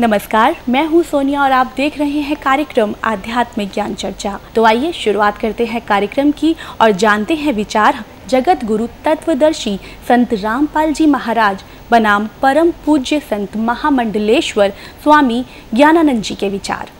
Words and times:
नमस्कार, 0.00 0.56
मैं 0.68 0.84
हूँ 0.86 1.02
सोनिया 1.02 1.42
और 1.42 1.52
आप 1.52 1.72
देख 1.76 1.96
रहे 1.98 2.20
हैं 2.20 2.36
कार्यक्रम 2.42 2.94
आध्यात्मिक 3.04 3.72
ज्ञान 3.72 3.94
चर्चा। 3.94 4.38
तो 4.54 4.64
आइए 4.64 4.92
शुरुआत 4.92 5.38
करते 5.38 5.64
हैं 5.66 5.80
कार्यक्रम 5.86 6.30
की 6.30 6.54
और 6.80 6.90
जानते 6.92 7.34
हैं 7.34 7.52
विचार 7.52 8.04
जगत 8.28 8.64
गुरु 8.64 8.86
तत्वदर्शी 9.04 9.76
संत 10.08 10.34
रामपाल 10.34 10.92
जी 10.92 11.06
महाराज, 11.06 11.64
बनाम 11.90 12.28
परम 12.42 12.70
पूज्य 12.86 13.20
संत 13.20 13.56
महामंडलेश्वर 13.56 14.72
स्वामी 15.02 15.44
ज्ञानानंद 15.74 16.22
जी 16.22 16.34
के 16.34 16.48
विचार। 16.48 16.90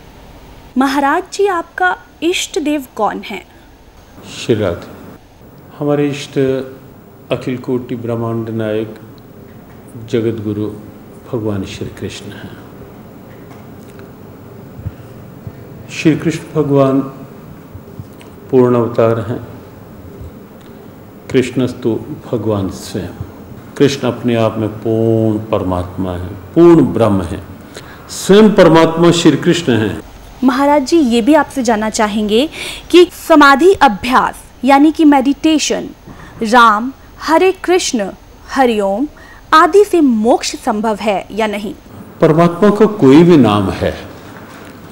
महाराज 0.78 1.22
जी, 1.32 1.46
आपका 1.46 1.96
इष्ट 2.22 2.58
देव 2.58 2.86
कौन 2.96 3.22
है? 3.26 3.42
श्री 4.36 4.54
हमारे 5.78 6.08
इष्ट 6.10 6.38
अखिल 7.32 7.58
कोटि 7.58 7.96
ब्रह्मांड 7.96 8.48
नायक 8.48 9.00
जगत 10.10 10.44
गुरु 10.44 10.70
भगवान 11.32 11.64
श्री 11.64 11.88
कृष्ण 12.00 12.32
हैं। 12.32 12.67
श्री 15.92 16.16
कृष्ण 16.16 16.62
भगवान 16.62 17.00
पूर्ण 18.50 18.76
अवतार 18.76 19.20
हैं। 19.20 19.48
कृष्णस्तु 21.30 22.00
भगवान 22.32 22.68
स्वयं। 22.70 23.08
कृष्ण 23.76 24.08
अपने 24.08 24.34
आप 24.34 24.58
में 24.58 24.68
पूर्ण 24.68 25.38
परमात्मा 25.38 26.12
है 26.12 26.26
पूर्ण 26.26 26.82
ब्रह्म 26.82 27.22
है। 27.22 27.42
स्वयं 28.10 28.54
परमात्मा 28.54 29.10
श्री 29.10 29.36
कृष्ण 29.36 29.72
है। 29.72 30.00
महाराज 30.44 30.86
जी 30.86 30.96
ये 30.96 31.22
भी 31.22 31.34
आपसे 31.34 31.62
जानना 31.62 31.90
चाहेंगे 31.90 32.50
कि 32.90 33.10
समाधि 33.28 33.72
अभ्यास 33.72 34.34
यानी 34.64 34.92
कि 34.92 35.04
मेडिटेशन 35.04 35.88
राम 36.42 36.92
हरे 37.22 37.52
कृष्ण 37.52 38.10
हरिओम 38.54 39.08
आदि 39.54 39.84
से 39.84 40.00
मोक्ष 40.00 40.56
संभव 40.56 40.98
है 41.00 41.26
या 41.30 41.46
नहीं? 41.46 41.74
परमात्मा 42.20 42.70
का 42.70 42.86
कोई 42.86 43.22
भी 43.22 43.36
नाम 43.36 43.70
है 43.70 44.07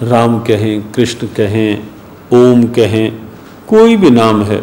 राम 0.02 0.38
कहें 0.40 0.92
कृष्ण 0.92 1.26
कहें 1.26 1.82
ओम 2.32 2.66
कहें 2.68 3.12
कोई 3.68 3.96
भी 3.96 4.10
नाम 4.10 4.42
है 4.42 4.58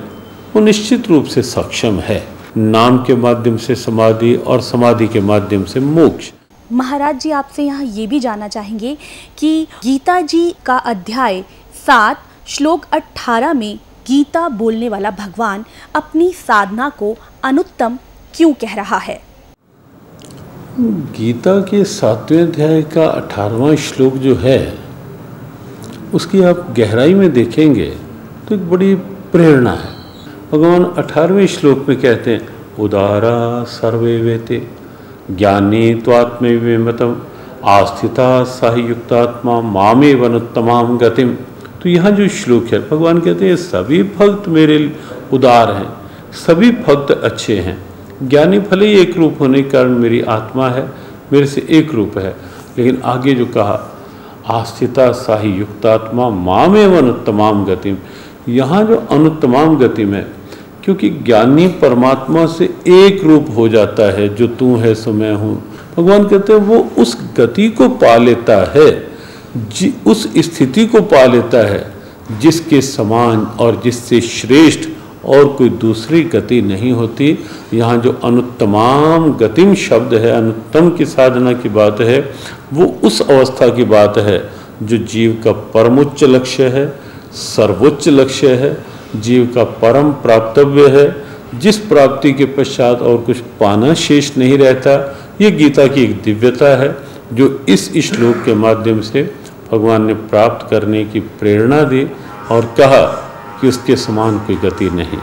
वो 0.56 0.60
निश्चित 0.60 1.08
रूप 1.08 1.26
से 1.26 1.42
सक्षम 1.42 2.00
है। 2.00 2.28
नाम 2.58 2.98
के 2.98 3.16
माध्यम 3.16 3.58
से 3.58 3.76
समाधि 3.76 4.36
और 4.36 4.62
समाधि 4.62 5.08
के 5.08 5.20
माध्यम 5.20 5.64
से 5.64 5.80
मोक्ष। 5.80 6.32
महाराज 6.72 7.20
जी 7.20 7.32
आपसे 7.32 7.64
यहाँ 7.64 7.84
ये 7.84 8.08
भी 8.08 8.20
जानना 8.20 8.48
चाहेंगे 8.48 8.98
कि 9.38 9.68
गीता 9.84 10.22
जी 10.22 10.56
का 10.66 10.78
अध्याय 10.78 11.42
सात 11.88 12.24
श्लोक 12.48 12.86
अट्ठारह 12.92 13.54
में 13.54 13.80
गीता 14.08 14.50
बोलने 14.50 14.90
वाला 14.90 15.12
भगवान 15.12 15.66
अपनी 15.96 16.32
साधना 16.34 16.90
को 16.90 17.16
अनुत्तम 17.44 17.98
क्यों 18.36 18.54
कह 18.54 18.76
रहा 18.76 18.98
है? 18.98 19.22
गीता 20.80 21.60
के 21.62 21.84
सातवें 21.84 22.42
अध्याय 22.42 22.82
का 22.82 23.06
अठारहवां 23.06 23.76
श्लोक 23.76 24.14
जो 24.14 24.36
है 24.36 24.83
उसकी 26.14 26.42
आप 26.44 26.66
गहराई 26.78 27.14
में 27.14 27.32
देखेंगे 27.34 27.90
तो 28.48 28.56
एक 28.56 28.70
बड़ी 28.70 28.96
प्रेरणा 29.32 29.72
है। 29.72 29.92
भगवान 30.52 30.84
अठारहवें 30.98 31.48
श्लोक 31.48 31.86
में 31.90 32.00
कहते 32.02 32.32
हैं, 32.32 32.48
उदारा 32.80 33.64
सर्वे 33.70 34.18
वेते, 34.22 34.62
ज्ञानी 35.32 35.94
त्वात्मतम 35.96 37.16
आस्थिता 37.70 38.44
सहयुक्तात्मा 38.44 39.60
मामे 39.62 40.14
वनुत्तमाम 40.14 40.98
गतिम। 40.98 41.34
तो 41.82 41.90
यहाँ 41.90 42.12
जो 42.12 42.28
श्लोक 42.28 42.66
है, 42.66 42.80
भगवान 42.90 43.20
कहते 43.20 43.48
हैं, 43.48 43.56
सभी 43.56 44.04
भक्त 44.04 44.48
मेरे 44.48 44.78
उदार 45.34 45.72
हैं, 45.72 45.88
सभी 46.38 46.72
भक्त 46.84 47.12
अच्छे 47.14 47.58
हैं। 47.60 47.78
ज्ञानी 48.24 48.60
भले 48.62 48.88
ही 48.88 49.00
एक 49.00 49.18
रूप 49.18 49.40
होने 49.40 49.62
के 49.64 49.70
कारण 49.70 49.98
मेरी 49.98 50.22
आत्मा 50.22 50.70
है, 50.70 50.86
मेरे 51.34 51.46
से 51.46 51.66
एक 51.70 51.94
रूप 51.94 52.18
है, 52.18 52.36
लेकिन 52.78 53.02
आगे 53.06 53.34
जो 53.34 53.46
कहा 53.46 53.76
आस्थिता 54.52 55.12
साही 55.14 55.52
युक्तात्मा 55.52 56.30
माम 56.30 56.76
एवं 56.78 56.98
अनुत्तमाम 56.98 57.64
गतिम 57.66 57.98
यहाँ 58.50 58.84
जो 58.86 58.96
अनुत्तमाम 59.12 59.78
गति 59.78 60.06
में 60.06 60.26
क्योंकि 60.84 61.10
ज्ञानी 61.10 61.68
परमात्मा 61.82 62.46
से 62.48 62.66
एक 62.88 63.24
रूप 63.24 63.46
हो 63.58 63.68
जाता 63.70 64.12
है, 64.14 64.28
जो 64.30 64.48
तू 64.50 64.76
है 64.78 64.94
सो 64.96 65.14
मैं 65.14 65.34
हूँ। 65.34 65.56
भगवान 65.98 66.28
कहते 66.28 66.54
हैं, 66.54 66.60
वो 66.60 66.80
उस 66.98 67.18
गति 67.38 67.70
को 67.72 67.88
पा 67.96 68.16
लेता 68.18 68.58
है 68.72 68.92
उस 70.08 70.28
स्थिति 70.46 70.86
को 70.86 71.02
पा 71.04 71.24
लेता 71.26 71.58
है, 71.68 71.86
जिसके 72.42 72.82
समान 72.82 73.46
और 73.60 73.82
जिससे 73.84 74.22
श्रेष्ठ 74.22 74.90
और 75.26 75.48
कोई 75.48 75.70
दूसरी 75.70 76.24
गति 76.24 76.62
नहीं 76.62 76.92
होती। 76.92 77.38
यहाँ 77.74 77.98
जो 77.98 78.12
अनुत्तमाम 78.24 79.32
गतिम 79.34 79.74
शब्द 79.76 80.14
है, 80.14 80.32
अनुत्तम 80.32 80.90
की 80.90 81.06
साधना 81.06 81.54
की 81.54 81.70
बात 81.70 82.02
है, 82.02 82.34
वो 82.74 82.86
उस 83.04 83.22
अवस्था 83.22 83.68
की 83.68 83.84
बात 83.84 84.18
है 84.18 84.50
जो 84.84 84.98
जीव 84.98 85.42
का 85.44 85.52
परमोच्च 85.52 86.24
लक्ष्य 86.24 86.68
है, 86.68 86.88
सर्वोच्च 87.34 88.08
लक्ष्य 88.10 88.54
है, 88.54 88.78
जीव 89.16 89.52
का 89.56 89.64
परम 89.64 90.12
प्राप्तव्य 90.12 90.88
है। 90.88 91.16
जिस 91.60 91.78
प्राप्ति 91.78 92.34
के 92.34 92.46
पश्चात 92.46 93.02
और 93.02 93.18
कुछ 93.18 93.38
पाना 93.60 93.94
शेष 93.94 94.38
नहीं 94.38 94.58
रहता, 94.58 95.18
ये 95.42 95.52
गीता 95.52 95.88
की 95.88 96.04
एक 96.04 96.22
दिव्यता 96.22 96.78
है, 96.78 96.96
जो 97.34 97.66
इस 97.70 97.92
श्लोक 98.02 98.36
के 98.36 98.54
माध्यम 98.54 99.02
से 99.02 99.24
भगवान 99.72 100.06
ने 100.06 100.14
प्राप्त 100.14 100.70
करने 100.70 101.06
की 101.06 101.20
प्रेरणा 101.20 101.82
दी 101.84 102.08
और 102.52 102.66
कहा 102.78 103.23
कि 103.64 103.70
उसके 103.70 103.96
समान 103.96 104.38
कोई 104.40 104.56
गति 104.56 104.90
नहीं। 104.90 105.18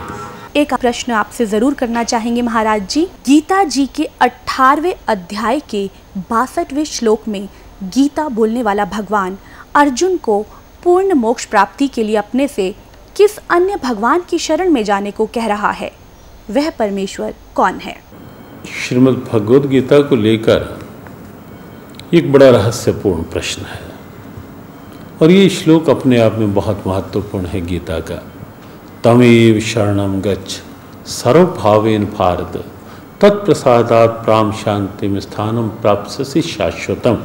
एक 0.55 0.73
प्रश्न 0.73 1.11
आपसे 1.11 1.45
ज़रूर 1.45 1.73
करना 1.73 2.03
चाहेंगे 2.03 2.41
महाराज 2.41 2.87
जी। 2.89 3.03
गीता 3.25 3.63
जी 3.63 3.85
के 3.85 4.05
अठारवे 4.21 4.95
अध्याय 5.07 5.59
के 5.59 5.89
बासठवें 6.17 6.83
श्लोक 6.83 7.27
में 7.27 7.47
गीता 7.83 8.27
बोलने 8.29 8.63
वाला 8.63 8.85
भगवान 8.85 9.37
अर्जुन 9.75 10.17
को 10.17 10.41
पूर्ण 10.83 11.13
मोक्ष 11.13 11.45
प्राप्ति 11.45 11.87
के 11.87 12.03
लिए 12.03 12.15
अपने 12.15 12.47
से 12.47 12.75
किस 13.15 13.37
अन्य 13.49 13.75
भगवान 13.75 14.23
की 14.29 14.37
शरण 14.39 14.69
में 14.69 14.83
जाने 14.83 15.11
को 15.11 15.25
कह 15.25 15.47
रहा 15.47 15.71
है? 15.71 15.91
वह 16.49 16.69
परमेश्वर 16.69 17.33
कौन 17.55 17.79
है? 17.79 17.95
श्रीमद् 18.79 19.23
भगवद 19.29 19.69
गीता 19.69 20.01
को 20.01 20.15
लेकर 20.15 20.79
एक 22.13 22.31
बड़ा 22.31 22.49
रहस्यपूर्ण 22.49 23.23
प्रश्न 23.23 23.65
है। 23.65 23.79
और 25.21 25.31
ये 25.31 25.49
श्लोक 25.49 25.89
अपने 25.89 26.19
आप 26.19 26.35
में 26.35 26.53
बहुत 26.53 26.83
महत्वपूर्ण 26.87 27.45
है 27.45 27.61
गीता 27.61 27.99
का। 27.99 28.21
तमेव 29.03 29.59
शरणम 29.59 30.21
गच्छ। 30.21 30.59
सर्वभावेन 31.09 32.05
भारत। 32.05 32.65
तत्प्रसादात 33.21 34.09
प्राम 34.09 34.51
शांति 34.51 35.07
में 35.07 35.19
स्थानम 35.19 35.67
प्राप्त 35.67 36.23
शाश्वतम। 36.37 37.17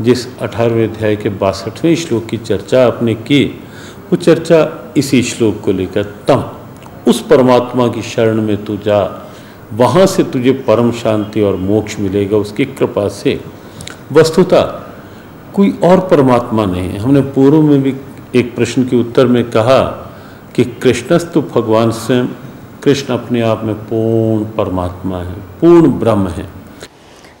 जिस 0.00 0.38
अठारहवें 0.38 0.88
अध्याय 0.88 1.16
के 1.16 1.28
बासठवें 1.28 1.96
श्लोक 1.96 2.26
की 2.26 2.36
चर्चा 2.36 2.86
आपने 2.86 3.14
की, 3.14 3.44
वो 4.10 4.16
चर्चा 4.16 4.92
इसी 4.96 5.22
श्लोक 5.22 5.60
को 5.60 5.72
लेकर 5.72 6.02
तम। 6.02 6.44
उस 7.08 7.26
परमात्मा 7.26 7.88
की 7.88 8.02
शरण 8.02 8.42
में 8.42 8.64
तू 8.64 8.76
जा। 8.76 9.28
वहाँ 9.72 10.06
से 10.06 10.22
तुझे 10.22 10.52
परम 10.52 10.92
शांति 10.92 11.40
और 11.40 11.56
मोक्ष 11.56 12.00
मिलेगा 12.00 12.36
उसकी 12.36 12.64
कृपा 12.64 13.08
से। 13.08 13.40
वस्तुता, 14.12 14.92
कोई 15.54 15.78
और 15.84 16.00
परमात्मा 16.00 16.64
नहीं। 16.64 16.98
हमने 16.98 17.20
पूर्व 17.20 17.62
में 17.62 17.82
भी 17.82 17.94
एक 18.34 18.56
प्रश्न 18.56 18.84
के 18.84 18.96
उत्तर 18.96 19.26
में 19.26 19.50
कहा 19.50 20.00
कि 20.56 20.64
कृष्णस्तु 20.82 21.40
भगवान 21.42 21.90
स्वयं 21.90 22.26
कृष्ण 22.82 23.14
अपने 23.14 23.40
आप 23.40 23.62
में 23.64 23.74
पूर्ण 23.74 24.44
परमात्मा 24.56 25.22
है 25.22 25.34
पूर्ण 25.60 25.88
ब्रह्म 26.00 26.28
है। 26.28 26.46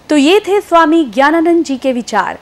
तो 0.08 0.16
ये 0.16 0.40
थे 0.40 0.60
स्वामी 0.60 1.04
ज्ञानानंद 1.04 1.64
जी 1.64 1.76
के 1.76 1.92
विचार। 1.92 2.38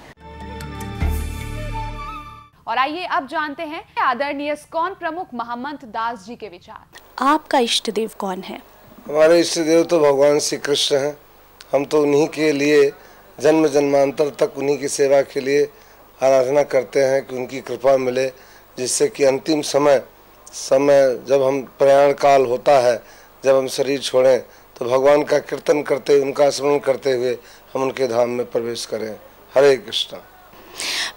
और 2.69 2.79
आइए 2.79 3.05
अब 3.07 3.27
जानते 3.27 3.63
हैं 3.63 3.83
आदरणीय 4.03 4.55
स्कॉन 4.57 4.95
प्रमुख 4.95 5.27
महम्मद 5.35 5.85
दास 5.85 6.25
जी 6.27 6.37
के 6.37 6.49
विचार। 6.49 7.25
आपका 7.25 7.59
इष्ट 7.59 7.91
देव 7.91 8.11
कौन 8.19 8.41
है? 8.41 8.61
हमारे 9.07 9.41
इष्ट 9.41 9.59
देव 9.59 9.83
तो 9.85 9.99
भगवान 10.01 10.39
श्री 10.39 10.59
कृष्ण 10.59 10.97
हैं। 10.97 11.17
हम 11.73 11.85
तो 11.85 12.03
उन्हीं 12.03 12.27
के 12.29 12.53
लिए 12.53 12.93
जन्म 13.39 13.67
जन्मांतर 13.67 14.29
तक 14.41 14.59
उन्हीं 14.59 14.79
की 14.79 14.89
सेवा 14.89 15.21
के 15.23 15.41
लिए 15.41 15.65
आराधना 16.21 16.63
करते 16.63 17.05
हैं 17.05 17.27
कि 17.27 17.37
उनकी 17.37 17.61
कृपा 17.61 17.97
मिले 17.97 18.27
जिससे 18.79 19.09
कि 19.09 19.25
अंतिम 19.25 19.61
समय 19.61 20.03
समय 20.53 21.19
जब 21.29 21.43
हम 21.43 21.61
प्रयाण 21.79 22.13
काल 22.13 22.45
होता 22.47 22.79
है 22.81 22.97
जब 23.45 23.57
हम 23.57 23.67
शरीर 23.69 24.01
छोड़ें 24.01 24.39
तो 24.77 24.85
भगवान 24.85 25.23
का 25.23 25.39
कीर्तन 25.41 25.83
करते 25.83 26.21
उनका 26.21 26.49
स्मरण 26.51 26.79
करते 26.79 27.13
हुए 27.13 27.37
हम 27.75 27.83
उनके 27.83 28.07
धाम 28.09 28.31
में 28.31 28.45
प्रवेश 28.51 28.85
करें। 28.87 29.11
हरे 29.53 29.77
कृष्णा। 29.77 30.21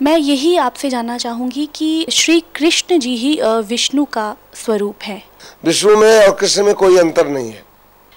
मैं 0.01 0.17
यही 0.17 0.55
आपसे 0.57 0.89
जानना 0.89 1.17
चाहूँगी 1.17 1.65
कि 1.75 2.05
श्री 2.11 2.39
कृष्ण 2.55 2.99
जी 2.99 3.15
ही 3.17 3.37
विष्णु 3.43 4.05
का 4.05 4.35
स्वरूप 4.55 5.03
है। 5.03 5.21
विष्णु 5.65 5.95
में 5.97 6.27
और 6.27 6.35
कृष्ण 6.35 6.63
में 6.63 6.73
कोई 6.75 6.97
अंतर 6.97 7.27
नहीं 7.27 7.51
है। 7.51 7.63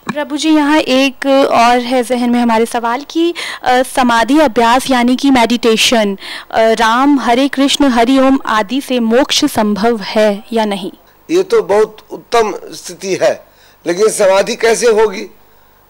प्रभु 0.06 0.37
जी 0.37 0.50
यहाँ 0.50 0.79
एक 0.79 1.26
और 1.26 1.79
है 1.81 2.03
जहन 2.03 2.31
में 2.31 2.38
हमारे 2.41 2.67
सवाल 2.67 3.05
कि 3.11 3.32
समाधि 3.87 4.38
अभ्यास 4.41 4.91
यानी 4.91 5.17
कि 5.17 5.31
मेडिटेशन 5.31 6.17
राम 6.55 7.19
हरे 7.21 7.49
कृष्ण 7.49 7.88
हरि 7.91 8.19
ओम 8.19 8.38
आदि 8.47 8.81
से 8.81 9.00
मोक्ष 9.00 9.44
संभव 9.44 10.00
है 10.05 10.44
या 10.53 10.64
नहीं? 10.64 10.93
ये 11.30 11.42
तो 11.42 11.62
बहुत 11.62 11.96
उत्तम 12.10 12.54
स्थिति 12.75 13.14
है। 13.22 13.32
लेकिन 13.84 14.08
समाधि 14.08 14.54
कैसे 14.56 14.90
होगी? 14.90 15.28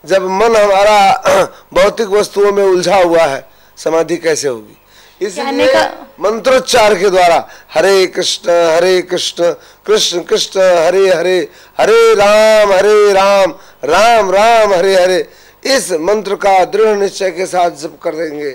जब 0.04 0.22
मन 0.30 0.56
हमारा 0.56 1.44
भौतिक 1.74 2.08
वस्तुओं 2.08 2.52
में 2.52 2.62
उलझा 2.64 2.96
हुआ 2.96 3.22
है 3.22 3.44
समाधि 3.76 4.16
कैसे 4.16 4.48
होगी? 4.48 4.76
इसलिए 5.20 5.84
मंत्रोच्चार 6.20 6.94
के 6.94 7.08
द्वारा 7.10 7.48
हरे 7.74 8.06
कृष्ण 8.06 8.50
हरे 8.74 9.00
कृष्ण 9.02 9.52
कृष्ण 9.86 10.20
कृष्ण 10.22 10.60
हरे 10.86 11.08
हरे 11.14 11.38
हरे 11.78 12.14
राम 12.14 12.72
हरे 12.72 13.12
राम 13.12 13.54
राम 13.84 14.30
राम 14.30 14.74
हरे 14.74 14.94
हरे 14.94 15.18
इस 15.66 15.90
मंत्र 16.00 16.34
का 16.36 16.64
दृढ़ 16.64 16.96
निश्चय 16.98 17.30
के 17.30 17.46
साथ 17.46 17.70
जप 17.82 17.98
कर 18.02 18.14
देंगे 18.14 18.50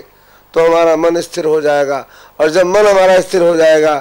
तो 0.54 0.66
हमारा 0.66 0.96
मन 0.96 1.20
स्थिर 1.20 1.44
हो 1.44 1.60
जाएगा। 1.60 2.06
और 2.40 2.50
जब 2.50 2.66
मन 2.66 2.86
हमारा 2.86 3.20
स्थिर 3.20 3.42
हो 3.42 3.54
जाएगा 3.56 3.94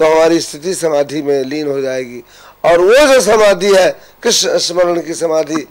तो 0.00 0.06
हमारी 0.06 0.40
स्थिति 0.40 0.74
समाधि 0.74 1.22
में 1.22 1.42
लीन 1.44 1.68
हो 1.68 1.80
जाएगी। 1.80 2.22
और 2.64 2.80
वो 2.80 3.06
जो 3.06 3.20
समाधि 3.20 3.74
है 3.74 3.90
कृष्ण 4.22 4.58
स्मरण 4.58 5.00
की 5.02 5.14
समाधि 5.14 5.66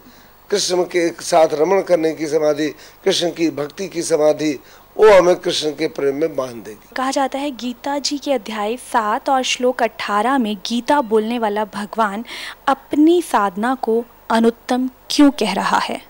कृष्ण 0.49 0.83
के 0.83 1.07
साथ 1.09 1.47
रमण 1.53 1.81
करने 1.81 2.11
की 2.13 2.27
समाधि 2.27 2.67
कृष्ण 3.05 3.29
की 3.29 3.49
भक्ति 3.49 3.87
की 3.87 4.01
समाधि 4.01 4.59
वो 4.97 5.09
हमें 5.17 5.35
कृष्ण 5.35 5.71
के 5.71 5.87
प्रेम 5.87 6.15
में 6.15 6.35
बाँध 6.35 6.55
देगी। 6.55 6.95
कहा 6.95 7.11
जाता 7.11 7.39
है 7.39 7.51
गीता 7.51 7.97
जी 7.99 8.17
के 8.17 8.33
अध्याय 8.33 8.75
सात 8.77 9.29
और 9.29 9.43
श्लोक 9.43 9.83
अठारह 9.83 10.37
में 10.37 10.55
गीता 10.55 11.01
बोलने 11.01 11.39
वाला 11.39 11.65
भगवान 11.65 12.25
अपनी 12.67 13.21
साधना 13.21 13.75
को 13.75 14.05
अनुत्तम 14.31 14.89
क्यों 15.09 15.31
कह 15.31 15.53
रहा 15.53 15.77
है? 15.77 16.01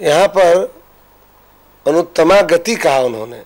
यहाँ 0.00 0.28
पर 0.28 0.74
अनुत्तमा 1.86 2.40
गति 2.40 2.76
कहा 2.76 2.98
उन्होंने। 2.98 3.42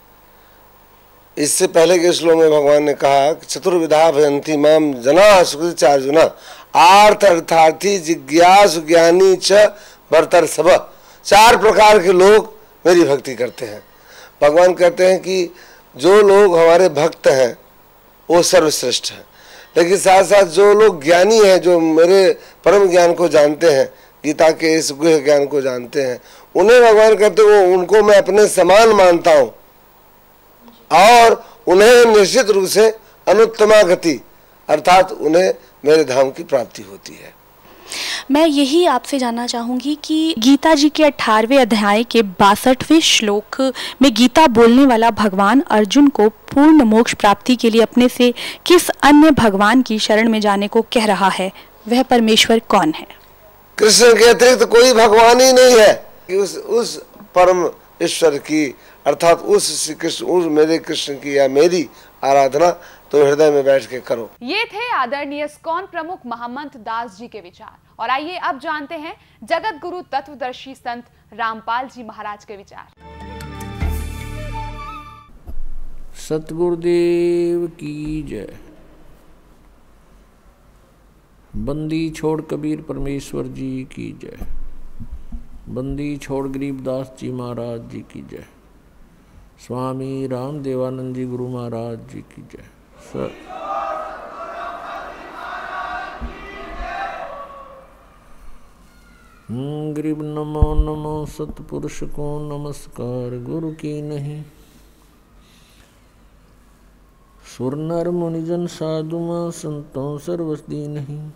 इससे 1.38 1.66
पहले 1.66 1.98
के 1.98 2.12
श्लोक 2.12 2.38
में 2.38 2.50
भगवान 2.50 2.82
ने 2.82 2.94
कहा 2.94 3.32
चतुर्विधा 3.48 4.10
भयंती 4.10 4.56
माम 4.56 4.94
जना 4.94 5.42
सुकृत 5.42 6.36
आर्थ 6.76 7.24
अर्थार्थी 7.24 7.98
जिज्ञास 7.98 8.78
ज्ञानी 8.86 9.36
च 9.36 9.52
भरतर 10.12 10.46
सब। 10.46 10.90
चार 11.24 11.56
प्रकार 11.56 11.98
के 11.98 12.12
लोग 12.12 12.54
मेरी 12.86 13.04
भक्ति 13.04 13.34
करते 13.34 13.66
हैं। 13.66 13.82
भगवान 14.42 14.72
कहते 14.72 15.06
हैं 15.06 15.18
कि 15.20 15.54
जो 15.96 16.22
लोग 16.22 16.58
हमारे 16.58 16.88
भक्त 16.88 17.26
हैं, 17.26 17.58
वो 18.30 18.42
सर्वश्रेष्ठ 18.42 19.12
हैं। 19.12 19.24
लेकिन 19.76 19.96
साथ 19.96 20.24
साथ 20.24 20.44
जो 20.44 20.74
लोग 20.74 21.04
ज्ञानी 21.04 21.38
हैं, 21.38 21.60
जो 21.60 21.80
मेरे 21.80 22.38
परम 22.64 22.90
ज्ञान 22.90 23.12
को 23.12 23.28
जानते 23.28 23.70
हैं, 23.70 23.94
गीता 24.24 24.50
के 24.50 24.74
इस 24.74 24.92
गुह 24.92 25.18
ज्ञान 25.18 25.46
को 25.46 25.60
जानते 25.60 26.02
हैं, 26.02 26.20
उन्हें 26.56 26.82
भगवान 26.82 27.14
कहते 27.14 27.42
हैं, 27.42 27.48
वो 27.48 27.74
उनको 27.74 28.02
मैं 28.02 28.16
अपने 28.16 28.48
समान 28.48 28.88
मानता 28.88 29.32
हूँ। 29.32 29.61
और 30.92 31.44
उन्हें 31.66 32.04
निश्चित 32.04 32.50
रूप 32.50 32.68
से 32.68 32.88
अनुत्तमा 33.28 33.82
गति 33.82 34.20
अर्थात 34.68 35.12
उन्हें 35.12 35.54
मेरे 35.84 36.04
धाम 36.04 36.30
की 36.30 36.42
प्राप्ति 36.42 36.82
होती 36.82 37.12
है। 37.12 37.42
मैं 38.30 38.46
यही 38.46 38.86
आपसे 38.86 39.18
जानना 39.18 39.46
चाहूँगी 39.46 39.98
कि 40.04 40.34
गीता 40.38 40.74
जी 40.74 40.88
के 40.88 41.04
अठारहवें 41.04 41.58
अध्याय 41.58 42.04
के 42.04 42.22
बासठवें 42.22 43.00
श्लोक 43.00 43.60
में 44.02 44.14
गीता 44.14 44.46
बोलने 44.46 44.86
वाला 44.86 45.10
भगवान 45.10 45.60
अर्जुन 45.60 46.08
को 46.08 46.28
पूर्ण 46.28 46.82
मोक्ष 46.82 47.14
प्राप्ति 47.14 47.56
के 47.56 47.70
लिए 47.70 47.82
अपने 47.82 48.08
से 48.08 48.34
किस 48.66 48.88
अन्य 48.90 49.30
भगवान 49.30 49.82
की 49.82 49.98
शरण 49.98 50.28
में 50.28 50.40
जाने 50.40 50.68
को 50.68 50.82
कह 50.82 51.04
रहा 51.04 51.28
है? 51.28 51.52
वह 51.88 52.02
परमेश्वर 52.02 52.58
कौन 52.58 52.92
है? 52.96 53.06
कृष्ण 53.78 54.18
के 54.18 54.24
अतिरिक्त 54.24 54.60
तो 54.60 54.66
कोई 54.66 54.92
भगवान 54.92 55.40
ही 55.40 55.52
नहीं 55.52 55.78
है 55.78 55.92
कि 56.28 56.36
उस 56.36 56.56
उस 56.56 56.96
परम 57.34 57.70
ईश्वर 58.02 58.30
की 58.30 58.74
अर्थात 59.06 59.38
उस 59.52 59.68
श्री 59.76 59.94
कृष्ण 59.94 60.26
उस 60.26 60.44
मेरे 60.52 60.78
कृष्ण 60.78 61.14
की 61.14 61.36
या 61.38 61.46
मेरी 61.48 61.88
आराधना 62.24 62.70
तो 63.12 63.24
हृदय 63.24 63.50
में 63.50 63.64
बैठ 63.64 63.86
के 63.86 64.00
करो। 64.00 64.28
ये 64.42 64.64
थे 64.64 64.88
आदरणीय 64.92 65.46
स्कॉन 65.48 65.86
प्रमुख 65.86 66.26
महमंत 66.26 66.76
दास 66.76 67.16
जी 67.18 67.28
के 67.28 67.40
विचार। 67.40 67.78
और 67.98 68.10
आइए 68.10 68.36
अब 68.38 68.58
जानते 68.58 68.94
हैं 68.94 69.14
जगत 69.42 69.80
गुरु 69.82 70.02
तत्वदर्शी 70.12 70.74
संत 70.74 71.04
रामपाल 71.32 71.88
जी 71.88 72.04
महाराज 72.04 72.44
के 72.44 72.56
विचार। 72.56 72.86
सतगुरुदेव 76.18 77.66
की 77.80 78.22
जय। 78.22 78.56
बंदी 81.56 82.08
छोड़ 82.10 82.40
कबीर 82.42 82.82
परमेश्वर 82.82 83.46
जी 83.50 83.84
की 83.92 84.10
जय। 84.22 84.36
बंदी 85.68 86.16
छोड़ 86.16 86.46
गरीबदास 86.48 87.12
जी 87.20 87.32
महाराज 87.32 87.90
जी 87.90 88.00
की 88.12 88.26
जय। 88.30 88.44
स्वामी 89.62 90.26
राम 90.26 90.58
देवानंद 90.60 91.14
जी 91.14 91.24
गुरु 91.26 91.48
महाराज 91.48 91.98
जी 91.98 92.20
की 92.20 92.42
जय। 92.42 92.64
गरीब 99.92 100.22
नमो 100.22 100.64
नमो 100.74 101.26
सतपुरुष 101.26 102.02
को 102.02 102.26
नमस्कार, 102.48 103.38
गुरु 103.44 103.72
की 103.72 104.02
नहीं। 104.02 104.42
सुर 107.58 107.74
नर 107.76 108.10
मुनिजन 108.10 108.66
साधुमा 108.66 109.50
संतों 109.50 110.18
सर्वस्दी 110.18 110.86
नहीं। 110.88 111.30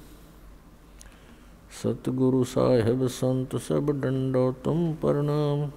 सतगुरु 1.83 2.45
साहेब 2.45 3.07
संत 3.07 3.57
सब 3.57 4.01
डंडो 4.01 4.53
तुम 4.53 4.93
प्रणाम। 4.93 5.71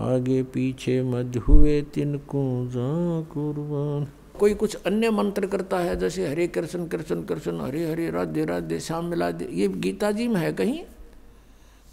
आगे 0.00 0.42
पीछे 0.42 1.02
मध्य 1.02 1.38
हुए 1.38 1.82
तिनको 1.82 2.66
जा 2.66 3.20
कुर्बान। 3.34 4.06
कोई 4.38 4.54
कुछ 4.54 4.74
अन्य 4.74 5.10
मंत्र 5.10 5.46
करता 5.46 5.78
है, 5.78 5.96
जैसे 5.96 6.28
हरे 6.28 6.46
कृष्ण 6.46 6.86
कृष्ण 6.86 7.22
कृष्ण, 7.22 7.60
हरे 7.60 7.90
हरे, 7.90 8.10
राधे 8.10 8.44
राधे, 8.44 8.80
श्याम 8.80 9.04
मिला 9.04 9.30
दे 9.30 9.48
ये 9.52 9.68
गीता 9.68 10.10
जी 10.10 10.28
में 10.28 10.40
है 10.40 10.52
कहीं? 10.52 10.84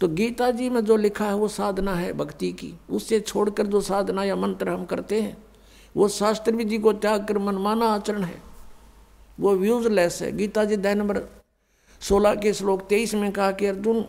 तो 0.00 0.08
गीता 0.08 0.50
जी 0.50 0.70
में 0.70 0.84
जो 0.84 0.96
लिखा 0.96 1.24
है, 1.24 1.34
वो 1.34 1.48
साधना 1.48 1.94
है 1.94 2.12
भक्ति 2.12 2.52
की। 2.52 2.74
उससे 2.90 3.20
छोड़कर 3.20 3.66
जो 3.66 3.80
साधना 3.80 4.24
या 4.24 4.36
मंत्र 4.36 4.68
हम 4.68 4.84
करते 4.84 5.22
हैं, 5.22 5.38
वो 5.96 6.08
शास्त्र 6.08 6.52
विधि 6.52 6.78
को 6.78 6.92
त्याग 6.92 7.24
कर 7.24 7.38
मनमाना 7.38 7.86
आचरण 7.86 8.22
है। 8.22 8.42
वो 9.40 9.56
यूजलेस 9.56 10.22
है। 10.22 10.36
गीता 10.36 10.64
जी 10.64 10.76
दह 10.76 10.94
नंबर 10.94 11.22
सोलह 12.00 12.34
के 12.34 12.52
श्लोक 12.52 12.82
तेईस 12.82 13.14
में 13.14 13.32
कहा 13.32 13.52
कि, 13.52 13.66
अर्जुन 13.66 14.04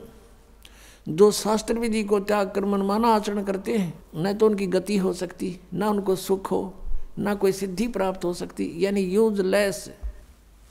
जो 1.10 1.32
शास्त्र 1.32 1.80
विधि 1.80 2.04
को 2.04 2.20
त्याग 2.20 2.52
कर 2.52 2.66
मनमाना 2.66 3.08
आचरण 3.08 3.44
करते 3.44 3.78
हैं। 3.78 3.94
न 4.16 4.34
तो 4.34 4.46
उनकी 4.46 4.68
गति 4.68 4.98
हो 4.98 5.14
सकती, 5.14 5.60
न 5.74 5.84
उनको 5.84 6.16
सुख 6.16 6.52
हो, 6.52 6.74
न 7.20 7.36
कोई 7.36 7.52
सिद्धि 7.52 7.88
प्राप्त 7.88 8.26
हो 8.26 8.34
सकती, 8.34 8.72
यानी 8.78 9.02
यूजलेस 9.02 9.90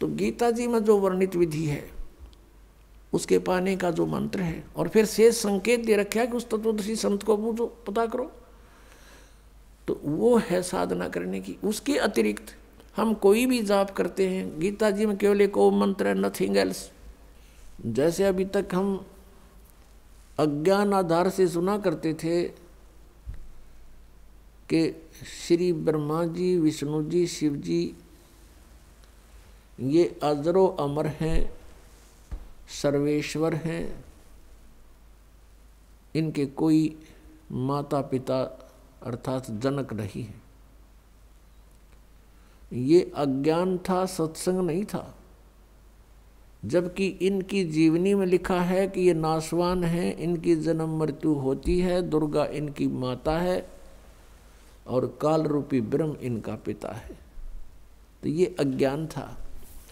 तो 0.01 0.07
गीता 0.07 0.51
जी 0.51 0.67
में 0.67 0.79
जो 0.85 0.97
वर्णित 0.99 1.37
विधि 1.37 1.65
है, 1.65 1.83
उसके 3.13 3.39
पाने 3.39 3.77
का 3.77 3.91
जो 3.91 4.07
मंत्र 4.07 4.41
है, 4.41 4.65
और 4.77 4.89
फिर 4.89 5.07
शेष 5.07 5.37
संकेत 5.37 5.85
दे 5.85 5.97
रखा 5.97 6.21
है 6.21 6.27
कि 6.27 6.37
उस 6.37 6.49
तत्वदर्शी 6.49 6.97
संत 6.97 7.23
को 7.23 7.37
पूछो, 7.37 7.67
पता 7.87 8.07
करो। 8.07 8.31
तो 9.89 10.01
वो 10.05 10.37
है 10.39 10.63
साधना 10.63 11.09
करने 11.09 11.41
की। 11.41 11.57
उसके 11.65 11.97
अतिरिक्त 11.97 12.55
हम 12.97 13.13
कोई 13.15 13.45
भी 13.47 13.63
जाप 13.63 13.91
करते 13.91 14.29
हैं। 14.29 14.59
गीता 14.61 14.91
जी 14.91 15.07
में 15.07 15.17
केवल 15.17 15.41
एक 15.41 15.57
ओम 15.57 15.81
मंत्र 15.81 16.07
है 16.07 16.15
नथिंग 16.15 16.57
एल्स 16.57 16.91
जैसे 17.87 18.25
अभी 18.25 18.45
तक 18.45 18.75
हम 18.75 19.07
अज्ञान 20.39 20.95
आधार 20.95 21.29
से 21.29 21.49
सुना 21.49 21.79
करते 21.79 22.15
थे 22.15 22.43
कि 24.71 25.09
श्री 25.49 25.73
ब्रह्मा 25.73 26.25
जी, 26.25 26.59
विष्णु 26.59 27.03
जी, 27.03 27.27
शिव 27.27 27.57
जी, 27.57 27.97
ये 29.81 30.21
अजरो 30.23 30.67
अमर 30.67 31.07
हैं, 31.07 31.53
सर्वेश्वर 32.83 33.55
हैं, 33.55 34.05
इनके 36.15 36.47
कोई 36.47 37.03
माता 37.53 38.01
पिता 38.01 38.43
अर्थात 39.03 39.51
जनक 39.51 39.93
नहीं 39.93 40.25
है। 40.25 40.49
ये 42.73 43.13
अज्ञान 43.17 43.79
था, 43.79 44.07
सत्संग 44.07 44.59
नहीं 44.59 44.85
था। 44.85 45.18
जबकि 46.65 47.07
इनकी 47.07 47.65
जीवनी 47.65 48.15
में 48.15 48.27
लिखा 48.27 48.61
है 48.61 48.89
कि 48.89 49.01
ये 49.01 49.15
नासवान 49.15 49.85
हैं, 49.85 50.17
इनकी 50.17 50.57
जन्म 50.57 50.99
मृत्यु 50.99 51.33
होती 51.33 51.81
है, 51.81 52.03
दुर्गा 52.03 52.45
इनकी 52.45 52.87
माता 52.87 53.39
है 53.39 53.69
और 54.87 55.19
काल 55.21 55.43
रूपी 55.43 55.81
ब्रह्म 55.81 56.17
इनका 56.23 56.55
पिता 56.55 56.93
है। 56.93 57.19
तो 58.23 58.29
ये 58.29 58.57
अज्ञान 58.61 59.07
था। 59.07 59.39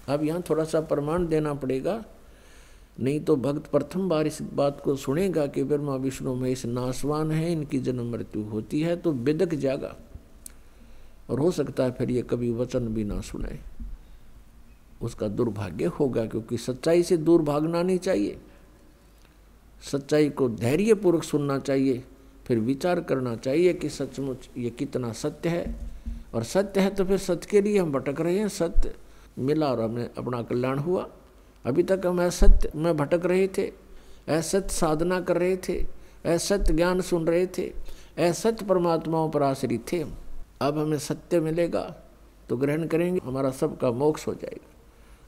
अब 0.08 0.24
यहाँ 0.24 0.42
थोड़ा 0.50 0.64
सा 0.64 0.80
प्रमाण 0.80 1.26
देना 1.26 1.54
पड़ेगा। 1.54 2.04
नहीं 3.00 3.20
तो 3.20 3.36
भक्त 3.36 3.70
प्रथम 3.70 4.08
बार 4.08 4.26
इस 4.26 4.42
बात 4.42 4.80
को 4.80 4.96
सुनेगा 4.96 5.46
कि 5.46 5.64
ब्रह्मा 5.64 5.96
विष्णु 5.96 6.34
में 6.34 6.50
इस 6.50 6.66
नासवान 6.66 7.30
है, 7.30 7.52
इनकी 7.52 7.78
जन्म 7.78 8.10
मृत्यु 8.12 8.42
होती 8.42 8.80
है 8.80 8.96
तो 8.96 9.12
बिदक 9.12 9.54
जागा। 9.54 9.96
और 11.30 11.40
हो 11.40 11.50
सकता 11.50 11.84
है 11.84 11.90
फिर 11.90 12.10
ये 12.10 12.22
कभी 12.22 12.50
वचन 12.50 12.88
भी 12.88 13.04
ना 13.04 13.20
सुने 13.20 13.58
उसका 15.02 15.28
दुर्भाग्य 15.28 15.84
होगा 15.84 16.24
क्योंकि 16.26 16.58
सच्चाई 16.58 17.02
से 17.02 17.16
दूर 17.16 17.42
भागना 17.42 17.82
नहीं 17.82 17.98
चाहिए। 17.98 18.38
सच्चाई 19.82 20.28
को 20.28 20.48
धैर्यपूर्वक 20.48 21.22
सुनना 21.22 21.58
चाहिए, 21.58 22.02
फिर 22.46 22.58
विचार 22.58 23.00
करना 23.00 23.34
चाहिए 23.36 23.72
कि 23.74 23.88
सचमुच 23.88 24.48
ये 24.58 24.70
कितना 24.70 25.12
सत्य 25.12 25.48
है। 25.48 25.74
और 26.34 26.42
सत्य 26.44 26.80
है 26.80 26.90
तो 26.90 27.04
फिर 27.04 27.18
सत्य 27.18 27.48
के 27.50 27.60
लिए 27.60 27.78
हम 27.78 27.92
भटक 27.92 28.20
रहे 28.20 28.38
हैं, 28.38 28.48
सत्य 28.48 28.94
मिला 29.38 29.66
और 29.66 29.80
हमें 29.80 30.08
अपना 30.08 30.42
कल्याण 30.42 30.78
हुआ। 30.78 31.08
अभी 31.64 31.82
तक 31.82 32.06
हम 32.06 32.24
असत्य 32.24 32.70
में 32.76 32.96
भटक 32.96 33.26
रहे 33.26 33.48
थे, 33.48 33.66
असत्य 34.28 34.74
साधना 34.74 35.20
कर 35.20 35.36
रहे 35.36 35.56
थे, 35.58 35.78
असत्य 36.26 36.74
ज्ञान 36.74 37.00
सुन 37.00 37.26
रहे 37.26 37.46
थे, 37.58 37.72
असत्य 38.18 38.66
परमात्माओं 38.66 39.30
पर 39.30 39.42
आश्रित 39.42 39.84
थे 39.92 40.04
अब 40.62 40.78
हमें 40.78 40.98
सत्य 40.98 41.40
मिलेगा 41.40 41.82
तो 42.48 42.56
ग्रहण 42.56 42.86
करेंगे, 42.86 43.20
हमारा 43.24 43.50
सबका 43.50 43.90
मोक्ष 43.90 44.26
हो 44.26 44.34
जाएगा। 44.34 44.72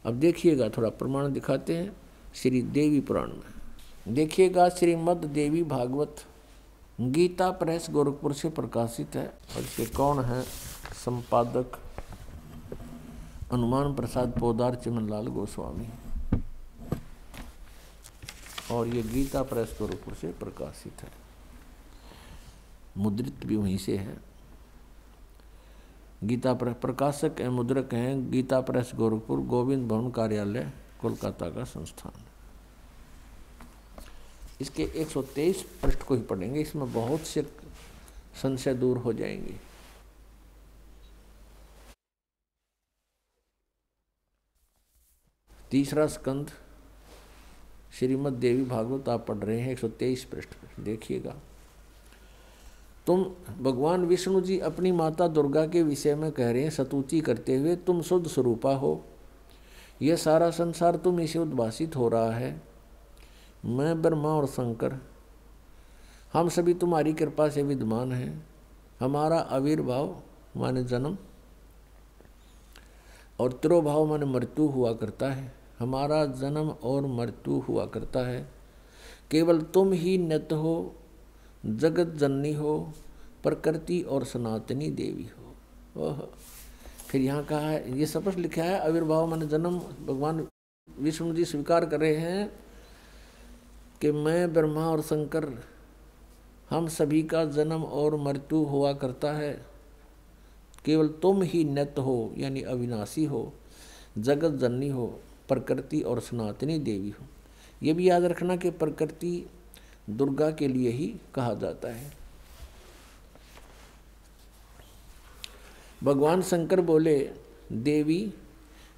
अब 0.04 0.14
देखिएगा, 0.14 0.68
थोड़ा 0.68 0.88
प्रमाण 0.88 1.32
दिखाते 1.32 1.76
हैं, 1.76 1.96
श्री 2.34 2.62
देवी 2.62 3.00
पुराण 3.00 3.28
में। 3.28 4.14
देखिएगा, 4.14 4.68
श्रीमद 4.68 5.16
देवी 5.16 5.62
भागवत, 5.62 6.16
गीता 7.00 7.50
प्रेस 7.50 7.86
गोरखपुर 7.90 8.32
से 8.32 8.50
प्रकाशित 8.50 9.16
है, 9.16 9.26
और 9.26 9.62
इसके 9.62 9.86
कौन 9.86 10.24
है? 10.24 10.42
संपादक 11.04 11.78
हनुमान 13.52 13.94
प्रसाद 13.94 14.32
पोदार 14.40 14.74
चिमनलाल 14.74 15.26
गोस्वामी। 15.26 15.88
और 18.70 18.88
ये 18.88 19.02
गीता 19.02 19.42
प्रेस 19.42 19.78
गोरखपुर 19.80 20.14
से 20.14 20.28
प्रकाशित 20.32 21.02
है। 21.02 21.10
मुद्रित 22.96 23.46
भी 23.46 23.56
वहीं 23.56 23.78
से 23.78 23.96
है। 23.96 24.27
गीता 26.24 26.54
प्रेस 26.54 26.74
प्रकाशक 26.74 27.40
एवं 27.40 27.54
मुद्रक 27.54 27.94
हैं 27.94 28.30
गीता 28.30 28.60
प्रेस 28.60 28.90
गोरखपुर, 28.94 29.40
गोविंद 29.40 29.88
भवन 29.88 30.10
कार्यालय, 30.10 30.72
कोलकाता 31.00 31.50
का 31.50 31.64
संस्थान। 31.64 32.24
इसके 34.60 34.82
123 34.82 35.62
पृष्ठ 35.82 36.02
को 36.02 36.14
ही 36.14 36.22
पढ़ेंगे, 36.22 36.60
इसमें 36.60 36.92
बहुत 36.92 37.20
से 37.20 37.42
संशय 38.42 38.74
दूर 38.74 38.98
हो 38.98 39.12
जाएँगे। 39.12 39.54
तीसरा 45.70 46.06
स्कंध 46.06 46.50
श्रीमद 47.98 48.32
देवी 48.32 48.64
भागवत 48.64 49.08
आप 49.08 49.26
पढ़ 49.26 49.36
रहे 49.36 49.60
हैं 49.60 49.72
123 49.72 50.24
पृष्ठ, 50.24 50.80
देखिएगा। 50.80 51.34
तुम 53.08 53.24
भगवान 53.62 54.04
विष्णु 54.04 54.40
जी 54.40 54.58
अपनी 54.58 54.92
माता 54.92 55.28
दुर्गा 55.28 55.66
के 55.66 55.82
विषय 55.82 56.14
में 56.14 56.32
कह 56.32 56.50
रहे 56.50 56.62
हैं 56.62 56.70
सतुति 56.70 57.20
करते 57.20 57.56
हुए 57.56 57.76
तुम 57.76 58.02
शुद्ध 58.02 58.26
स्वरूपा 58.26 58.74
हो। 58.74 59.04
यह 60.02 60.16
सारा 60.16 60.50
संसार 60.50 60.96
तुम 60.96 61.20
इसे 61.20 61.38
उद्भाषित 61.38 61.96
हो 61.96 62.08
रहा 62.08 62.30
है। 62.30 62.62
मैं, 63.64 64.02
ब्रह्मा 64.02 64.28
और 64.28 64.46
शंकर, 64.46 64.94
हम 66.32 66.48
सभी 66.48 66.74
तुम्हारी 66.74 67.12
कृपा 67.12 67.48
से 67.48 67.62
विद्यमान 67.62 68.12
हैं। 68.12 68.46
हमारा 69.00 69.38
आविर्भाव 69.38 70.22
माने 70.56 70.84
जन्म 70.84 71.18
और 73.40 73.52
त्रोभाव 73.52 74.06
माने 74.06 74.26
मृत्यु 74.26 74.66
हुआ 74.66 74.92
करता 74.92 75.30
है। 75.30 75.54
हमारा 75.78 76.26
जन्म 76.26 76.68
और 76.68 77.06
मृत्यु 77.06 77.58
हुआ 77.58 77.86
करता 77.86 78.20
है। 78.20 78.48
केवल 79.30 79.60
तुम 79.60 79.92
ही 79.92 80.18
नित 80.18 80.48
हो 80.52 80.94
जगत 81.66 82.06
जननी 82.06 82.52
हो, 82.52 82.92
प्रकृति 83.42 84.02
और 84.02 84.24
सनातनी 84.24 84.90
देवी 84.90 85.30
हो। 85.38 85.54
ओह। 86.02 86.22
फिर 87.08 87.20
यहाँ 87.20 87.44
कहा 87.44 87.60
है, 87.60 87.98
ये 87.98 88.06
स्पष्ट 88.06 88.38
लिखा 88.38 88.62
है, 88.62 88.78
आविर्भाव 88.78 89.26
मन 89.26 89.40
जन्म। 89.40 89.78
भगवान 89.78 90.48
विष्णु 90.98 91.34
जी 91.34 91.44
स्वीकार 91.44 91.86
कर 91.86 92.00
रहे 92.00 92.16
हैं 92.16 92.52
कि 94.00 94.12
मैं, 94.12 94.52
ब्रह्मा 94.52 94.86
और 94.86 95.00
शंकर, 95.00 95.64
हम 96.70 96.88
सभी 96.88 97.22
का 97.22 97.44
जन्म 97.44 97.82
और 97.82 98.16
मृत्यु 98.16 98.58
हुआ 98.58 98.92
करता 98.92 99.32
है। 99.32 99.66
केवल 100.84 101.08
तुम 101.08 101.42
ही 101.42 101.64
नत 101.64 101.94
हो, 101.98 102.34
यानी 102.38 102.62
अविनाशी 102.62 103.24
हो, 103.24 103.52
जगत 104.18 104.50
जननी 104.50 104.88
हो, 104.88 105.20
प्रकृति 105.48 106.00
और 106.00 106.20
सनातनी 106.20 106.78
देवी 106.78 107.10
हो। 107.10 107.26
ये 107.82 107.92
भी 107.92 108.08
याद 108.08 108.24
रखना 108.24 108.56
कि 108.56 108.70
प्रकृति 108.70 109.50
दुर्गा 110.08 110.50
के 110.50 110.68
लिए 110.68 110.90
ही 110.90 111.06
कहा 111.34 111.54
जाता 111.54 111.88
है। 111.88 112.12
भगवान 116.04 116.42
शंकर 116.42 116.80
बोले, 116.80 117.18
देवी, 117.72 118.32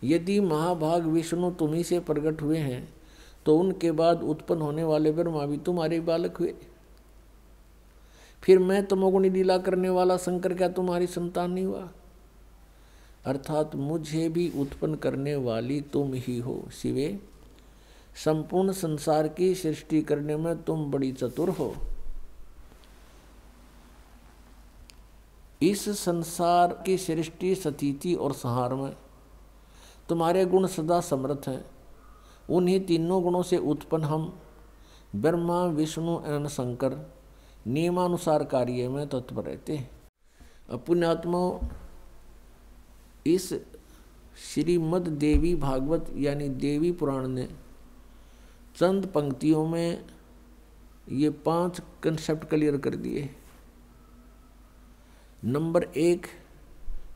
यदि 0.05 0.41
महाभाग 0.41 1.07
विष्णु 1.07 1.51
तुम्ही 1.51 1.85
से 1.85 2.01
प्रकट 2.01 2.43
हुए 2.43 2.59
हैं 2.59 2.89
तो 3.47 3.57
उनके 3.59 3.91
बाद 3.93 4.23
उत्पन्न 4.23 4.63
होने 4.63 4.85
वाले 4.85 5.13
ब्रह्मा 5.13 5.47
भी 5.47 5.57
तुम्हारे 5.59 6.01
बालक 6.01 6.37
हुए। 6.37 6.55
फिर 8.43 8.59
मैं 8.59 8.85
तमोगुणी 8.87 9.31
लीला 9.31 9.57
करने 9.59 9.89
वाला 9.89 10.17
शंकर 10.17 10.55
क्या 10.55 10.69
तुम्हारी 10.69 11.07
संतान 11.07 11.51
नहीं 11.51 11.65
हुआ? 11.65 11.89
अर्थात 13.25 13.75
मुझे 13.77 14.29
भी 14.29 14.49
उत्पन्न 14.51 14.95
करने 14.95 15.35
वाली 15.37 15.81
तुम 15.81 16.15
ही 16.15 16.39
हो, 16.39 16.69
शिवे। 16.73 17.09
संपूर्ण 18.17 18.73
संसार 18.73 19.29
की 19.29 19.55
सृष्टि 19.55 20.03
करने 20.03 20.37
में 20.37 20.63
तुम 20.63 20.91
बड़ी 20.91 21.13
चतुर 21.13 21.51
हो। 21.51 21.75
इस 25.63 25.89
संसार 25.99 26.83
की 26.87 26.99
सृष्टि 26.99 27.55
सतीति 27.55 28.15
और 28.15 28.33
संहार 28.33 28.75
में 28.75 28.97
तुम्हारे 30.09 30.45
गुण 30.45 30.67
सदा 30.67 31.01
समर्थ 31.01 31.49
हैं। 31.49 31.65
उन्हीं 32.51 32.81
तीनों 32.81 33.23
गुणों 33.23 33.43
से 33.43 33.57
उत्पन्न 33.57 34.05
हम 34.05 34.41
ब्रह्मा, 35.17 35.65
विष्णु 35.65 36.19
एवं 36.27 36.49
शंकर 36.49 36.97
नियमानुसार 37.67 38.45
कार्य 38.45 38.89
में 38.89 39.09
तत्पर 39.09 39.45
रहते 39.45 39.77
हैं। 39.77 39.91
पुण्यात्मा 40.79 41.69
इस 43.27 43.53
श्रीमद 44.55 45.09
देवी 45.09 45.55
भागवत 45.55 46.13
यानी 46.17 46.49
देवी 46.49 46.93
पुराण 46.93 47.29
ने 47.29 47.49
चंद 48.81 49.07
पंक्तियों 49.07 49.67
में 49.67 50.05
ये 51.09 51.31
पाँच 51.31 51.83
कंसेप्ट 52.03 52.45
क्लियर 52.45 52.77
कर 52.77 52.95
दिए। 52.95 53.31
नंबर 55.45 55.83
एक, 55.83 56.27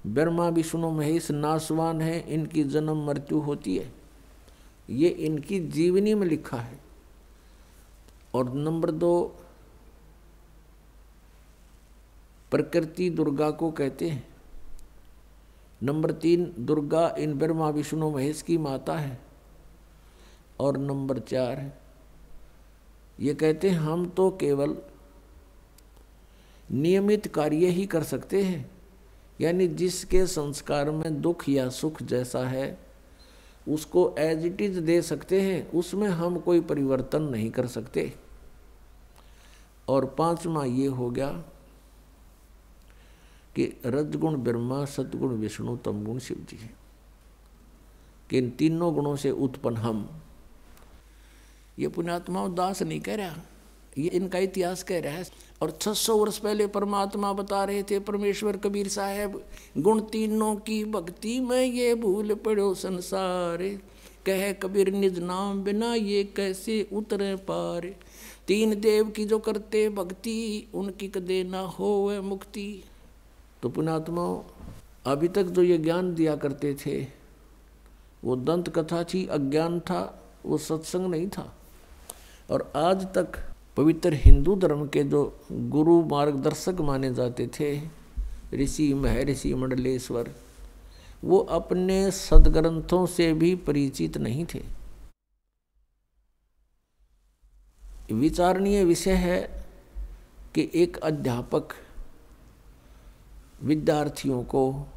ब्रह्मा 0.06 0.48
विष्णु 0.48 0.90
महेश 0.90 1.30
नासवान 1.30 2.00
है, 2.00 2.34
इनकी 2.34 2.64
जन्म 2.64 3.06
मृत्यु 3.06 3.38
होती 3.38 3.76
है। 3.76 3.92
ये 4.90 5.08
इनकी 5.08 5.60
जीवनी 5.60 6.14
में 6.14 6.26
लिखा 6.26 6.56
है। 6.56 6.80
और 8.34 8.54
नंबर 8.54 8.90
दो, 8.90 9.36
प्रकृति 12.50 13.10
दुर्गा 13.10 13.50
को 13.50 13.70
कहते 13.70 14.08
हैं। 14.08 14.28
नंबर 15.82 16.12
तीन, 16.12 16.54
दुर्गा 16.58 17.14
इन 17.18 17.38
ब्रह्मा 17.38 17.68
विष्णु 17.68 18.10
महेश 18.10 18.42
की 18.42 18.58
माता 18.58 18.98
है। 18.98 19.23
और 20.60 20.76
नंबर 20.76 21.18
चार 21.18 21.70
ये 23.20 23.34
कहते 23.34 23.70
हैं, 23.70 23.78
हम 23.78 24.06
तो 24.06 24.30
केवल 24.30 24.76
नियमित 26.68 27.26
कार्य 27.26 27.66
ही 27.66 27.86
कर 27.86 28.02
सकते 28.02 28.42
हैं, 28.42 28.70
यानी 29.40 29.68
जिसके 29.68 30.26
संस्कार 30.26 30.90
में 30.90 31.20
दुख 31.20 31.48
या 31.48 31.68
सुख 31.68 32.02
जैसा 32.02 32.46
है, 32.48 32.78
उसको 33.68 34.14
एज 34.18 34.44
इट 34.46 34.60
इज़ 34.60 34.80
दे 34.80 35.00
सकते 35.02 35.40
हैं, 35.40 35.70
उसमें 35.70 36.08
हम 36.08 36.38
कोई 36.38 36.60
परिवर्तन 36.60 37.22
नहीं 37.22 37.50
कर 37.50 37.66
सकते। 37.66 38.12
और 39.88 40.04
पांचवा 40.18 40.64
ये 40.64 40.86
हो 40.86 41.10
गया 41.10 41.30
कि 43.56 43.72
रजगुण 43.86 44.36
ब्रह्मा 44.36 44.84
सतगुण 44.84 45.32
विष्णु, 45.32 45.76
तमगुण 45.76 46.18
शिव 46.18 46.46
जी 46.50 46.56
कि 48.30 48.38
इन 48.38 48.50
तीनों 48.50 48.94
गुणों 48.94 49.16
से 49.16 49.30
उत्पन्न 49.30 49.76
हम 49.76 50.08
ये 51.78 51.88
पुण्यात्मा 51.88 52.42
उदास 52.42 52.82
नहीं 52.82 53.00
कह 53.00 53.14
रहा। 53.14 53.36
ये 53.98 54.08
इनका 54.08 54.38
इतिहास 54.38 54.82
कह 54.82 55.00
रहा 55.00 55.12
है। 55.12 55.24
और 55.62 55.70
600 55.70 56.16
वर्ष 56.18 56.38
पहले 56.38 56.66
परमात्मा 56.66 57.32
बता 57.32 57.64
रहे 57.64 57.82
थे, 57.82 57.98
परमेश्वर 57.98 58.56
कबीर 58.56 58.88
साहब, 58.88 59.44
गुण 59.78 60.00
तीनों 60.00 60.56
की 60.56 60.84
भक्ति 60.84 61.40
में 61.40 61.64
ये 61.64 61.94
भूल 61.94 62.34
पड़ो 62.34 62.74
संसार। 62.74 63.58
कह 64.26 64.52
कबीर, 64.52 64.90
निज 64.90 65.18
नाम 65.18 65.62
बिना 65.62 65.94
ये 65.94 66.24
कैसे 66.24 66.88
उतरे 66.92 67.36
पार? 67.36 67.96
तीन 68.48 68.80
देव 68.80 69.10
की 69.10 69.24
जो 69.24 69.38
करते 69.38 69.88
भक्ति, 69.88 70.68
उनकी 70.74 71.08
कदे 71.08 71.44
ना 71.44 71.60
हो 71.60 72.22
मुक्ति। 72.22 72.84
तो 73.62 73.68
पुणात्मा 73.68 74.44
अभी 75.06 75.28
तक 75.28 75.42
जो 75.42 75.62
ये 75.62 75.78
ज्ञान 75.78 76.14
दिया 76.14 76.36
करते 76.36 76.76
थे, 76.86 77.06
वो 78.24 78.36
दंत 78.36 78.68
कथा 78.68 79.04
थी, 79.04 79.26
अज्ञान 79.26 79.80
था, 79.80 80.32
वो 80.46 80.58
सत्संग 80.58 81.06
नहीं 81.06 81.28
था। 81.28 81.56
और 82.50 82.72
आज 82.76 83.14
तक 83.14 83.52
पवित्र 83.76 84.12
हिंदू 84.12 84.56
धर्म 84.56 84.88
के 84.88 85.04
जो 85.04 85.40
गुरु 85.52 86.04
मार्गदर्शक 86.04 86.80
माने 86.80 87.14
जाते 87.14 87.46
थे, 87.46 87.88
ऋषि 88.54 88.94
महर्षि 88.94 89.54
मंडलेश्वर, 89.54 90.30
वो 91.24 91.38
अपने 91.38 92.10
सदग्रंथों 92.10 93.06
से 93.06 93.32
भी 93.34 93.54
परिचित 93.54 94.18
नहीं 94.18 94.46
थे। 94.54 94.62
विचारणीय 98.12 98.84
विषय 98.84 99.12
है 99.12 99.66
कि 100.54 100.70
एक 100.74 100.96
अध्यापक 100.96 101.68
विद्यार्थियों 103.62 104.42
को 104.44 104.88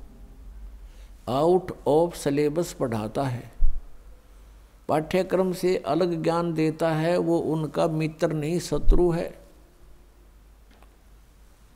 आउट 1.30 1.72
ऑफ़ 1.88 2.18
सिलेबस 2.18 2.74
पढ़ाता 2.74 3.24
है। 3.24 3.57
पाठ्यक्रम 4.88 5.54
से 5.54 5.78
अलग 5.78 6.24
ज्ञान 6.24 6.54
देता 6.54 6.90
है, 6.92 7.18
वो 7.18 7.38
उनका 7.38 7.88
मित्र 7.88 8.34
नहीं, 8.34 8.60
शत्रु 8.60 9.12
है। 9.12 9.38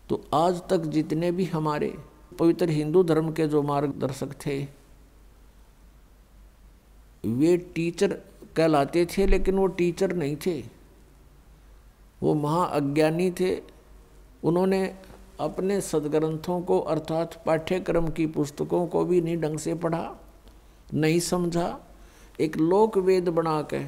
तो 0.10 0.26
आज 0.34 0.62
तक 0.70 0.78
जितने 0.78 1.32
भी 1.32 1.46
हमारे 1.46 1.98
पवित्र 2.40 2.70
हिंदू 2.70 3.04
धर्म 3.04 3.32
के 3.32 3.48
जो 3.48 3.62
मार्गदर्शक 3.62 4.34
थे, 4.46 4.68
वे 7.26 7.58
टीचर 7.58 8.22
कहलाते 8.56 9.06
थे, 9.06 9.28
लेकिन 9.28 9.56
वो 9.56 9.68
टीचर 9.68 10.14
नहीं 10.14 10.36
थे। 10.36 10.64
वो 12.24 12.34
महाअज्ञानी 12.34 13.32
थे। 13.32 13.62
उन्होंने 14.44 14.96
अपने 15.40 15.82
सदग्रंथों 15.82 16.62
को, 16.62 16.80
अर्थात 16.80 17.44
पाठ्यक्रम 17.46 18.08
की 18.08 18.26
पुस्तकों 18.28 18.88
को 18.88 19.06
भी 19.06 19.22
नहीं 19.22 19.38
ढंग 19.38 19.58
से 19.58 19.74
पढ़ा, 19.74 20.16
नहीं 20.94 21.20
समझा। 21.20 21.80
एक 22.42 22.58
लोक 22.58 22.98
वेद 22.98 23.30
बना 23.30 23.62
के 23.62 23.84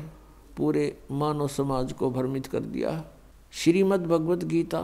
पूरे 0.57 0.97
मानव 1.11 1.47
समाज 1.47 1.93
को 1.93 2.09
भ्रमित 2.11 2.47
कर 2.47 2.59
दिया 2.59 3.05
श्रीमद् 3.51 4.07
भगवत 4.07 4.43
गीता 4.43 4.81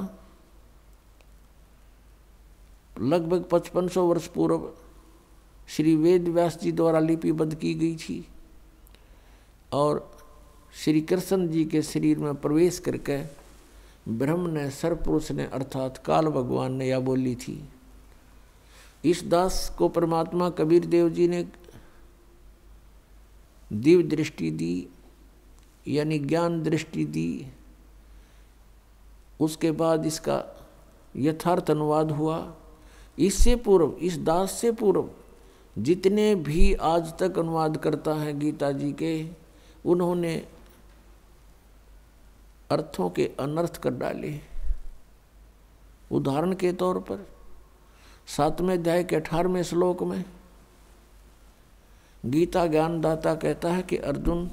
लगभग 3.01 3.45
पचपन 3.51 3.87
सौ 3.87 4.05
वर्ष 4.05 4.27
पूर्व 4.27 4.69
श्री 5.67 5.95
वेद 5.95 6.27
व्यास 6.27 6.59
जी 6.59 6.71
द्वारा 6.71 6.99
लिपिबद्ध 6.99 7.55
की 7.55 7.73
गई 7.73 7.95
थी 7.95 8.27
और 9.73 10.17
श्री 10.83 11.01
कृष्ण 11.01 11.47
जी 11.47 11.65
के 11.65 11.81
शरीर 11.81 12.19
में 12.19 12.35
प्रवेश 12.35 12.79
करके 12.79 13.21
ब्रह्म 14.11 14.49
ने 14.49 14.69
सर्वपुरुष 14.69 15.31
ने 15.31 15.45
अर्थात 15.45 15.97
काल 15.97 16.27
भगवान 16.27 16.73
ने 16.73 16.89
यह 16.89 16.99
बोली 16.99 17.35
थी। 17.35 17.69
इस 19.05 19.23
दास 19.23 19.75
को 19.77 19.89
परमात्मा 19.89 20.49
कबीर 20.49 20.85
देव 20.85 21.09
जी 21.09 21.27
ने 21.27 21.43
दिव्य 23.73 24.03
दृष्टि 24.03 24.51
दी, 24.51 24.87
यानी 25.87 26.19
ज्ञान 26.19 26.61
दृष्टि 26.63 27.05
दी, 27.05 27.47
उसके 29.39 29.71
बाद 29.71 30.05
इसका 30.05 30.43
यथार्थ 31.15 31.71
अनुवाद 31.71 32.11
हुआ। 32.11 32.55
इससे 33.19 33.55
पूर्व, 33.55 33.91
इस 33.91 34.17
दास 34.17 34.51
से 34.51 34.71
पूर्व, 34.71 35.09
जितने 35.77 36.35
भी 36.35 36.73
आज 36.73 37.13
तक 37.19 37.39
अनुवाद 37.39 37.77
करता 37.77 38.13
है 38.13 38.39
गीता 38.39 38.71
जी 38.71 38.91
के, 38.93 39.29
उन्होंने 39.85 40.35
अर्थों 42.71 43.09
के 43.09 43.31
अनर्थ 43.39 43.77
कर 43.77 43.89
डाले। 43.89 44.39
उदाहरण 46.11 46.53
के 46.53 46.71
तौर 46.73 46.99
पर, 46.99 47.27
सातवें 48.27 48.73
अध्याय 48.73 49.03
के 49.03 49.15
अठारहवें 49.15 49.63
श्लोक 49.63 50.03
में 50.03 50.23
गीता 52.25 52.67
ज्ञानदाता 52.67 53.35
कहता 53.35 53.73
है 53.73 53.81
कि 53.81 53.97
अर्जुन, 53.97 54.51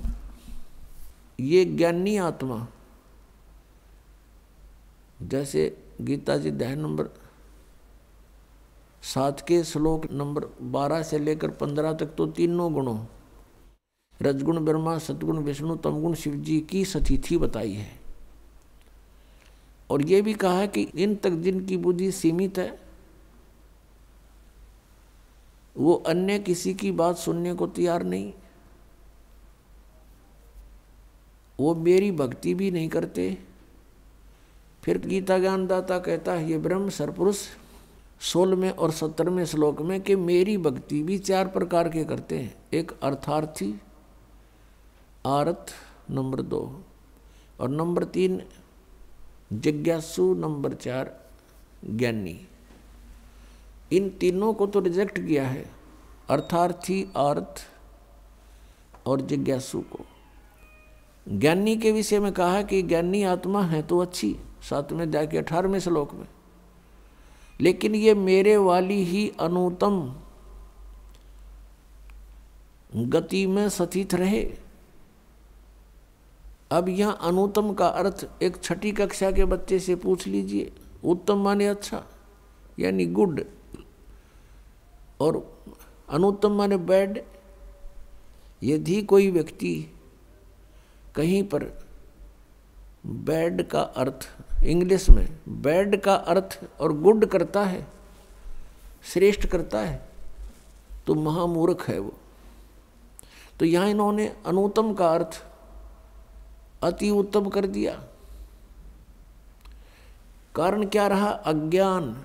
ये 1.40 1.64
ज्ञानी 1.64 2.16
आत्मा, 2.16 2.66
जैसे 5.22 5.76
गीता 6.00 6.36
जी 6.36 6.50
अध्याय 6.50 6.74
नंबर 6.74 7.08
सात 9.02 9.40
के 9.40 9.64
श्लोक 9.64 10.10
नंबर 10.12 10.44
बारह 10.62 11.02
से 11.02 11.18
लेकर 11.18 11.50
पंद्रह 11.50 11.92
तक 11.92 12.06
तो 12.06 12.26
तीनों 12.26 12.72
गुणों, 12.72 13.04
रजगुण 14.22 14.64
ब्रह्मा, 14.64 14.98
सतगुण 14.98 15.38
विष्णु, 15.38 15.76
तमगुण 15.76 16.14
शिव 16.14 16.34
जी 16.34 16.60
की 16.60 16.84
सतिथि 16.84 17.36
बताई 17.36 17.72
है। 17.72 18.00
और 19.90 20.02
ये 20.02 20.22
भी 20.22 20.34
कहा 20.34 20.58
है 20.58 20.68
कि 20.68 20.82
इन 20.82 21.14
तक 21.14 21.30
जिनकी 21.30 21.76
बुद्धि 21.76 22.12
सीमित 22.12 22.58
है 22.58 22.85
वो 25.78 25.94
अन्य 25.94 26.38
किसी 26.38 26.74
की 26.74 26.90
बात 26.90 27.16
सुनने 27.16 27.54
को 27.54 27.66
तैयार 27.66 28.02
नहीं। 28.02 28.32
वो 31.60 31.74
मेरी 31.74 32.10
भक्ति 32.12 32.54
भी 32.54 32.70
नहीं 32.70 32.88
करते। 32.88 33.38
फिर 34.82 34.98
गीता 34.98 35.38
ज्ञानदाता 35.38 35.98
कहता 35.98 36.32
है, 36.32 36.50
ये 36.50 36.58
ब्रह्म 36.58 36.88
सरपुरुष 36.88 37.38
सोलहवें 38.20 38.70
और 38.70 38.90
सत्तरवें 38.90 39.44
श्लोक 39.44 39.82
में 39.82 40.00
कि 40.00 40.16
मेरी 40.16 40.58
भक्ति 40.58 41.02
भी 41.02 41.18
चार 41.18 41.48
प्रकार 41.48 41.88
के 41.88 42.04
करते 42.04 42.38
हैं। 42.38 42.54
एक 42.72 42.92
अर्थार्थी 43.02 43.80
आरत 45.26 45.66
नंबर 46.10 46.42
दो। 46.42 46.82
और 47.60 47.68
नंबर 47.68 48.04
तीन, 48.04 48.42
जिज्ञासु, 49.52 50.34
नंबर 50.34 50.74
चार, 50.74 51.30
ज्ञानी। 51.90 52.48
इन 53.92 54.10
तीनों 54.10 54.54
को 54.54 54.66
तो 54.66 54.80
रिजेक्ट 54.80 55.18
किया 55.18 55.48
है। 55.48 55.75
अर्थार्थी 56.30 57.02
अर्थ 57.16 57.68
और 59.06 59.20
जिज्ञासु 59.20 59.80
को। 59.80 60.04
ज्ञानी 61.28 61.76
के 61.76 61.92
विषय 61.92 62.20
में 62.20 62.32
कहा 62.32 62.62
कि 62.62 62.82
ज्ञानी 62.82 63.22
आत्मा 63.22 63.62
है 63.62 63.82
तो 63.82 63.98
अच्छी 63.98 64.36
सातवें 64.70 65.02
अध्याय 65.02 65.26
अठारहवें 65.26 65.80
श्लोक 65.80 66.14
में। 66.14 66.28
लेकिन 67.60 67.94
ये 67.94 68.14
मेरे 68.14 68.56
वाली 68.56 69.04
ही 69.04 69.32
अनुतम 69.40 70.16
गति 72.96 73.46
में 73.46 73.68
सतीत 73.68 74.14
रहे। 74.14 74.58
अब 76.70 76.88
यह 76.88 77.10
अनुतम 77.10 77.74
का 77.74 77.86
अर्थ 77.86 78.28
एक 78.42 78.62
छठी 78.62 78.92
कक्षा 78.92 79.30
के 79.30 79.44
बच्चे 79.44 79.78
से 79.78 79.96
पूछ 79.96 80.26
लीजिए, 80.26 80.72
उत्तम 81.04 81.38
माने 81.38 81.66
अच्छा 81.66 82.04
यानी 82.78 83.06
गुड। 83.06 83.44
और 85.20 85.55
अनुत्तम 86.08 86.52
माने 86.52 86.76
बैड। 86.76 87.22
यदि 88.62 89.00
कोई 89.02 89.30
व्यक्ति 89.30 89.74
कहीं 91.16 91.42
पर 91.42 91.64
बैड 93.06 93.62
का 93.68 93.80
अर्थ, 93.80 94.28
इंग्लिश 94.64 95.08
में, 95.10 95.28
बैड 95.48 96.00
का 96.00 96.14
अर्थ 96.14 96.58
और 96.80 96.92
गुड 96.92 97.26
करता 97.26 97.64
है, 97.64 97.86
श्रेष्ठ 99.04 99.46
करता 99.46 99.80
है 99.80 100.08
तो 101.06 101.14
महामूर्ख 101.14 101.88
है 101.88 101.98
वो। 101.98 102.12
तो 103.58 103.64
यहाँ 103.64 103.88
इन्होंने 103.88 104.26
अनुत्तम 104.46 104.92
का 104.94 105.08
अर्थ 105.08 105.42
अति 106.82 107.10
उत्तम 107.10 107.48
कर 107.48 107.66
दिया। 107.66 107.92
कारण 110.54 110.86
क्या 110.86 111.06
रहा? 111.06 111.30
अज्ञान। 111.30 112.24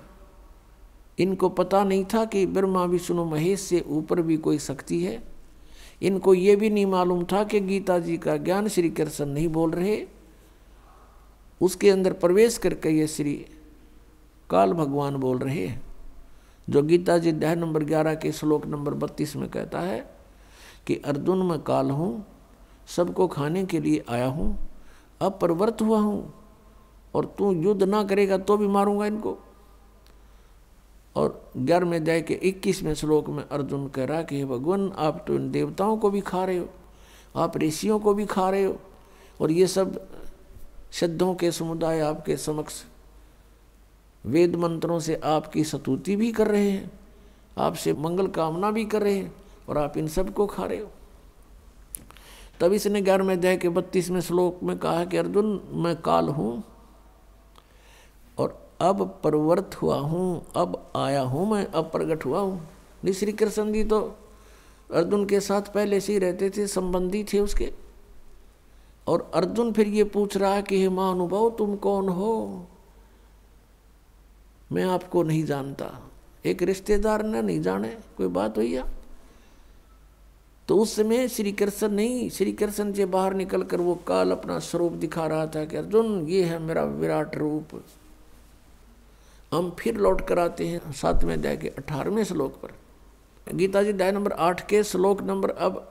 इनको 1.18 1.48
पता 1.48 1.82
नहीं 1.84 2.04
था 2.04 2.24
कि 2.24 2.44
ब्रह्मा, 2.46 2.84
विष्णु, 2.84 3.24
महेश 3.24 3.60
से 3.60 3.84
ऊपर 3.88 4.20
भी 4.22 4.36
कोई 4.36 4.58
शक्ति 4.58 5.02
है। 5.04 5.22
इनको 6.02 6.34
ये 6.34 6.56
भी 6.56 6.70
नहीं 6.70 6.86
मालूम 6.86 7.24
था 7.24 7.42
कि 7.44 7.60
गीता 7.60 7.98
जी 7.98 8.16
का 8.18 8.36
ज्ञान 8.36 8.68
श्री 8.68 8.90
कृष्ण 8.90 9.26
नहीं 9.26 9.48
बोल 9.48 9.70
रहे। 9.70 10.02
उसके 11.60 11.90
अंदर 11.90 12.12
प्रवेश 12.12 12.58
करके 12.58 12.90
ये 12.90 13.06
श्री 13.06 13.34
काल 14.50 14.72
भगवान 14.72 15.16
बोल 15.16 15.38
रहे 15.38 15.66
हैं, 15.66 15.80
जो 16.68 16.82
गीता 16.82 17.18
जी 17.18 17.30
अध्याय 17.30 17.54
नंबर 17.56 17.84
ग्यारह 17.84 18.14
के 18.14 18.32
श्लोक 18.32 18.66
नंबर 18.66 18.94
बत्तीस 18.94 19.36
में 19.36 19.48
कहता 19.48 19.80
है 19.80 20.00
कि, 20.86 20.96
अर्जुन, 20.96 21.46
में 21.46 21.58
काल 21.58 21.90
हूँ, 21.90 22.24
सबको 22.88 23.26
खाने 23.28 23.64
के 23.64 23.80
लिए 23.80 24.04
आया 24.08 24.26
हूँ 24.26 24.56
अब 25.20 25.32
प्रवृत्त 25.32 25.82
हुआ 25.82 26.00
हूँ, 26.00 26.32
और 27.14 27.34
तू 27.38 27.52
युद्ध 27.52 27.82
ना 27.82 28.02
करेगा 28.04 28.38
तो 28.38 28.56
भी 28.56 28.66
मारूँगा 28.66 29.06
इनको। 29.06 29.38
और 31.16 31.50
ग्यारहवें 31.56 32.00
अध्याय 32.00 32.22
के 32.22 32.34
इक्कीसवें 32.34 32.94
श्लोक 32.94 33.28
में 33.28 33.48
अर्जुन 33.48 33.88
कह 33.88 34.04
रहा 34.04 34.22
कि 34.22 34.44
भगवान, 34.44 34.92
आप 34.96 35.24
तो 35.26 35.34
इन 35.34 35.50
देवताओं 35.50 35.96
को 35.96 36.10
भी 36.10 36.20
खा 36.20 36.44
रहे 36.44 36.58
हो, 36.58 36.68
आप 37.36 37.56
ऋषियों 37.56 37.98
को 37.98 38.14
भी 38.14 38.26
खा 38.26 38.50
रहे 38.50 38.64
हो, 38.64 38.76
और 39.40 39.50
ये 39.50 39.66
सब 39.66 40.08
सिद्धों 40.92 41.34
के 41.34 41.52
समुदाय 41.52 42.00
आपके 42.00 42.36
समक्ष 42.36 42.82
वेद 44.26 44.56
मंत्रों 44.56 45.00
से 45.00 45.20
आपकी 45.24 45.64
सतुति 45.64 46.16
भी 46.16 46.32
कर 46.32 46.46
रहे 46.46 46.70
हैं, 46.70 46.90
आपसे 47.58 47.92
मंगल 47.92 48.26
कामना 48.26 48.70
भी 48.70 48.84
कर 48.84 49.02
रहे 49.02 49.14
हैं, 49.14 49.34
और 49.68 49.78
आप 49.78 49.96
इन 49.96 50.08
सबको 50.08 50.46
खा 50.46 50.64
रहे 50.64 50.78
हो। 50.78 50.90
तब 52.60 52.72
इसने 52.72 53.02
ग्यारहवें 53.02 53.36
अध्याय 53.36 53.56
के 53.56 53.68
बत्तीसवें 53.68 54.20
श्लोक 54.20 54.62
में 54.62 54.78
कहा 54.78 55.04
कि, 55.04 55.16
अर्जुन, 55.16 55.68
मैं 55.72 55.96
काल 55.96 56.28
हूँ 56.28 56.64
अब 58.82 59.20
प्रवृत्त 59.22 59.74
हुआ 59.82 59.96
हूँ, 59.96 60.46
अब 60.56 60.92
आया 60.96 61.20
हूँ 61.20 61.50
मैं, 61.50 61.66
अब 61.66 61.84
प्रकट 61.84 62.24
हुआ 62.24 62.40
हूँ। 62.40 63.12
श्री 63.12 63.32
कृष्ण 63.32 63.72
जी 63.72 63.84
तो 63.84 64.00
अर्जुन 64.94 65.26
के 65.26 65.40
साथ 65.40 65.62
पहले 65.62 66.00
से 66.00 66.12
ही 66.12 66.18
रहते 66.18 66.50
थे, 66.50 66.66
संबंधी 66.66 67.24
थे 67.24 67.38
उसके। 67.40 67.72
और 69.06 69.30
अर्जुन 69.34 69.72
फिर 69.72 69.88
ये 69.88 70.04
पूछ 70.04 70.36
रहा 70.36 70.54
है 70.54 70.62
कि, 70.62 70.80
हे 70.80 70.88
महानुभाव, 70.88 71.50
तुम 71.50 71.76
कौन 71.76 72.08
हो? 72.08 72.66
मैं 74.72 74.84
आपको 74.84 75.22
नहीं 75.22 75.44
जानता। 75.44 76.10
एक 76.46 76.62
रिश्तेदार 76.62 77.22
ने 77.22 77.42
नहीं 77.42 77.60
जाने। 77.62 77.88
कोई 78.16 78.26
बात 78.26 78.58
हुई 78.58 78.74
है 78.74 78.84
तो 80.68 80.78
उस 80.78 80.96
समय 80.96 81.28
श्री 81.28 81.52
कृष्ण 81.52 81.88
नहीं 81.88 82.30
श्री 82.30 82.52
कृष्ण 82.52 82.92
से 82.92 83.04
बाहर 83.06 83.34
निकल 83.34 83.62
कर 83.62 83.80
वो 83.80 83.94
काल 83.94 84.30
अपना 84.32 84.58
स्वरूप 84.58 84.92
दिखा 84.92 85.26
रहा 85.26 85.46
था 85.46 85.64
कि, 85.64 85.76
अर्जुन, 85.76 86.26
ये 86.28 86.44
है 86.44 86.58
मेरा 86.58 86.84
विराट 86.84 87.36
रूप। 87.36 87.82
हम 89.52 89.70
फिर 89.78 89.96
लौट 89.96 90.20
कर 90.26 90.38
आते 90.38 90.66
हैं 90.66 90.92
सातवें 90.92 91.32
अध्याय 91.34 91.56
के 91.56 91.68
अठारहवें 91.68 92.22
श्लोक 92.24 92.52
पर। 92.56 93.54
गीता 93.54 93.82
जी 93.82 93.88
अध्याय 93.88 94.12
नंबर 94.12 94.32
आठ 94.32 94.66
के 94.68 94.82
श्लोक 94.82 95.22
नंबर 95.22 95.50
अब 95.50 95.88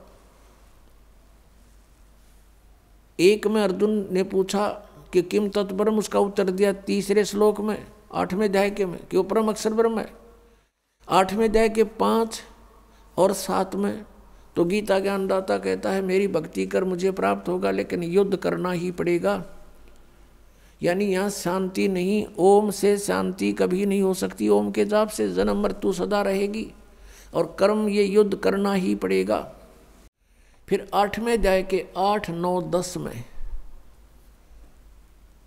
एक 3.20 3.48
में 3.48 3.62
अर्जुन 3.64 4.08
ने 4.12 4.24
पूछा 4.24 4.68
कि 5.14 5.22
किम 5.22 5.50
तत्परम 5.50 5.98
उसका 5.98 6.20
उत्तर 6.20 6.50
दिया 6.50 6.74
तीसरे 6.74 7.26
श्लोक 7.26 7.60
में, 7.62 7.86
आठवें 8.14 8.48
अध्याय 8.48 8.70
के 8.70 8.86
में, 8.86 9.00
कि 9.08 9.18
वो 9.18 9.24
परम 9.24 9.50
अक्षर 9.50 9.74
ब्रह्म 9.74 10.00
है। 10.00 10.14
आठवें 11.08 11.48
अध्याय 11.50 11.70
के 11.70 11.84
पाँच 11.84 12.42
और 13.18 13.34
सात 13.34 13.76
में 13.76 14.06
तो 14.56 14.66
गीता 14.66 15.00
ज्ञानदाता 15.00 15.58
कहता 15.58 15.92
है, 15.92 16.02
मेरी 16.02 16.28
भक्ति 16.28 16.66
कर 16.66 16.84
मुझे 16.84 17.12
प्राप्त 17.12 17.50
होगा, 17.50 17.72
लेकिन 17.72 18.04
युद्ध 18.04 18.36
करना 18.36 18.72
ही 18.72 18.92
पड़ेगा। 18.92 19.44
यानी 20.82 21.06
यहाँ 21.06 21.30
शांति 21.30 21.88
नहीं, 21.88 22.26
ओम 22.38 22.70
से 22.72 22.98
शांति 22.98 23.52
कभी 23.54 23.86
नहीं 23.86 24.02
हो 24.02 24.14
सकती। 24.14 24.48
ओम 24.50 24.72
के 24.72 24.86
जाप 24.86 25.10
से 25.10 25.30
जन्म 25.34 25.62
मृत्यु 25.64 25.94
सदा 25.94 26.22
रहेगी 26.22 26.68
और 27.34 27.56
कर्म 27.60 27.88
ये 27.90 28.04
युद्ध 28.04 28.36
करना 28.36 28.74
ही 28.74 28.96
पड़ेगा। 28.96 29.40
फिर 30.68 30.88
आठवें 30.94 31.34
अध्याय 31.34 31.64
के 31.64 31.86
आठ, 31.98 32.30
नौ, 32.30 32.62
दस 32.72 32.98
में 32.98 33.24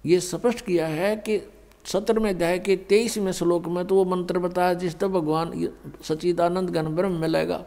ये 0.04 0.20
स्पष्ट 0.20 0.64
किया 0.66 0.86
है 0.86 1.14
कि 1.18 1.40
सत्रहवें 1.84 2.30
अध्याय 2.30 2.58
के 2.58 2.76
तेईसवें 2.88 3.32
श्लोक 3.32 3.66
में 3.66 3.84
तो 3.86 3.94
वो 3.94 4.04
मंत्र 4.06 4.38
बताया 4.38 4.74
जिस 4.74 4.98
तक 4.98 5.08
भगवान 5.08 5.68
सचिदानंद 6.02 6.70
घन 6.70 6.86
ब्रह्म 6.86 7.20
मिलेगा। 7.20 7.64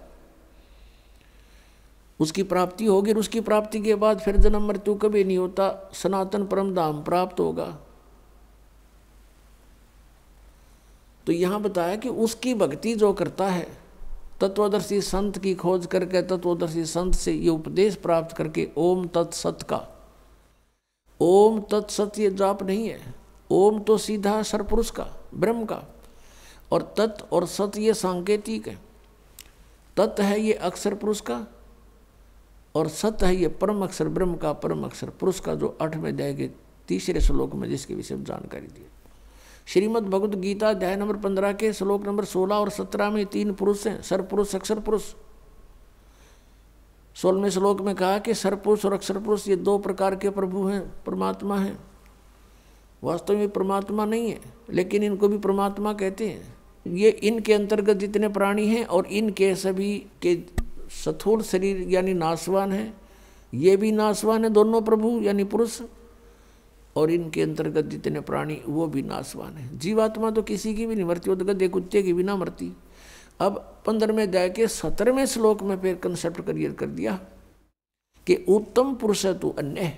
उसकी 2.19 2.43
प्राप्ति 2.43 2.85
होगी 2.85 3.11
और 3.11 3.17
उसकी 3.17 3.41
प्राप्ति 3.41 3.79
के 3.79 3.95
बाद 3.95 4.19
फिर 4.19 4.37
जन्म 4.37 4.67
मृत्यु 4.67 4.95
कभी 4.95 5.23
नहीं 5.23 5.37
होता, 5.37 5.89
सनातन 5.93 6.45
परम 6.45 6.73
धाम 6.75 7.03
प्राप्त 7.03 7.39
होगा। 7.39 7.77
तो 11.27 11.33
यहाँ 11.33 11.61
बताया 11.61 11.95
कि 11.95 12.09
उसकी 12.09 12.53
भक्ति 12.53 12.95
जो 12.95 13.13
करता 13.13 13.47
है, 13.47 13.67
तत्वदर्शी 14.41 15.01
संत 15.01 15.37
की 15.37 15.53
खोज 15.55 15.85
करके, 15.85 16.21
तत्वदर्शी 16.21 16.85
संत 16.85 17.15
से 17.15 17.33
ये 17.33 17.49
उपदेश 17.49 17.95
प्राप्त 17.95 18.35
करके, 18.35 18.67
ओम 18.77 19.07
तत्सत 19.07 19.63
का। 19.69 19.87
ओम 21.21 21.59
तत्सत 21.61 22.19
ये 22.19 22.29
जाप 22.31 22.63
नहीं 22.63 22.87
है, 22.89 23.13
ओम 23.49 23.79
तो 23.79 23.97
सीधा 23.97 24.41
सरपुरुष 24.43 24.89
का, 24.89 25.07
ब्रह्म 25.33 25.65
का, 25.65 25.83
और 26.71 26.93
तत् 26.97 27.21
और 27.33 27.45
सत 27.45 27.77
ये 27.77 27.93
सांकेतिक 27.93 28.67
है। 28.67 28.77
तत् 29.97 30.19
है 30.19 30.39
ये 30.41 30.53
अक्षर 30.53 30.93
पुरुष 30.93 31.21
का 31.21 31.45
और 32.77 32.87
सत्य 32.87 33.25
है, 33.25 33.35
ये 33.35 33.47
परम 33.47 33.83
अक्षर, 33.83 34.07
ब्रह्म 34.07 34.35
का 34.35 34.53
परम 34.53 34.83
अक्षर, 34.83 35.09
पुरुष 35.09 35.39
का 35.39 35.55
जो 35.55 35.77
आठवें 35.81 36.11
अध्याय 36.11 36.33
के 36.33 36.49
तीसरे 36.87 37.21
श्लोक 37.21 37.55
में 37.55 37.69
जिसके 37.69 37.95
विषय 37.95 38.15
में 38.15 38.23
जानकारी 38.23 38.67
दी 38.67 38.85
श्रीमद 39.67 40.03
भगवत 40.03 40.35
गीता 40.35 40.69
अध्याय 40.69 40.95
नंबर 40.95 41.15
पंद्रह 41.17 41.53
के 41.53 41.71
श्लोक 41.73 42.05
नंबर 42.07 42.25
सोलह 42.25 42.55
और 42.55 42.69
सत्रह 42.69 43.09
में 43.09 43.25
तीन 43.25 43.53
पुरुष 43.53 43.87
हैं 43.87 44.01
सर 44.01 44.21
पुरुष 44.21 44.55
अक्षर 44.55 44.79
पुरुष। 44.79 45.03
सोलहवें 47.15 47.49
श्लोक 47.49 47.81
में 47.81 47.93
कहा 47.95 48.17
कि 48.19 48.33
सरपुरुष 48.33 48.85
और 48.85 48.93
अक्षर 48.93 49.17
पुरुष, 49.19 49.47
ये 49.47 49.55
दो 49.55 49.77
प्रकार 49.77 50.15
के 50.15 50.29
प्रभु 50.29 50.65
हैं, 50.65 50.81
परमात्मा 51.05 51.57
हैं। 51.57 51.77
वास्तव 53.03 53.37
में 53.37 53.49
परमात्मा 53.49 54.05
नहीं 54.05 54.29
है, 54.29 54.39
लेकिन 54.69 55.03
इनको 55.03 55.27
भी 55.27 55.37
परमात्मा 55.37 55.93
कहते 55.93 56.27
हैं। 56.27 56.55
ये 56.85 57.09
इनके 57.09 57.53
अंतर्गत 57.53 57.97
जितने 57.97 58.27
प्राणी 58.29 58.67
हैं 58.67 58.85
और 58.85 59.05
इनके 59.05 59.55
सभी 59.55 59.97
के 60.21 60.35
स्थूल 60.89 61.41
शरीर 61.41 61.77
यानी 61.89 62.13
नाशवान 62.13 62.71
है, 62.71 62.93
ये 63.53 63.75
भी 63.77 63.91
नाशवान 63.91 64.43
है 64.43 64.49
दोनों 64.49 64.81
प्रभु 64.81 65.19
यानी 65.21 65.43
पुरुष, 65.43 65.81
और 66.95 67.11
इनके 67.11 67.41
अंतर्गत 67.41 67.85
जितने 67.85 68.19
प्राणी, 68.19 68.61
वो 68.67 68.87
भी 68.87 69.01
नाशवान 69.01 69.53
है। 69.53 69.77
जीवात्मा 69.77 70.31
तो 70.31 70.41
किसी 70.41 70.73
की 70.75 70.85
भी 70.87 70.95
नहीं 70.95 71.05
मरती 71.05 71.31
उदगत 71.31 71.61
एक 71.61 71.71
कुत्ते 71.71 72.03
की 72.03 72.13
भी 72.13 72.23
ना 72.23 72.35
मरती। 72.35 72.71
अब 73.39 73.57
पंद्रहवें 73.85 74.23
अध्याय 74.23 74.49
के 74.49 74.67
सत्रहवें 74.67 75.25
श्लोक 75.25 75.61
में 75.63 75.79
फिर 75.81 75.95
कंसेप्ट 75.95 76.41
क्लियर 76.41 76.71
कर 76.71 76.85
दिया 76.87 77.19
कि 78.27 78.35
उत्तम 78.49 78.93
पुरुष 78.95 79.25
है 79.25 79.37
तो 79.39 79.49
अन्य। 79.49 79.93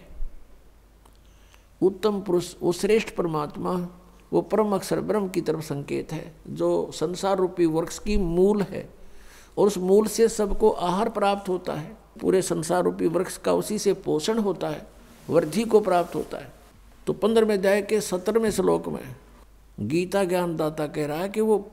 उत्तम 1.82 2.19
पुरुष, 2.21 2.54
वो 2.62 2.71
श्रेष्ठ 2.71 3.15
परमात्मा, 3.15 3.71
वो 4.32 4.41
परम 4.41 4.75
अक्षर 4.75 5.02
ब्रह्म 5.02 5.30
की 5.30 5.41
तरफ़ 5.41 5.62
संकेत 5.62 6.12
है, 6.12 6.32
जो 6.47 6.91
संसार 6.93 7.38
रूपी 7.38 7.65
वृक्ष 7.65 7.99
की 7.99 8.17
मूल 8.17 8.62
है। 8.62 8.88
और 9.60 9.67
उस 9.67 9.78
मूल 9.78 10.08
से 10.08 10.28
सबको 10.28 10.69
आहार 10.69 11.10
प्राप्त 11.10 11.50
होता 11.50 11.74
है। 11.74 11.98
पूरे 12.22 12.41
संसार 12.41 12.84
रूपी 12.84 13.08
वृक्ष 13.08 13.38
का 13.38 13.54
उसी 13.54 13.80
से 13.80 13.93
पोषण 13.93 14.39
होता 14.39 14.69
है, 14.69 14.88
वृद्धि 15.30 15.63
को 15.63 15.80
प्राप्त 15.80 16.15
होता 16.15 16.38
है। 16.38 16.52
तो 17.08 17.13
पंद्रहवें 17.13 17.58
अध्याय 17.58 17.82
के 17.82 18.02
सत्रहवें 18.02 18.52
श्लोक 18.52 18.88
में 18.88 19.15
गीता 19.80 20.24
ज्ञानदाता 20.24 20.88
कह 20.88 21.06
रहा 21.06 21.17
है 21.17 21.30
कि 21.30 21.41
वो 21.41 21.72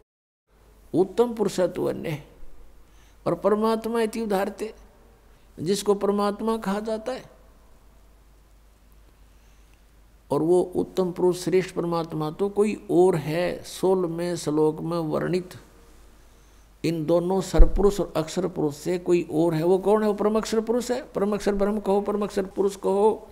उत्तम 0.95 1.35
पुरुषत्व 1.35 1.89
अन्य 1.91 2.23
और 3.27 3.35
परमात्मा 3.35 4.01
इति 4.01 4.21
उदाहरते 4.21 4.73
जिसको 5.59 5.95
परमात्मा 5.95 6.57
कहा 6.57 6.81
जाता 6.81 7.13
है। 7.13 7.25
और 10.31 10.43
वो 10.43 10.61
उत्तम 10.77 11.13
पुरुष 11.13 11.45
श्रेष्ठ 11.45 11.75
परमात्मा 11.75 12.31
तो 12.31 12.49
कोई 12.49 12.75
और 12.91 13.17
है, 13.17 13.63
सोलहवें 13.63 14.37
श्लोक 14.37 14.81
में 14.81 14.99
वर्णित। 14.99 15.55
इन 16.87 17.05
दोनों 17.07 17.41
सरपुरुष 17.41 18.01
और 18.01 18.13
अक्षर 18.17 18.49
पुरुष 18.49 18.77
से 18.77 18.99
कोई 18.99 19.29
और 19.33 19.55
है? 19.55 19.65
वो 19.65 19.79
कौन 19.79 20.03
है? 20.03 20.09
वो 20.09 20.15
परम 20.15 20.37
अक्षर 20.37 20.61
पुरुष 20.61 20.91
है। 20.91 21.03
परम 21.15 21.33
अक्षर 21.33 21.55
ब्रह्म 21.55 21.81
कहो, 21.81 22.01
परम 22.01 22.23
अक्षर 22.23 22.45
पुरुष 22.45 22.77
कहो, 22.77 23.29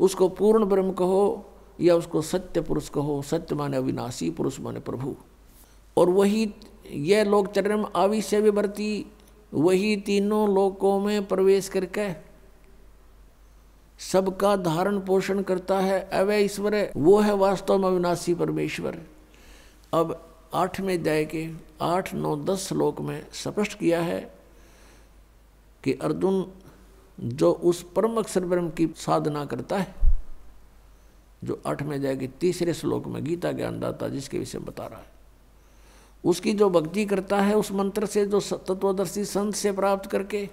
उसको 0.00 0.28
पूर्ण 0.28 0.64
ब्रह्म 0.64 0.92
कहो 0.92 1.50
या 1.80 1.94
उसको 1.94 2.22
सत्य 2.22 2.60
पुरुष 2.60 2.88
कहो? 2.88 3.22
सत्य 3.22 3.54
माने 3.54 3.76
अविनाशी 3.76 4.30
पुरुष 4.30 4.60
माने 4.60 4.80
प्रभु। 4.80 5.16
और 5.96 6.10
वही 6.10 6.54
यह 6.90 7.24
लोक 7.24 7.48
चरण 7.48 7.86
आविश्य 7.96 8.40
विवर्ती 8.40 9.12
वही 9.54 9.96
तीनों 9.96 10.54
लोकों 10.54 11.00
में 11.00 11.26
प्रवेश 11.26 11.68
करके 11.68 12.12
सबका 13.98 14.56
धारण 14.56 15.00
पोषण 15.00 15.42
करता 15.42 15.78
है। 15.78 16.10
अवय 16.12 16.44
ईश्वर, 16.44 16.92
वो 16.96 17.18
है 17.18 17.34
वास्तव 17.34 17.78
में 17.78 17.88
अविनाशी 17.88 18.34
परमेश्वर। 18.34 18.98
अब 19.92 20.25
आठवें 20.54 20.98
अध्याय 20.98 21.24
के 21.24 21.50
आठ, 21.82 22.14
नौ, 22.14 22.36
दस 22.36 22.68
श्लोक 22.68 23.00
में 23.00 23.26
स्पष्ट 23.32 23.78
किया 23.78 24.02
है 24.02 24.34
कि 25.84 25.92
अर्जुन 25.92 26.52
जो 27.20 27.52
उस 27.52 27.82
परम 27.96 28.16
अक्षर 28.16 28.44
ब्रह्म 28.44 28.70
की 28.70 28.86
साधना 28.96 29.44
करता 29.44 29.78
है, 29.78 29.94
जो 31.44 31.62
आठवें 31.66 31.96
अध्याय 31.96 32.16
के 32.16 32.26
तीसरे 32.26 32.74
श्लोक 32.74 33.06
में 33.06 33.24
गीता 33.24 33.52
ज्ञानदाता 33.52 34.08
जिसके 34.08 34.38
विषय 34.38 34.58
बता 34.58 34.86
रहा 34.86 34.98
है, 34.98 35.06
उसकी 36.24 36.52
जो 36.52 36.70
भक्ति 36.70 37.04
करता 37.06 37.40
है, 37.40 37.54
उस 37.54 37.72
मंत्र 37.72 38.06
से 38.06 38.26
जो 38.26 38.40
तत्वदर्शी 38.40 39.24
संत 39.24 39.54
से 39.54 39.72
प्राप्त 39.72 40.10
करके, 40.10 40.48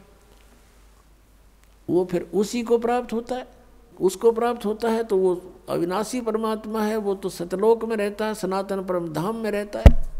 वो 1.89 2.05
फिर 2.05 2.29
उसी 2.33 2.63
को 2.63 2.77
प्राप्त 2.77 3.13
होता 3.13 3.35
है। 3.35 3.62
उसको 4.01 4.31
प्राप्त 4.31 4.65
होता 4.65 4.89
है 4.89 5.03
तो 5.03 5.17
वो 5.17 5.41
अविनाशी 5.69 6.21
परमात्मा 6.21 6.81
है, 6.81 6.97
वो 6.97 7.15
तो 7.15 7.29
सतलोक 7.29 7.85
में 7.85 7.97
रहता 7.97 8.25
है, 8.25 8.33
सनातन 8.33 8.83
परम 8.83 9.13
धाम 9.13 9.35
में 9.35 9.51
रहता 9.51 9.79
है। 9.79 10.13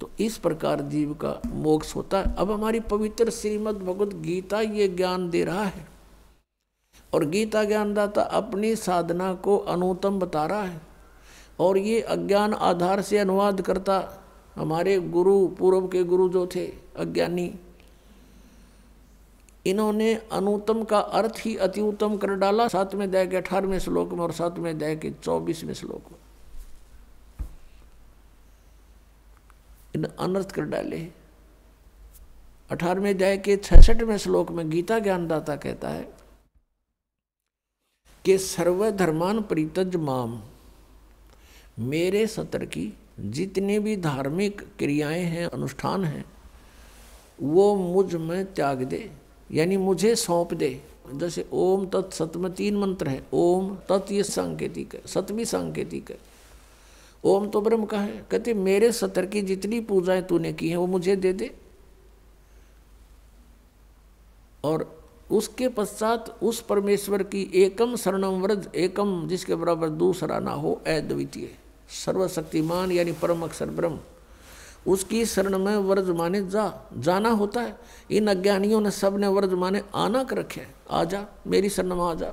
तो 0.00 0.10
इस 0.20 0.38
प्रकार 0.38 0.80
जीव 0.80 1.14
का 1.14 1.40
मोक्ष 1.46 1.96
होता 1.96 2.18
है। 2.18 2.34
अब 2.38 2.50
हमारी 2.50 2.80
पवित्र 2.80 3.30
श्रीमद 3.30 3.74
भगवत 3.74 4.14
गीता 4.14 4.60
ये 4.60 4.88
ज्ञान 4.88 5.30
दे 5.30 5.44
रहा 5.44 5.64
है। 5.64 5.86
और 7.14 7.24
गीता 7.24 7.64
ज्ञानदाता 7.64 8.22
अपनी 8.22 8.76
साधना 8.76 9.34
को 9.34 9.58
अनुतम 9.58 10.18
बता 10.18 10.46
रहा 10.46 10.62
है। 10.62 10.80
और 11.60 11.78
ये 11.78 12.00
अज्ञान 12.00 12.54
आधार 12.54 13.02
से 13.02 13.18
अनुवाद 13.18 13.60
करता 13.60 14.22
हमारे 14.56 15.00
गुरु, 15.00 15.46
पूर्व 15.46 15.88
के 15.88 16.04
गुरु 16.04 16.28
जो 16.28 16.46
थे, 16.46 16.66
अज्ञानी 16.96 17.54
इन्होंने 19.66 20.14
अनुतम 20.14 20.84
का 20.84 20.98
अर्थ 20.98 21.34
ही 21.38 21.56
अति 21.56 21.80
उत्तम 21.80 22.16
कर 22.16 22.34
डाला 22.34 22.68
सातवें 22.68 23.10
दया 23.10 23.24
के 23.24 23.36
अठारहवें 23.36 23.78
श्लोक 23.78 24.12
में 24.12 24.20
और 24.20 24.32
सातवें 24.32 24.78
दया 24.78 24.94
के 24.94 25.10
चौबीसवें 25.10 25.74
श्लोक 25.74 26.12
में। 26.12 26.18
इन 29.94 30.04
अनर्थ 30.04 30.52
कर 30.52 30.62
डाले। 30.62 31.08
अठारहवें 32.70 33.14
अध्याय 33.14 33.38
के 33.38 33.56
छठवें 33.56 34.16
श्लोक 34.16 34.50
में 34.50 34.70
गीता 34.70 34.98
ज्ञानदाता 34.98 35.56
कहता 35.56 35.88
है 35.88 36.14
कि 38.24 38.38
सर्वधर्मान 38.38 39.42
परितज 39.42 39.96
माम, 39.96 40.42
मेरे 41.78 42.26
सत्र 42.26 42.64
की 42.64 42.92
जितनी 43.20 43.78
भी 43.78 43.96
धार्मिक 43.96 44.60
क्रियाएँ 44.78 45.22
हैं, 45.22 45.46
अनुष्ठान 45.46 46.04
हैं, 46.04 46.24
वो 47.42 47.76
मुझमें 47.76 48.54
त्याग 48.54 48.82
दे। 48.82 49.21
यानी 49.52 49.76
मुझे 49.76 50.16
सौंप 50.16 50.54
दे। 50.54 50.82
जैसे 51.14 51.48
ओम 51.52 51.86
तत् 51.86 52.14
सत 52.14 52.32
में 52.36 52.52
तीन 52.52 52.76
मंत्र 52.76 53.08
है। 53.08 53.26
ओम 53.32 53.74
तत् 53.74 54.12
ये 54.12 54.22
सांकेतिक 54.22 54.94
है 54.94 55.02
सतवी 55.06 55.44
सांकेतिक 55.44 56.10
है। 56.10 56.18
ओम 57.24 57.48
तो 57.48 57.60
ब्रह्म 57.60 57.84
का 57.84 58.00
है। 58.00 58.26
कहते 58.30 58.54
मेरे 58.54 58.92
सतर 58.92 59.26
की 59.26 59.42
जितनी 59.42 59.80
पूजाएँ 59.80 60.22
तूने 60.22 60.52
की 60.52 60.68
हैं, 60.68 60.76
वो 60.76 60.86
मुझे 60.86 61.16
दे 61.16 61.32
दे। 61.32 61.54
और 64.64 65.02
उसके 65.30 65.68
पश्चात 65.68 66.38
उस 66.42 66.60
परमेश्वर 66.60 67.22
की 67.22 67.50
एकम 67.54 67.96
शरणम 67.96 68.42
व्रज, 68.42 68.68
एकम 68.74 69.28
जिसके 69.28 69.54
बराबर 69.54 69.88
दूसरा 69.88 70.38
ना 70.38 70.50
हो, 70.50 70.80
अद्वितीय। 70.86 71.50
सर्वशक्तिमान 72.04 72.92
यानी 72.92 73.12
परम 73.12 73.42
अक्षर 73.42 73.66
ब्रह्म। 73.66 73.98
उसकी 74.86 75.24
शरण 75.26 75.58
में 75.58 75.76
वर्ज 75.76 76.10
माने 76.10 76.46
जा, 76.48 76.88
जाना 76.98 77.28
होता 77.28 77.60
है। 77.60 77.78
इन 78.10 78.26
अज्ञानियों 78.26 78.80
ने 78.80 78.90
सबने 78.90 79.26
वर्ज 79.26 79.52
माने 79.52 79.82
आना 79.94 80.24
कर 80.24 80.38
रखे 80.38 80.66
आ 80.90 81.04
जा 81.04 81.26
मेरी 81.46 81.68
शरण 81.68 81.94
में 81.94 82.04
आ 82.04 82.14
जा 82.14 82.32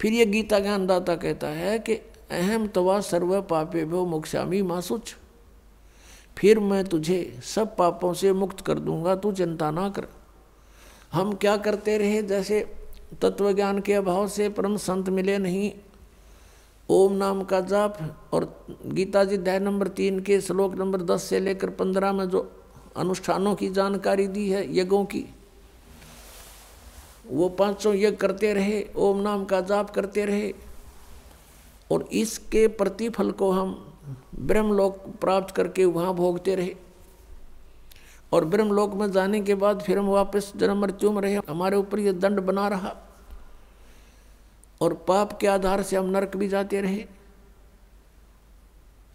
फिर 0.00 0.12
ये 0.12 0.26
गीता 0.26 0.58
ज्ञानदाता 0.58 1.16
कहता 1.16 1.46
है 1.46 1.78
कि, 1.78 1.94
अहम 2.30 2.66
तवा 2.66 3.00
सर्व 3.00 3.42
पापे 3.42 3.84
भो 3.84 4.06
मुक्षामी 4.06 4.62
मासुच 4.62 5.14
फिर 6.38 6.58
मैं 6.60 6.84
तुझे 6.84 7.40
सब 7.44 7.76
पापों 7.76 8.14
से 8.14 8.32
मुक्त 8.32 8.60
कर 8.60 8.78
दूँगा, 8.78 9.16
तू 9.16 9.32
चिंता 9.32 9.70
ना 9.70 9.88
कर। 9.88 10.06
हम 11.12 11.32
क्या 11.32 11.56
करते 11.56 11.98
रहे 11.98 12.22
जैसे 12.22 12.60
तत्व 13.22 13.52
ज्ञान 13.52 13.80
के 13.80 13.94
अभाव 13.94 14.28
से 14.28 14.48
परम 14.48 14.76
संत 14.76 15.08
मिले 15.08 15.38
नहीं 15.38 15.72
ओम 16.90 17.12
नाम 17.12 17.42
का 17.44 17.60
जाप 17.60 17.98
और 18.32 18.66
गीता 18.86 19.24
जी 19.24 19.36
अध्याय 19.36 19.58
नंबर 19.58 19.88
तीन 19.88 20.20
के 20.20 20.40
श्लोक 20.40 20.74
नंबर 20.74 21.02
दस 21.02 21.22
से 21.22 21.40
लेकर 21.40 21.70
पंद्रह 21.70 22.12
में 22.12 22.28
जो 22.28 22.52
अनुष्ठानों 22.96 23.54
की 23.54 23.68
जानकारी 23.68 24.26
दी 24.26 24.50
है, 24.50 24.78
यज्ञों 24.78 25.04
की, 25.04 25.24
वो 27.26 27.48
पाँचों 27.48 27.94
यज्ञ 27.94 28.16
करते 28.16 28.54
रहे, 28.54 28.84
ओम 28.96 29.20
नाम 29.20 29.44
का 29.44 29.60
जाप 29.60 29.90
करते 29.90 30.24
रहे 30.24 30.54
और 31.92 32.02
इसके 32.12 32.66
प्रतिफल 32.68 33.30
को 33.30 33.50
हम 33.50 33.94
ब्रह्मलोक 34.34 34.98
प्राप्त 35.20 35.54
करके 35.54 35.84
वहाँ 35.84 36.14
भोगते 36.14 36.54
रहे। 36.54 36.76
और 38.32 38.44
ब्रह्मलोक 38.44 38.94
में 38.94 39.12
जाने 39.12 39.40
के 39.40 39.54
बाद 39.54 39.80
फिर 39.80 39.98
हम 39.98 40.06
वापस 40.06 40.52
जन्म 40.56 40.80
मृत्यु 40.80 41.12
में 41.12 41.22
रहे। 41.22 41.40
हमारे 41.48 41.76
ऊपर 41.76 41.98
ये 41.98 42.12
दंड 42.12 42.40
बना 42.40 42.68
रहा। 42.68 42.96
और 44.80 44.94
पाप 44.94 45.38
के 45.40 45.46
आधार 45.46 45.82
से 45.82 45.96
हम 45.96 46.06
नरक 46.06 46.36
भी 46.36 46.48
जाते 46.48 46.80
रहे। 46.80 47.06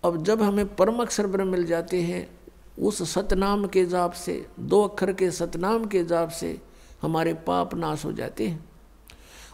अब 0.04 0.24
जब 0.24 0.42
हमें 0.42 0.76
परम 0.76 1.02
अक्षर 1.02 1.28
ब्रह्म 1.28 1.48
मिल 1.48 1.66
जाते 1.66 2.02
हैं, 2.02 2.40
उस 2.80 3.14
सतनाम 3.14 3.68
के 3.68 3.86
जाप 3.86 4.12
से, 4.12 4.46
दो 4.60 4.88
अक्षर 4.88 5.14
के 5.14 5.32
सतनाम 5.32 5.86
के 5.86 6.04
जाप 6.04 6.30
से 6.30 6.62
हमारे 7.02 7.34
पाप 7.34 7.76
नाश 7.76 8.06
हो 8.06 8.12
जाते 8.12 8.48
हैं। 8.48 8.70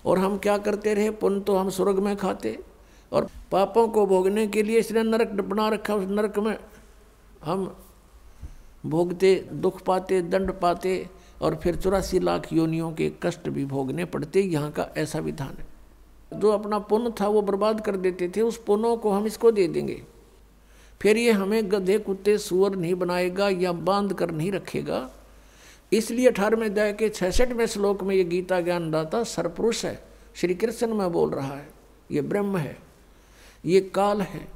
और 0.05 0.19
हम 0.19 0.37
क्या 0.37 0.57
करते 0.57 0.93
रहे? 0.93 1.11
पुण्य 1.11 1.39
तो 1.39 1.55
हम 1.55 1.69
स्वर्ग 1.69 1.99
में 1.99 2.17
खाते। 2.17 2.59
और 3.11 3.29
पापों 3.51 3.87
को 3.87 4.05
भोगने 4.05 4.47
के 4.47 4.63
लिए 4.63 4.79
इसने 4.79 5.03
नरक 5.03 5.27
बना 5.27 5.69
रखा। 5.69 5.95
उस 5.95 6.07
नरक 6.07 6.39
में 6.39 6.59
हम 7.43 7.77
भोगते, 8.85 9.49
दुख 9.53 9.81
पाते, 9.81 10.21
दंड 10.21 10.51
पाते 10.51 11.09
और 11.41 11.55
फिर 11.55 11.75
चौरासी 11.75 12.19
लाख 12.19 12.53
योनियों 12.53 12.91
के 12.91 13.11
कष्ट 13.23 13.49
भी 13.49 13.65
भोगने 13.65 14.05
पड़ते। 14.05 14.41
यहाँ 14.41 14.71
का 14.71 14.89
ऐसा 14.97 15.19
विधान 15.19 15.55
है। 15.59 15.74
जो 16.35 16.51
अपना 16.51 16.79
पुण्य 16.79 17.13
था 17.21 17.27
वो 17.27 17.41
बर्बाद 17.41 17.81
कर 17.81 17.97
देते 17.97 18.29
थे, 18.29 18.41
उस 18.41 18.57
पुण्यों 18.57 18.95
को 18.97 19.11
हम 19.11 19.25
इसको 19.25 19.51
दे 19.51 19.67
देंगे। 19.67 20.01
फिर 21.01 21.17
ये 21.17 21.31
हमें 21.31 21.71
गधे, 21.71 21.97
कुत्ते, 21.97 22.37
सुअर 22.37 22.75
नहीं 22.75 22.95
बनाएगा 22.95 23.49
या 23.49 23.71
बाँध 23.71 24.13
कर 24.13 24.31
नहीं 24.31 24.51
रखेगा। 24.51 25.09
इसलिए 25.91 26.27
अठारहवें 26.27 26.65
अध्याय 26.65 26.93
के 26.93 27.09
छसठवें 27.09 27.65
श्लोक 27.65 28.03
में 28.03 28.15
ये 28.15 28.23
गीता 28.23 28.59
ज्ञान 28.61 28.89
दाता 28.91 29.23
सरपुरुष 29.23 29.83
है 29.85 29.99
श्री 30.35 30.55
कृष्ण 30.55 30.93
में 30.93 31.11
बोल 31.11 31.29
रहा 31.29 31.53
है, 31.53 31.67
ये 32.11 32.21
ब्रह्म 32.21 32.57
है, 32.57 32.77
ये 33.65 33.81
काल 33.95 34.21
है, 34.21 34.47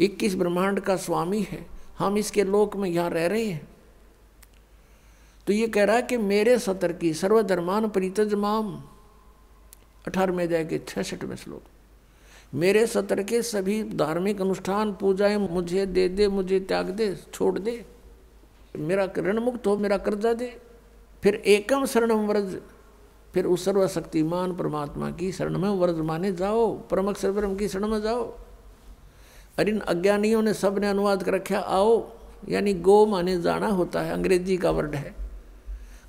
इक्कीस 0.00 0.34
ब्रह्मांड 0.34 0.80
का 0.80 0.96
स्वामी 0.96 1.40
है, 1.42 1.66
हम 1.98 2.18
इसके 2.18 2.44
लोक 2.44 2.76
में 2.76 2.88
यहाँ 2.90 3.10
रह 3.10 3.26
रहे 3.26 3.44
हैं। 3.44 3.68
तो 5.46 5.52
ये 5.52 5.66
कह 5.68 5.84
रहा 5.84 5.96
है 5.96 6.02
कि 6.02 6.16
मेरे 6.16 6.58
सतर 6.58 6.92
की 6.92 7.12
सर्वधर्मान, 7.14 7.88
परितज 7.88 8.34
अठारहवें 10.06 10.44
अध्याय 10.44 10.64
के 10.64 10.78
छठवें 10.78 11.36
श्लोक। 11.36 11.62
मेरे 12.54 12.86
सत्र 12.86 13.22
के 13.22 13.42
सभी 13.42 13.82
धार्मिक 13.82 14.40
अनुष्ठान 14.40 14.92
पूजाएँ 14.92 15.36
मुझे 15.36 15.86
दे 15.86 16.08
दे, 16.08 16.28
मुझे 16.28 16.60
त्याग 16.60 16.90
दे, 16.90 17.16
छोड़ 17.34 17.58
दे। 17.58 17.84
मेरा 18.76 19.08
ऋण 19.18 19.38
मुक्त 19.38 19.66
हो, 19.66 19.76
मेरा 19.76 19.96
कर्जा 19.96 20.32
दे। 20.32 20.60
फिर 21.22 21.34
एकम 21.34 21.86
शरणम 21.86 22.26
व्रज, 22.26 22.60
फिर 23.34 23.46
उस 23.46 23.64
सर्वशक्तिमान 23.64 24.56
परमात्मा 24.56 25.10
की 25.10 25.32
शरण 25.32 25.58
में 25.58 25.70
व्रज 25.70 25.96
माने 25.96 26.32
जाओ 26.32 26.72
परमक 26.72 27.16
सर्वरम 27.16 27.56
की 27.56 27.68
शरण 27.68 27.88
में 27.88 28.02
जाओ। 28.02 28.38
अरे 29.58 29.70
इन 29.70 29.80
अज्ञानियों 29.80 30.42
ने 30.42 30.54
सबने 30.54 30.88
अनुवाद 30.88 31.22
कर 31.22 31.34
रखा, 31.34 31.58
आओ, 31.58 32.10
यानी 32.48 32.74
गो 32.74 33.06
माने 33.06 33.40
जाना 33.40 33.66
होता 33.66 34.00
है, 34.00 34.12
अंग्रेज़ी 34.12 34.56
का 34.56 34.70
वर्ड 34.70 34.94
है। 34.94 35.14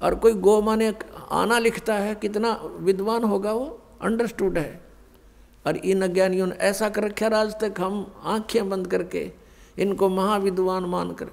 और 0.02 0.16
कोई 0.16 0.34
गो 0.34 0.62
माने 0.62 0.94
आना 1.32 1.60
लिखता 1.60 1.96
है, 1.96 2.16
कितना 2.16 2.62
विद्वान 2.80 3.24
होगा 3.24 3.54
वो? 3.54 3.82
अंडरस्टूड 4.02 4.58
है। 4.58 4.86
और 5.68 5.78
इन 5.78 6.02
अज्ञानियों 6.02 6.48
ने 6.48 6.56
ऐसा 6.56 6.90
कर 6.90 7.04
रखा 7.04 7.28
आज 7.28 7.54
तक 7.62 7.74
हम 7.80 8.16
आँखें 8.24 8.70
बंद 8.70 8.88
करके 8.88 9.32
इनको 9.80 10.10
महाविद्वान 10.10 10.84
मानकर 10.84 11.28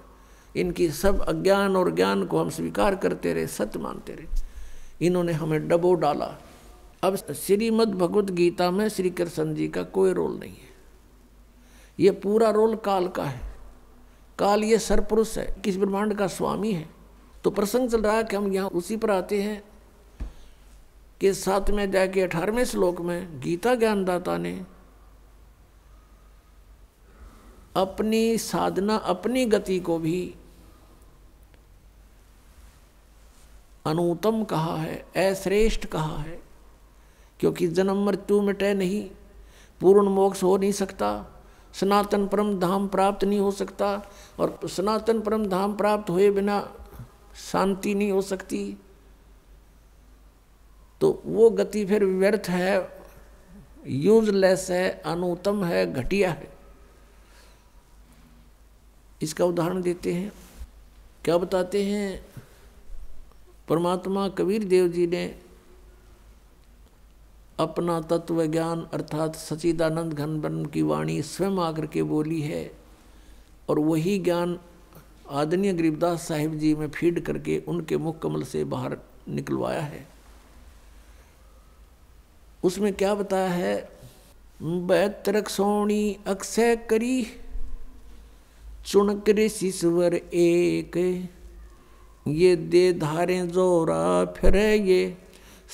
इनकी 0.57 0.91
सब 0.91 1.21
अज्ञान 1.21 1.77
और 1.77 1.95
ज्ञान 1.95 2.25
को 2.25 2.41
हम 2.41 2.51
स्वीकार 2.51 2.95
करते 2.95 3.35
रहे, 3.35 3.47
सत्य 3.47 3.79
मानते 3.79 4.13
रहे। 4.13 4.27
इन्होंने 5.07 5.33
हमें 5.33 5.69
डबो 5.69 5.95
डाला। 5.95 6.35
अब 7.03 7.17
श्रीमद् 7.17 7.95
भगवत 7.95 8.25
गीता 8.25 8.71
में 8.71 8.89
श्री 8.89 9.11
कृष्ण 9.11 9.55
जी 9.55 9.69
का 9.69 9.83
कोई 9.83 10.13
रोल 10.13 10.39
नहीं 10.39 10.53
है। 10.53 10.73
ये 12.01 12.11
पूरा 12.11 12.51
रोल 12.51 12.77
काल 12.77 13.09
का 13.09 13.25
है। 13.25 13.41
काल 14.39 14.65
ये 14.65 14.79
सरपुरुष 14.79 15.39
है, 15.39 15.57
किस 15.65 15.77
ब्रह्मांड 15.77 16.15
का 16.15 16.27
स्वामी 16.27 16.73
है। 16.73 16.89
तो 17.45 17.51
प्रसंग 17.51 17.91
चल 17.91 18.03
रहा 18.03 18.17
है 18.17 18.25
कि 18.25 18.37
हम 18.37 18.53
यहाँ 18.53 18.69
उसी 18.69 18.97
पर 18.97 19.11
आते 19.11 19.43
हैं। 19.43 19.65
कि 21.23 21.35
साथ 21.35 21.71
में 21.71 21.91
जाके 21.91 22.21
अठारहवें 22.21 22.65
श्लोक 22.65 23.01
में 23.01 23.41
गीता 23.41 23.75
ज्ञानदाता 23.75 24.37
ने 24.37 24.67
अपनी 27.77 28.39
साधना, 28.39 28.97
अपनी 28.97 29.45
गति 29.45 29.81
को 29.81 29.99
भी 29.99 30.35
अनुतम 33.87 34.45
कहा 34.45 34.77
है, 34.77 35.07
अश्रेष्ठ 35.17 35.87
कहा 35.87 36.19
है। 36.19 36.43
क्योंकि 37.41 37.69
जन्म 37.69 38.07
मृत्यु 38.07 38.43
मिटे 38.43 38.75
नहीं, 38.75 39.11
पूर्ण 39.81 40.09
मोक्ष 40.09 40.43
हो 40.43 40.57
नहीं 40.57 40.73
सकता, 40.73 41.43
सनातन 41.75 42.29
परम 42.29 42.61
धाम 42.61 42.89
प्राप्त 42.89 43.25
नहीं 43.25 43.39
हो 43.39 43.51
सकता, 43.51 44.11
और 44.39 44.61
सनातन 44.65 45.21
परम 45.21 45.47
धाम 45.47 45.75
प्राप्त 45.75 46.11
हुए 46.11 46.31
बिना 46.31 46.73
शांति 47.53 47.95
नहीं 47.95 48.13
हो 48.13 48.23
सकती। 48.23 48.77
तो 51.03 51.23
वो 51.27 51.51
गति 51.51 51.85
फिर 51.87 52.05
व्यर्थ 52.05 52.49
है 52.49 53.03
यूजलेस 53.87 54.71
है 54.71 55.03
अनुत्तम 55.07 55.65
है, 55.65 55.93
घटिया 55.93 56.33
है। 56.33 56.53
इसका 59.23 59.45
उदाहरण 59.45 59.83
देते 59.83 60.13
हैं। 60.13 60.33
क्या 61.25 61.39
बताते 61.39 61.85
हैं? 61.85 62.27
परमात्मा 63.69 64.29
कबीर 64.29 64.65
देव 64.65 64.89
जी 64.89 65.07
ने 65.07 65.39
अपना 67.59 68.01
तत्व 68.01 68.47
ज्ञान 68.47 68.89
अर्थात 68.93 69.37
सचिदानंद 69.37 70.13
घन 70.13 70.41
ब्रह्म 70.41 70.65
की 70.65 70.83
वाणी 70.83 71.23
स्वयं 71.23 71.59
आकर 71.59 71.87
के 71.87 72.03
बोली 72.03 72.41
है 72.41 72.73
और 73.69 73.79
वही 73.79 74.19
ज्ञान 74.19 74.59
आदरणीय 75.31 75.73
गरीबदास 75.73 76.29
साहिब 76.29 76.55
जी 76.55 76.75
में 76.75 76.91
फ़ीड 76.91 77.25
करके 77.25 77.59
उनके 77.69 77.97
मुख 77.97 78.19
कमल 78.19 78.43
से 78.43 78.65
बाहर 78.65 78.97
निकलवाया 79.29 79.81
है। 79.81 80.12
उसमें 82.63 82.93
क्या 82.93 83.15
बताया 83.15 83.49
है? 83.49 83.89
बहत्तर 84.61 85.43
सोनी 85.45 86.17
अक्षय 86.27 86.77
करी, 86.91 87.27
चुनक 88.87 89.29
ऋषिश्वर 89.29 90.15
एक। 90.15 90.97
ये 92.27 92.55
दे 92.57 92.93
धारे 92.93 93.41
जोरा 93.47 94.25
फिर 94.33 94.57
ये 94.57 95.17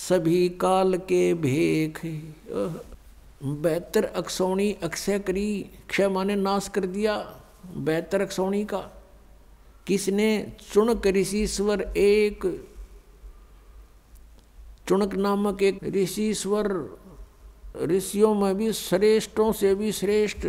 सभी 0.09 0.49
काल 0.49 0.97
के 0.99 1.35
भेख। 1.35 2.01
बेहतर 3.43 4.05
अक्षौणी 4.05 4.73
अक्षय 4.83 5.19
करी, 5.19 5.71
क्षय 5.89 6.09
माने 6.09 6.37
नाश 6.37 6.69
कर 6.69 6.87
दिया 6.87 7.17
बेहतर 7.77 8.23
अक्षौणी 8.23 8.65
का। 8.65 8.79
किसने? 9.87 10.53
चुनक 10.73 11.07
ऋषिश्वर 11.07 11.83
एक। 11.97 12.47
चुणक 14.89 15.15
नामक 15.15 15.63
एक 15.63 15.85
ऋषिश्वर, 15.85 16.99
ऋषियों 17.83 18.35
में 18.35 18.57
भी 18.57 18.73
श्रेष्ठों 18.73 19.53
से 19.53 19.75
भी 19.75 19.93
श्रेष्ठ। 19.93 20.47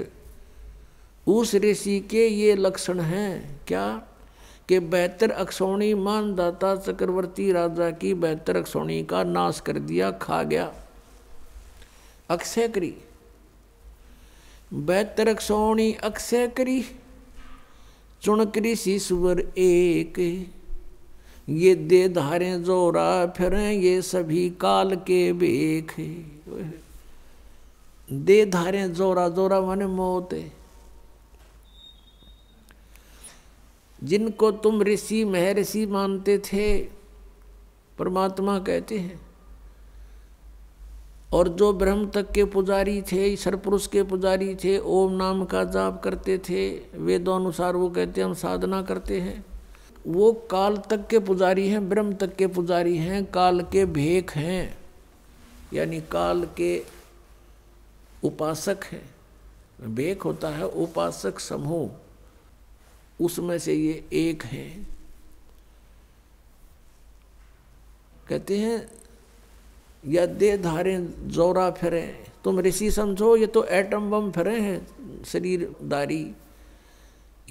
उस 1.27 1.55
ऋषि 1.55 1.99
के 1.99 2.27
ये 2.27 2.55
लक्षण 2.55 2.99
हैं, 2.99 3.61
क्या? 3.67 4.07
कि 4.69 4.79
बेहतर 4.79 5.31
अक्षौणी, 5.31 5.93
मानदाता 5.93 6.75
चक्रवर्ती 6.75 7.51
राजा 7.51 7.91
की 7.91 8.13
बेहतर 8.13 8.57
अक्षौणी 8.57 9.03
का 9.03 9.23
नाश 9.23 9.59
कर 9.59 9.79
दिया, 9.79 10.11
खा 10.11 10.43
गया। 10.43 10.73
अक्षय 12.29 12.67
करी 12.67 12.95
बेहतर 14.73 15.27
अक्षौणी 15.27 15.93
अक्षय 15.93 16.47
करी 16.47 16.85
चुणक 18.21 18.57
ऋषि 18.57 18.99
सुवर 18.99 19.39
एक 19.57 20.13
ये 21.49 21.75
दे 21.75 22.09
धारे 22.09 22.59
जोरा, 22.59 23.25
फिर 23.27 23.55
ये 23.55 24.01
सभी 24.01 24.49
काल 24.49 24.95
के 24.95 25.33
बेख। 25.33 25.95
दे 28.11 28.45
धारे 28.45 28.89
जोरा 28.89 29.29
जोरा 29.29 29.61
माने 29.61 29.87
मौत। 29.87 30.29
जिनको 34.03 34.51
तुम 34.51 34.81
ऋषि, 34.81 35.25
महर्षि 35.25 35.85
मानते 35.85 36.37
थे, 36.37 36.79
परमात्मा 37.99 38.59
कहते 38.59 38.97
हैं, 38.97 39.21
और 41.33 41.47
जो 41.47 41.73
ब्रह्म 41.73 42.09
तक 42.09 42.31
के 42.31 42.45
पुजारी 42.45 43.01
थे, 43.01 43.27
ईश्वर 43.27 43.55
पुरुष 43.55 43.87
के 43.87 44.03
पुजारी 44.03 44.55
थे, 44.55 44.79
ओम 44.79 45.11
नाम 45.11 45.45
का 45.45 45.63
जाप 45.63 46.01
करते 46.03 46.37
थे, 46.37 46.81
वेदों 46.95 47.35
अनुसार 47.35 47.75
वो 47.75 47.89
कहते 47.89 48.21
हैं, 48.21 48.27
हम 48.27 48.33
साधना 48.33 48.81
करते 48.81 49.21
हैं। 49.21 49.45
वो 50.07 50.31
काल 50.51 50.77
तक 50.77 51.07
के 51.07 51.19
पुजारी 51.19 51.67
हैं, 51.69 51.89
ब्रह्म 51.89 52.13
तक 52.13 52.35
के 52.35 52.47
पुजारी 52.47 52.97
हैं, 52.97 53.25
काल 53.25 53.61
के 53.61 53.85
भेक 53.85 54.31
हैं, 54.31 54.77
यानी 55.73 56.01
काल 56.01 56.47
के 56.57 56.83
उपासक 58.23 58.83
हैं। 58.83 59.95
भेक 59.95 60.21
होता 60.21 60.49
है 60.49 60.67
उपासक 60.67 61.39
समूह, 61.39 61.89
उसमें 63.21 63.57
से 63.59 63.73
ये 63.73 64.03
एक 64.13 64.43
हैं। 64.43 64.87
कहते 68.29 68.57
हैं, 68.57 68.91
या 70.07 70.25
दे 70.25 70.57
धारे 70.57 70.97
जोरा 71.27 71.69
फिरे, 71.71 72.25
तुम 72.43 72.59
ऋषि 72.59 72.91
समझो, 72.91 73.35
ये 73.35 73.47
तो 73.47 73.63
एटम 73.63 74.09
बम 74.11 74.31
फिरे 74.31 74.59
हैं, 74.59 75.23
शरीरदारी 75.23 76.23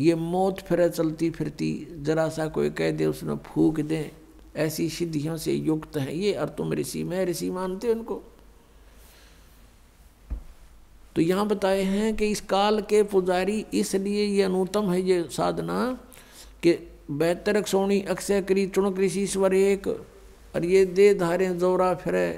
ये 0.00 0.14
मौत 0.14 0.60
फिर 0.60 0.88
चलती 0.88 1.30
फिरती, 1.30 1.72
जरा 2.02 2.28
सा 2.28 2.46
कोई 2.46 2.70
कह 2.70 2.90
दे, 2.90 3.06
उसने 3.06 3.36
फूक 3.46 3.80
दे। 3.80 4.10
ऐसी 4.56 4.88
सिद्धियों 4.88 5.36
से 5.36 5.52
युक्त 5.52 5.96
है 5.96 6.16
ये, 6.16 6.32
और 6.32 6.48
तुम 6.48 6.72
ऋषि, 6.72 7.02
मैं 7.04 7.24
ऋषि 7.26 7.50
मानते 7.50 7.92
उनको। 7.92 8.22
तो 11.16 11.22
यहाँ 11.22 11.46
बताए 11.48 11.82
हैं 11.82 12.14
कि 12.16 12.26
इस 12.26 12.40
काल 12.40 12.80
के 12.80 13.02
पुजारी 13.02 13.64
इसलिए 13.74 14.24
ये 14.24 14.42
अनुतम 14.42 14.90
है 14.90 15.00
ये 15.02 15.22
साधना, 15.30 15.98
कि 16.62 16.72
बेहतर 17.10 17.62
सोनी, 17.62 18.00
अक्षय 18.00 18.42
करी, 18.42 18.66
चुणक 18.66 18.98
ऋषि 18.98 19.26
स्वर 19.26 19.54
एक, 19.54 19.88
और 19.88 20.64
ये 20.64 20.84
दे 20.84 21.12
धारे 21.14 21.48
जोरा 21.54 21.92
फिरे। 21.94 22.28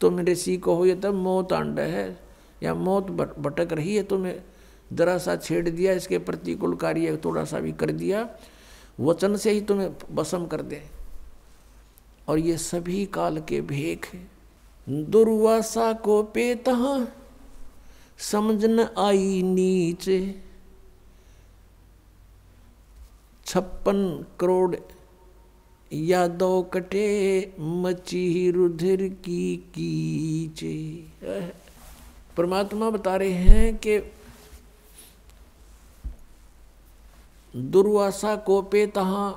तुम 0.00 0.20
ऋषि 0.20 0.56
को 0.56 0.74
हो 0.74 0.86
ये 0.86 0.94
तब 0.94 1.14
मौत 1.14 1.52
आंड 1.52 1.78
है, 1.80 2.18
या 2.62 2.74
मौत 2.74 3.10
भटक 3.10 3.72
रही 3.72 3.96
है 3.96 4.02
तुम्हें। 4.02 4.42
जरा 4.94 5.16
सा 5.18 5.36
छेड़ 5.36 5.68
दिया, 5.68 5.92
इसके 5.92 6.18
प्रतिकूल 6.18 6.74
कार्य 6.76 7.18
थोड़ा 7.24 7.44
सा 7.44 7.60
भी 7.60 7.72
कर 7.72 7.90
दिया, 7.92 8.28
वचन 9.00 9.36
से 9.36 9.50
ही 9.50 9.60
तुम्हें 9.60 9.90
बसम 10.12 10.46
कर 10.46 10.62
दे। 10.62 10.82
और 12.28 12.38
ये 12.38 12.56
सभी 12.58 13.04
काल 13.06 13.38
के 13.40 13.60
भेख 13.60 14.06
हैं। 14.14 14.30
दुर्वासा 15.10 15.92
को 15.92 16.22
पेत 16.22 16.68
समझ 18.20 18.64
न 18.64 18.88
आई 18.98 19.42
नीचे। 19.42 20.34
छप्पन 23.46 24.24
करोड़ 24.40 24.76
यादव 25.92 26.62
कटे, 26.74 27.08
मची 27.60 28.50
रुधिर 28.50 29.08
की 29.24 29.56
कीचे। 29.74 30.76
परमात्मा 32.36 32.90
बता 32.90 33.16
रहे 33.16 33.32
हैं 33.32 33.76
कि 33.76 33.98
दुर्वासा 37.56 38.36
को 38.36 38.62
पे 38.62 38.86
तहा 38.86 39.28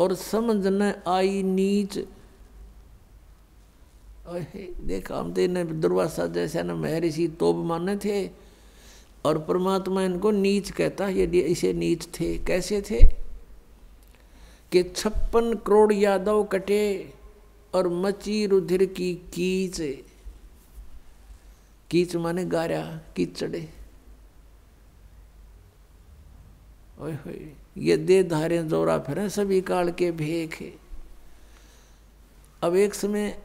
और 0.00 0.14
समझ 0.14 0.66
न 0.66 0.92
आई 1.08 1.42
नीच। 1.42 1.98
देखा, 4.80 5.18
हम 5.18 5.32
तो 5.32 5.64
दुर्वासा 5.64 6.26
जैसे 6.26 6.62
न 6.62 6.70
महर्षि 6.72 7.28
तोब 7.28 7.56
माने 7.64 7.96
थे 7.96 8.30
और 9.24 9.38
परमात्मा 9.38 10.02
इनको 10.02 10.30
नीच 10.30 10.70
कहता 10.70 11.08
ये 11.08 11.24
इसे 11.24 11.72
नीच 11.72 12.06
थे, 12.20 12.38
कैसे 12.38 12.80
थे? 12.80 13.00
कि 14.72 14.82
छप्पन 14.82 15.54
करोड़ 15.66 15.92
यादव 15.92 16.42
कटे 16.44 17.14
और 17.74 17.88
मची 17.88 18.46
रुधिर 18.46 18.84
की 18.84 19.14
कीच। 19.14 19.80
कीच 21.90 22.16
माने 22.16 22.44
गारा 22.44 22.82
कीचड़े 23.16 23.68
ये 27.78 27.96
दे 27.96 28.22
धारे 28.22 28.62
जोरा 28.62 28.98
फिर 28.98 29.28
सभी 29.28 29.60
काल 29.60 29.90
के 29.92 30.10
भेख 30.12 30.62
अब 32.62 32.76
एक 32.76 32.94
समय 32.94 33.42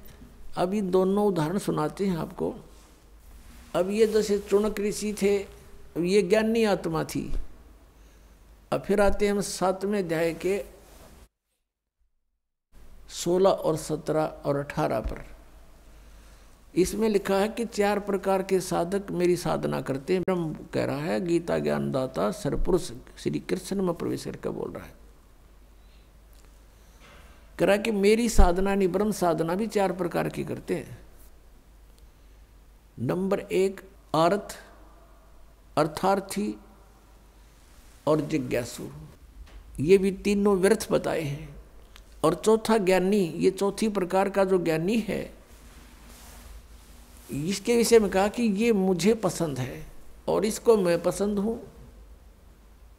अभी 0.57 0.81
दोनों 0.81 1.25
उदाहरण 1.27 1.57
सुनाते 1.57 2.05
हैं 2.05 2.17
आपको। 2.17 2.55
अब 3.75 3.89
ये 3.89 4.07
जैसे 4.07 4.39
चुनक 4.39 4.79
ऋषि 4.79 5.13
थे, 5.21 5.37
अब 5.97 6.03
ये 6.03 6.21
ज्ञानी 6.21 6.63
आत्मा 6.63 7.03
थी। 7.03 7.33
अब 8.71 8.81
फिर 8.81 9.01
आते 9.01 9.25
हैं 9.25 9.33
हम 9.33 9.41
सातवें 9.41 9.99
अध्याय 9.99 10.33
के 10.33 10.63
सोलह 13.09 13.49
और 13.49 13.77
सत्रह 13.77 14.23
और 14.23 14.57
अठारह 14.57 14.99
पर। 14.99 15.38
इसमें 16.75 17.09
लिखा 17.09 17.35
है 17.35 17.49
कि 17.49 17.65
चार 17.65 17.99
प्रकार 17.99 18.43
के 18.43 18.59
साधक 18.59 19.11
मेरी 19.11 19.37
साधना 19.37 19.81
करते 19.81 20.13
हैं। 20.13 20.21
ब्रह्म 20.21 20.55
कह 20.73 20.85
रहा 20.85 20.97
है, 20.97 21.25
गीता 21.25 21.59
ज्ञानदाता 21.59 22.31
सरपुरुष 22.31 22.91
श्री 23.17 23.39
कृष्ण 23.39 23.81
में 23.81 23.93
प्रवेश 23.93 24.25
करके 24.25 24.49
बोल 24.49 24.71
रहा 24.71 24.83
है। 24.83 24.93
कह 27.59 27.65
रहा 27.65 27.75
है 27.75 27.81
कि 27.81 27.91
मेरी 27.91 28.29
साधना 28.29 28.75
नहीं 28.75 28.87
ब्रह्म 28.87 29.11
साधना 29.11 29.55
भी 29.55 29.67
चार 29.67 29.91
प्रकार 29.93 30.29
की 30.29 30.43
करते 30.43 30.75
हैं। 30.75 30.97
नंबर 32.99 33.39
एक 33.39 33.81
अर्थ 34.15 34.57
अर्थार्थी 35.77 36.55
और 38.07 38.21
जिज्ञासु। 38.21 38.87
ये 39.79 39.97
भी 39.97 40.11
तीनों 40.11 40.57
व्यर्थ 40.57 40.87
बताए 40.91 41.21
हैं। 41.21 41.55
और 42.23 42.35
चौथा 42.35 42.77
ज्ञानी, 42.77 43.33
ये 43.35 43.51
चौथी 43.51 43.89
प्रकार 43.89 44.29
का 44.29 44.43
जो 44.43 44.57
ज्ञानी 44.57 44.99
है 44.99 45.38
इसके 47.31 47.77
विषय 47.77 47.99
में 47.99 48.09
कहा 48.09 48.27
कि 48.27 48.43
ये 48.43 48.73
मुझे 48.73 49.13
पसंद 49.13 49.59
है 49.59 49.85
और 50.27 50.45
इसको 50.45 50.77
मैं 50.77 51.01
पसंद 51.03 51.39
हूँ। 51.39 51.59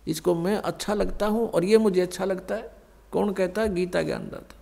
इसको 0.09 0.35
मैं 0.35 0.57
अच्छा 0.57 0.95
लगता 0.95 1.27
हूँ 1.27 1.49
और 1.51 1.65
ये 1.65 1.79
मुझे 1.79 2.01
अच्छा 2.01 2.25
लगता 2.25 2.55
है। 2.55 2.73
कौन 3.13 3.33
कहता 3.33 3.63
है? 3.63 3.75
गीता 3.75 4.03
ज्ञानदाता। 4.03 4.55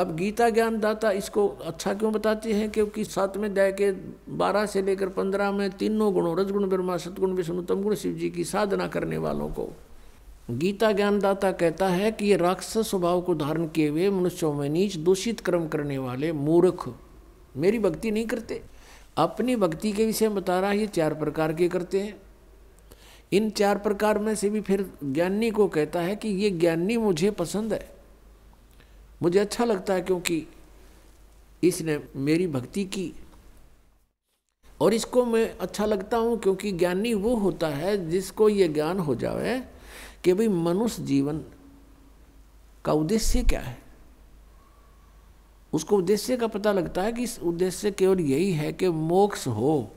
अब 0.00 0.16
गीता 0.16 0.50
ज्ञानदाता 0.50 1.10
इसको 1.10 1.48
अच्छा 1.48 1.94
क्यों 1.94 2.12
बताती 2.12 2.52
है? 2.52 2.68
क्योंकि 2.68 3.04
सात 3.04 3.36
में 3.36 3.54
दया 3.54 3.70
के 3.70 3.90
बारह 4.28 4.66
से 4.66 4.82
लेकर 4.82 5.08
पंद्रह 5.08 5.50
में 5.52 5.70
तीनों 5.70 6.12
गुणों, 6.14 6.36
रजगुण, 6.38 6.68
ब्रह्मा, 6.68 6.96
सतगुण, 6.96 7.32
विष्णु, 7.32 7.62
तम 7.62 7.82
गुण, 7.82 7.94
शिव 7.94 8.14
जी 8.14 8.30
की 8.30 8.44
साधना 8.44 8.88
करने 8.88 9.18
वालों 9.18 9.48
को 9.48 9.68
गीता 10.50 10.92
ज्ञानदाता 10.92 11.52
कहता 11.52 11.88
है 11.88 12.12
कि 12.12 12.26
ये 12.26 12.36
राक्षस 12.36 12.90
स्वभाव 12.90 13.20
को 13.20 13.34
धारण 13.34 13.66
किए 13.66 13.88
हुए 13.88 14.10
मनुष्यों 14.10 14.52
में 14.54 14.68
नीच, 14.68 14.96
दूषित 14.96 15.40
कर्म 15.40 15.68
करने 15.68 15.98
वाले 15.98 16.32
मूर्ख 16.32 16.88
मेरी 17.56 17.78
भक्ति 17.78 18.10
नहीं 18.10 18.26
करते। 18.26 18.62
अपनी 19.16 19.56
भक्ति 19.56 19.92
के 19.92 20.06
विषय 20.06 20.28
में 20.28 20.36
बता 20.36 20.60
रहा 20.60 20.70
है, 20.70 20.78
ये 20.78 20.86
चार 20.86 21.14
प्रकार 21.14 21.52
के 21.52 21.68
करते 21.68 22.00
हैं। 22.00 22.20
इन 23.32 23.50
चार 23.50 23.78
प्रकार 23.78 24.18
में 24.18 24.34
से 24.34 24.50
भी 24.50 24.60
फिर 24.60 24.90
ज्ञानी 25.04 25.50
को 25.50 25.68
कहता 25.68 26.00
है 26.00 26.16
कि 26.16 26.28
ये 26.28 26.50
ज्ञानी 26.50 26.96
मुझे 26.96 27.30
पसंद 27.30 27.72
है। 27.72 27.96
मुझे 29.22 29.38
अच्छा 29.38 29.64
लगता 29.64 29.94
है 29.94 30.02
क्योंकि 30.02 30.46
इसने 31.62 32.00
मेरी 32.16 32.46
भक्ति 32.46 32.84
की। 32.84 33.12
और 34.80 34.94
इसको 34.94 35.24
मैं 35.24 35.58
अच्छा 35.58 35.86
लगता 35.86 36.16
हूँ 36.16 36.38
क्योंकि 36.38 36.72
ज्ञानी 36.72 37.14
वो 37.14 37.36
होता 37.36 37.68
है 37.68 38.10
जिसको 38.10 38.48
ये 38.48 38.68
ज्ञान 38.68 38.98
हो 38.98 39.14
जाए 39.14 39.68
कि 40.24 40.32
भाई 40.32 40.48
मनुष्य 40.48 41.02
जीवन 41.02 41.44
का 42.84 42.92
उद्देश्य 42.92 43.42
क्या 43.42 43.60
है। 43.60 43.85
उसको 45.76 45.96
उद्देश्य 45.96 46.36
का 46.36 46.46
पता 46.46 46.72
लगता 46.72 47.02
है 47.02 47.12
कि 47.12 47.22
इस 47.22 47.38
उद्देश्य 47.40 47.90
केवल 47.90 48.20
यही 48.20 48.52
है 48.52 48.72
कि 48.72 48.88
मोक्ष 48.88 49.46
हो, 49.48 49.90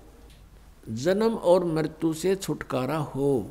जन्म 0.90 1.36
और 1.36 1.66
मृत्यु 1.66 2.14
से 2.14 2.36
छुटकारा 2.36 2.98
हो। 2.98 3.50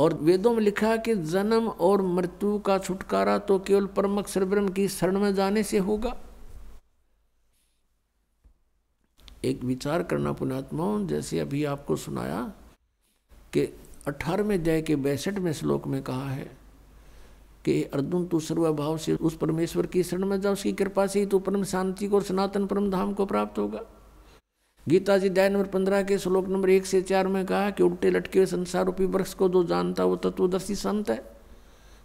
और 0.00 0.14
वेदों 0.14 0.52
में 0.54 0.60
लिखा 0.62 0.88
है 0.88 0.98
कि 0.98 1.14
जन्म 1.14 1.68
और 1.68 2.02
मृत्यु 2.02 2.58
का 2.58 2.78
छुटकारा 2.78 3.38
तो 3.38 3.58
केवल 3.58 3.86
परम 3.86 4.18
अक्षर 4.18 4.44
ब्रह्म 4.44 4.68
की 4.68 4.86
शरण 4.88 5.18
में 5.18 5.34
जाने 5.34 5.62
से 5.62 5.78
होगा। 5.78 6.16
एक 9.44 9.62
विचार 9.64 10.02
करना 10.02 10.32
पुणात्माओं 10.32 11.06
जैसे 11.06 11.38
अभी 11.38 11.64
आपको 11.64 11.96
सुनाया 11.96 12.40
कि 13.52 13.64
अठारहवें 14.06 14.58
अध्याय 14.58 14.82
के 14.82 14.96
बैसठवें 14.96 15.52
श्लोक 15.52 15.86
में 15.86 16.02
कहा 16.02 16.28
है 16.30 16.50
कि 17.64 17.82
अर्जुन, 17.84 18.26
तू 18.26 18.40
सर्वभाव 18.40 18.96
से 18.98 19.14
उस 19.14 19.36
परमेश्वर 19.36 19.86
की 19.86 20.02
शरण 20.02 20.24
में 20.26 20.40
जा, 20.40 20.50
उसकी 20.50 20.72
कृपा 20.72 21.06
से 21.06 21.20
ही 21.20 21.26
तू 21.26 21.38
परम 21.38 21.64
शांति 21.64 22.08
को 22.08 22.16
और 22.16 22.22
सनातन 22.22 22.66
परम 22.66 22.90
धाम 22.90 23.12
को 23.12 23.26
प्राप्त 23.26 23.58
होगा। 23.58 23.82
गीता 24.86 25.16
जी 25.18 25.28
अध्याय 25.28 25.48
नंबर 25.48 25.66
पंद्रह 25.68 26.02
के 26.02 26.18
श्लोक 26.18 26.48
नंबर 26.48 26.70
एक 26.70 26.86
से 26.86 27.00
चार 27.02 27.28
में 27.28 27.44
कहा 27.46 27.70
कि 27.70 27.82
उल्टे 27.82 28.10
लटके 28.10 28.38
हुए 28.38 28.46
संसार 28.46 28.84
रूपी 28.84 29.04
वृक्ष 29.06 29.34
को 29.34 29.48
जो 29.48 29.62
जानता 29.64 30.04
वो 30.04 30.16
तत्वदर्शी 30.18 30.74
संत 30.74 31.10
है। 31.10 31.22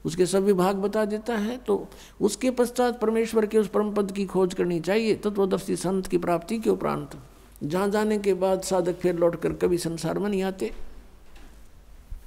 उसके 0.05 0.25
सब 0.25 0.43
विभाग 0.43 0.75
बता 0.75 1.05
देता 1.05 1.35
है 1.35 1.57
तो 1.57 1.87
उसके 2.21 2.51
पश्चात 2.51 2.99
परमेश्वर 2.99 3.45
के 3.45 3.57
उस 3.57 3.67
परम 3.67 3.91
पद 3.93 4.11
की 4.11 4.25
खोज 4.25 4.53
करनी 4.53 4.79
चाहिए, 4.79 5.15
तत्वदर्शी 5.15 5.75
संत 5.75 6.07
की 6.07 6.17
प्राप्ति 6.17 6.57
के 6.59 6.69
उपरांत। 6.69 7.17
जहाँ 7.63 7.89
जाने 7.89 8.17
के 8.19 8.33
बाद 8.35 8.61
साधक 8.61 8.95
फिर 8.95 9.15
लौट 9.15 9.41
कर 9.41 9.53
कभी 9.53 9.77
संसार 9.77 10.19
में 10.19 10.29
नहीं 10.29 10.43
आते। 10.43 10.71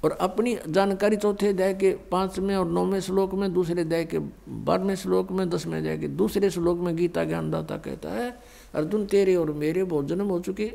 और 0.03 0.11
अपनी 0.11 0.57
जानकारी 0.67 1.15
चौथे 1.15 1.47
अध्याय 1.47 1.73
के 1.73 1.91
पाँचवें 2.11 2.55
और 2.55 2.65
नौवें 2.65 2.99
श्लोक 2.99 3.33
में, 3.33 3.53
दूसरे 3.53 3.81
अध्याय 3.81 4.05
के 4.05 4.19
बारहवें 4.49 4.95
श्लोक 4.95 5.31
में, 5.31 5.49
दसवें 5.49 5.77
अध्याय 5.77 5.97
के 5.97 6.07
दूसरे 6.07 6.49
श्लोक 6.49 6.79
में 6.79 6.95
गीता 6.95 7.23
ज्ञानदाता 7.23 7.77
कहता 7.77 8.09
है, 8.09 8.39
अर्जुन, 8.75 9.05
तेरे 9.05 9.35
और 9.35 9.51
मेरे 9.51 9.83
बहुत 9.83 10.05
जन्म 10.05 10.25
हो 10.25 10.39
चुके। 10.39 10.65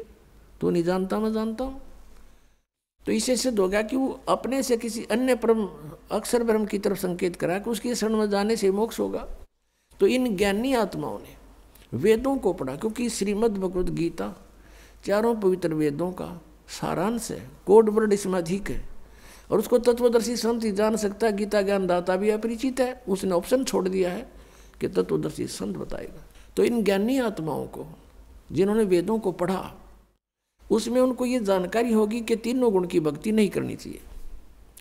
तू 0.60 0.70
नहीं 0.70 0.82
जानता, 0.82 1.20
मैं 1.20 1.32
जानता 1.32 1.64
हूँ। 1.64 1.80
तो 3.06 3.12
इसे 3.12 3.36
सिद्ध 3.36 3.58
हो 3.60 3.68
गया 3.68 3.82
कि 3.82 3.96
वो 3.96 4.20
अपने 4.28 4.62
से 4.62 4.76
किसी 4.76 5.04
अन्य 5.04 5.34
परम, 5.34 5.68
अक्षर 6.10 6.42
ब्रह्म 6.42 6.66
की 6.66 6.78
तरफ़ 6.78 6.98
संकेत 6.98 7.36
करा 7.36 7.58
कि 7.58 7.70
उसकी 7.70 7.94
शरण 7.94 8.16
में 8.16 8.30
जाने 8.30 8.56
से 8.56 8.70
मोक्ष 8.70 9.00
होगा। 9.00 9.28
तो 10.00 10.06
इन 10.06 10.36
ज्ञानी 10.36 10.74
आत्माओं 10.74 11.18
ने 11.18 11.36
वेदों 11.96 12.36
को 12.36 12.52
पढ़ा 12.52 12.76
क्योंकि 12.76 13.08
श्रीमद 13.08 13.58
भगवद 13.58 13.94
गीता 13.94 14.34
चारों 15.04 15.34
पवित्र 15.34 15.74
वेदों 15.74 16.12
का 16.12 16.42
सारांश 16.68 17.30
है, 17.30 17.50
कोड 17.66 17.88
वर्ड 17.88 18.12
इसमें 18.12 18.38
अधिक 18.38 18.70
है। 18.70 18.95
और 19.50 19.58
उसको 19.58 19.78
तत्वदर्शी 19.78 20.36
संत 20.36 20.64
ही 20.64 20.72
जान 20.72 20.96
सकता 20.96 21.26
है, 21.26 21.36
गीता 21.36 21.62
ज्ञान 21.62 21.86
दाता 21.86 22.16
भी 22.16 22.30
अपरिचित 22.30 22.80
है, 22.80 23.02
उसने 23.08 23.30
ऑप्शन 23.30 23.64
छोड़ 23.64 23.88
दिया 23.88 24.10
है 24.10 24.32
कि 24.80 24.88
तत्वदर्शी 24.88 25.46
संत 25.46 25.76
बताएगा। 25.76 26.24
तो 26.56 26.64
इन 26.64 26.84
ज्ञानी 26.84 27.18
आत्माओं 27.18 27.66
को, 27.66 27.86
जिन्होंने 28.52 28.84
वेदों 28.84 29.18
को 29.18 29.32
पढ़ा, 29.32 29.74
उसमें 30.70 31.00
उनको 31.00 31.26
ये 31.26 31.40
जानकारी 31.40 31.92
होगी 31.92 32.20
कि 32.20 32.36
तीनों 32.36 32.72
गुण 32.72 32.86
की 32.86 33.00
भक्ति 33.00 33.32
नहीं 33.32 33.48
करनी 33.48 33.76
चाहिए। 33.76 34.00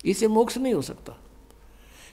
इसे 0.05 0.27
मोक्ष 0.27 0.57
नहीं 0.57 0.73
हो 0.73 0.81
सकता। 0.81 1.17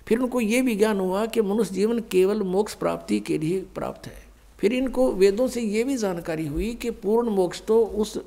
फिर 0.06 0.18
उनको 0.18 0.40
ये 0.40 0.62
भी 0.62 0.76
ज्ञान 0.76 1.00
हुआ 1.00 1.26
कि 1.26 1.42
मनुष्य 1.42 1.74
जीवन 1.74 2.00
केवल 2.00 2.42
मोक्ष 2.42 2.74
प्राप्ति 2.74 3.20
के 3.20 3.38
लिए 3.38 3.60
प्राप्त 3.60 4.06
है। 4.06 4.22
फिर 4.58 4.72
इनको 4.72 5.12
वेदों 5.12 5.48
से 5.48 5.60
ये 5.60 5.84
भी 5.84 5.96
जानकारी 5.96 6.46
हुई 6.46 6.74
कि 6.74 6.90
पूर्ण 6.90 7.30
मोक्ष 7.30 7.62
तो 7.62 7.84
उस 7.84 8.18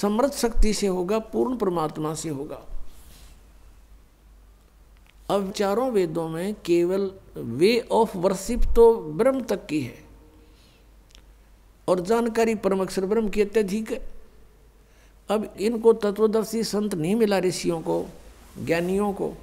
समर्थ 0.00 0.32
शक्ति 0.32 0.74
से 0.74 0.86
होगा, 0.86 1.18
पूर्ण 1.18 1.56
परमात्मा 1.56 2.14
से 2.14 2.28
होगा। 2.28 2.71
अब 5.30 5.52
चारों 5.52 5.90
वेदों 5.90 6.28
में 6.28 6.54
केवल 6.54 7.10
वे 7.36 7.88
ऑफ़ 7.92 8.16
वर्शिप 8.18 8.60
तो 8.76 8.96
ब्रह्म 8.96 9.42
तक 9.42 9.66
की 9.66 9.80
है। 9.80 10.04
और 11.88 12.00
जानकारी 12.00 12.54
परम 12.54 12.80
अक्षर 12.80 13.06
ब्रह्म 13.06 13.28
की 13.28 13.42
अत्यधिक 13.42 13.90
है। 13.90 14.10
अब 15.28 15.54
इनको 15.60 15.92
तत्वदर्शी 15.92 16.64
संत 16.64 16.94
नहीं 16.94 17.14
मिला 17.14 17.38
ऋषियों 17.38 17.80
को, 17.80 18.06
ज्ञानियों 18.64 19.12
को। 19.12 19.34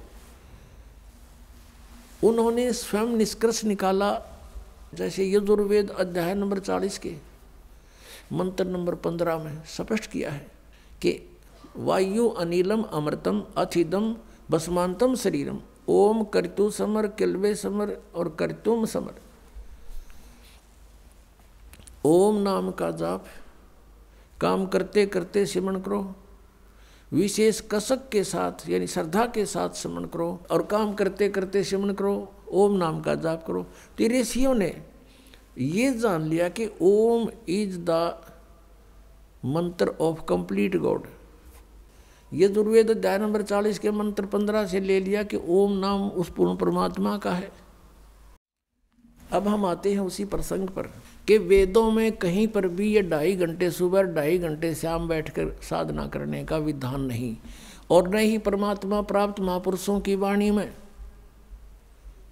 उन्होंने 2.24 2.72
स्वयं 2.72 3.06
निष्कर्ष 3.06 3.64
निकाला, 3.64 4.22
जैसे 4.94 5.32
यजुर्वेद 5.32 5.90
अध्याय 5.90 6.34
नंबर 6.34 6.58
चालीस 6.58 6.98
के 6.98 7.16
मंत्र 8.32 8.64
नंबर 8.64 8.94
पंद्रह 8.94 9.38
में 9.38 9.62
स्पष्ट 9.66 10.10
किया 10.10 10.30
है 10.30 10.46
कि 11.02 11.20
वायु 11.76 12.28
अनिलम 12.28 12.82
अमृतम 12.82 13.44
अथिदम 13.56 14.16
बसमांतम 14.50 15.14
शरीरम। 15.14 15.60
ओम 15.90 16.22
कर्तु 16.24 16.70
समर, 16.70 17.06
किलवे 17.08 17.54
समर 17.54 17.96
और 18.14 18.28
कर्तुम 18.38 18.84
समर। 18.84 19.20
ओम 22.04 22.36
नाम 22.36 22.70
का 22.70 22.90
जाप, 22.90 23.24
काम 24.40 24.66
करते 24.66 25.06
करते 25.06 25.46
सिमरण 25.46 25.80
करो। 25.80 26.14
विशेष 27.12 27.60
कसक 27.70 28.08
के 28.08 28.24
साथ, 28.24 28.68
यानी 28.68 28.86
श्रद्धा 28.86 29.26
के 29.26 29.46
साथ 29.46 29.70
स्मरण 29.70 30.04
करो 30.04 30.40
और 30.50 30.62
काम 30.62 30.92
करते 30.94 31.28
करते 31.28 31.64
सिमरण 31.64 31.92
करो, 31.92 32.32
ओम 32.52 32.76
नाम 32.76 33.00
का 33.00 33.14
जाप 33.14 33.44
करो। 33.46 33.62
तो 33.98 34.08
ऋषियों 34.08 34.54
ने 34.54 34.74
ये 35.58 35.92
जान 35.92 36.22
लिया 36.22 36.48
कि 36.48 36.70
Om 36.82 37.28
is 37.48 37.78
the 37.80 37.90
mantra 39.44 39.94
of 40.00 40.24
complete 40.24 40.76
God. 40.76 41.06
ये 42.32 42.48
दुर्वेद 42.48 42.90
अध्याय 42.90 43.16
नंबर 43.18 43.42
चालीस 43.42 43.78
के 43.78 43.90
मंत्र 43.90 44.26
पंद्रह 44.26 44.66
से 44.66 44.80
ले 44.80 44.98
लिया 45.00 45.22
कि 45.22 45.36
ओम 45.48 45.72
नाम 45.78 46.02
उस 46.10 46.28
पूर्ण 46.30 46.56
परमात्मा 46.56 47.16
का 47.18 47.30
है। 47.32 47.50
अब 49.32 49.48
हम 49.48 49.64
आते 49.64 49.92
हैं 49.92 50.00
उसी 50.00 50.24
प्रसंग 50.24 50.68
पर 50.68 50.82
कि 51.28 51.38
वेदों 51.38 51.90
में 51.90 52.10
कहीं 52.12 52.46
पर 52.48 52.68
भी 52.68 52.92
ये 52.94 53.02
ढाई 53.02 53.34
घंटे 53.36 53.70
सुबह, 53.70 54.02
ढाई 54.04 54.38
घंटे 54.38 54.74
शाम 54.74 55.08
बैठकर 55.08 55.50
साधना 55.62 56.06
करने 56.06 56.44
का 56.44 56.56
विधान 56.58 57.00
नहीं 57.00 57.36
और 57.90 58.08
न 58.08 58.18
ही 58.18 58.38
परमात्मा 58.38 59.00
प्राप्त 59.02 59.40
महापुरुषों 59.40 59.98
की 60.00 60.14
वाणी 60.16 60.50
में, 60.50 60.72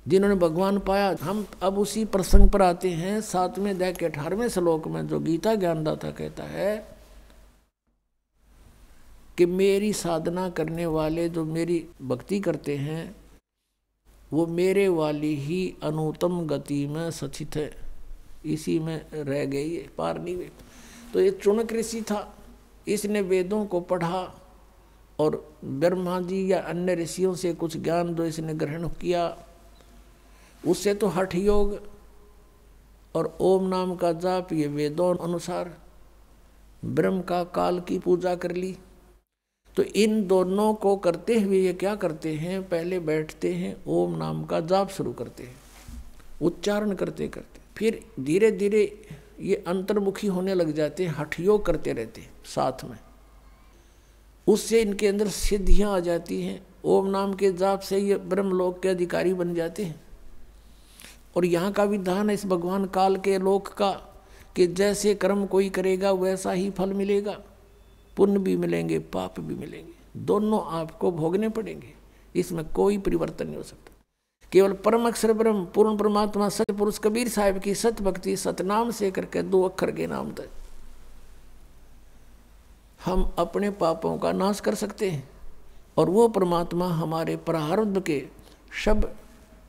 जिन्होंने 0.09 0.37
भगवान 0.37 0.79
पाया। 0.81 1.17
हम 1.23 1.45
अब 1.63 1.79
उसी 1.79 2.05
प्रसंग 2.05 2.49
पर 2.51 2.63
आते 2.63 2.91
हैं 2.91 3.21
सातवें 3.23 3.77
दह 3.79 3.93
के 3.93 4.07
अठारहवें 4.07 4.49
श्लोक 4.49 4.89
में, 4.89 5.07
जो 5.09 5.21
गीता 5.21 5.55
ज्ञानदाता 5.55 6.11
कहता 6.11 6.45
है 6.45 6.98
कि 9.39 9.47
मेरी 9.47 9.93
साधना 9.93 10.49
करने 10.51 10.87
वाले 10.89 11.29
जो 11.29 11.45
मेरी 11.47 11.85
भक्ति 12.03 12.39
करते 12.41 12.77
हैं, 12.77 13.15
वो 14.33 14.47
मेरे 14.49 14.87
वाली 14.91 15.35
ही 15.37 15.75
अनुतम 15.83 16.41
गति 16.47 16.87
में 16.87 17.11
सचित 17.11 17.57
है। 17.57 17.71
इसी 18.47 18.79
में 18.79 19.01
रह 19.15 19.45
गई 19.45 19.75
है 19.75 19.87
पार 19.99 20.19
नहीं 20.21 20.35
हुई 20.37 20.51
तो 21.13 21.21
ये 21.21 21.31
चुनक 21.33 21.73
ऋषि 21.73 22.01
था। 22.03 22.21
इसने 22.87 23.21
वेदों 23.23 23.65
को 23.67 23.81
पढ़ा 23.83 24.23
और 25.19 25.37
ब्रह्मा 25.65 26.21
जी 26.21 26.41
या 26.53 26.61
अन्य 26.63 26.95
ऋषियों 26.95 27.35
से 27.35 27.53
कुछ 27.55 27.77
ज्ञान 27.77 28.15
जो 28.15 28.25
इसने 28.25 28.55
ग्रहण 28.55 28.89
किया, 28.91 29.37
उससे 30.63 30.95
तो 30.95 31.07
हठ 31.09 31.35
योग 31.35 31.79
और 33.15 33.37
ओम 33.41 33.67
नाम 33.69 33.95
का 33.97 34.13
जाप 34.15 34.53
ये 34.53 34.67
वेदों 34.69 35.15
अनुसार 35.19 35.77
ब्रह्म 36.85 37.21
का 37.23 37.43
काल 37.55 37.81
की 37.81 37.99
पूजा 37.99 38.35
कर 38.37 38.53
ली। 38.53 38.77
तो 39.79 39.83
इन 39.83 40.27
दोनों 40.27 40.73
को 40.75 40.97
करते 40.97 41.39
हुए 41.41 41.59
ये 41.59 41.73
क्या 41.73 41.95
करते 41.95 42.33
हैं? 42.35 42.63
पहले 42.69 42.99
बैठते 43.01 43.53
हैं, 43.55 43.77
ओम 43.87 44.17
नाम 44.17 44.45
का 44.45 44.61
जाप 44.61 44.89
शुरू 44.91 45.13
करते 45.13 45.43
हैं, 45.43 45.55
उच्चारण 46.43 46.93
करते 46.93 47.29
करते। 47.29 47.61
फिर 47.77 48.01
धीरे 48.21 48.51
धीरे 48.51 48.83
ये 49.41 49.65
अंतर्मुखी 49.69 50.27
होने 50.27 50.55
लग 50.55 50.73
जाते 50.73 51.05
हैं, 51.05 51.15
हठयोग 51.15 51.65
करते 51.67 51.93
रहते 51.93 52.21
हैं 52.21 52.31
साथ 52.45 52.85
में। 52.85 52.99
उससे 54.47 54.81
इनके 54.81 55.09
अंदर 55.09 55.29
सिद्धियाँ 55.29 55.95
आ 55.97 56.01
जाती 56.01 56.43
हैं। 56.43 56.61
ओम 56.85 57.07
नाम 57.07 57.35
के 57.35 57.53
जाप 57.53 57.81
से 57.81 57.99
ये 57.99 58.17
ब्रह्मलोक 58.17 58.81
के 58.83 58.89
अधिकारी 58.89 59.35
बन 59.35 59.55
जाते 59.55 59.85
हैं। 59.85 60.01
और 61.37 61.45
यहाँ 61.45 61.73
का 61.73 61.85
विधान 61.85 62.31
इस 62.31 62.47
भगवान 62.47 62.87
काल 62.87 63.17
के 63.17 63.39
लोक 63.39 63.69
का, 63.69 63.91
कि 64.57 64.67
जैसे 64.67 65.15
कर्म 65.15 65.47
कोई 65.47 65.69
करेगा, 65.69 66.13
वैसा 66.13 66.53
ही 66.53 66.71
फल 66.71 66.93
मिलेगा। 66.93 67.41
पुण्य 68.19 68.39
भी 68.39 68.57
मिलेंगे, 68.57 68.99
पाप 68.99 69.41
भी 69.41 69.55
मिलेंगे। 69.55 69.93
दोनों 70.17 70.65
आपको 70.65 71.13
भोगने 71.13 71.49
पड़ेंगे। 71.49 71.95
इसमें 72.37 72.73
कोई 72.73 72.99
परिवर्तन 72.99 73.47
नहीं 73.47 73.57
हो 73.57 73.63
सकता। 73.63 73.93
केवल 74.53 74.73
परम 74.73 75.09
अक्षर 75.09 75.33
ब्रह्म, 75.33 75.67
पूर्ण 75.67 75.97
परमात्मा 75.97 76.49
सत्य 76.49 76.73
पुरुष 76.73 76.99
कबीर 76.99 77.29
साहब 77.29 77.59
की 77.59 77.75
सत 77.75 78.03
भक्ति 78.03 78.37
सतनाम 78.37 78.91
से 78.91 79.11
करके 79.11 79.43
दो 79.43 79.63
अक्षर 79.63 79.91
के 79.91 80.07
नाम 80.07 80.31
तक 80.31 80.49
हम 83.05 83.35
अपने 83.39 83.71
पापों 83.71 84.19
का 84.19 84.33
नाश 84.33 84.61
कर 84.61 84.75
सकते 84.75 85.11
हैं। 85.11 85.29
और 85.97 86.11
वो 86.11 86.29
परमात्मा 86.29 86.87
हमारे 86.87 87.37
प्रारब्ध 87.37 88.03
के 88.03 88.29
सब 88.85 89.15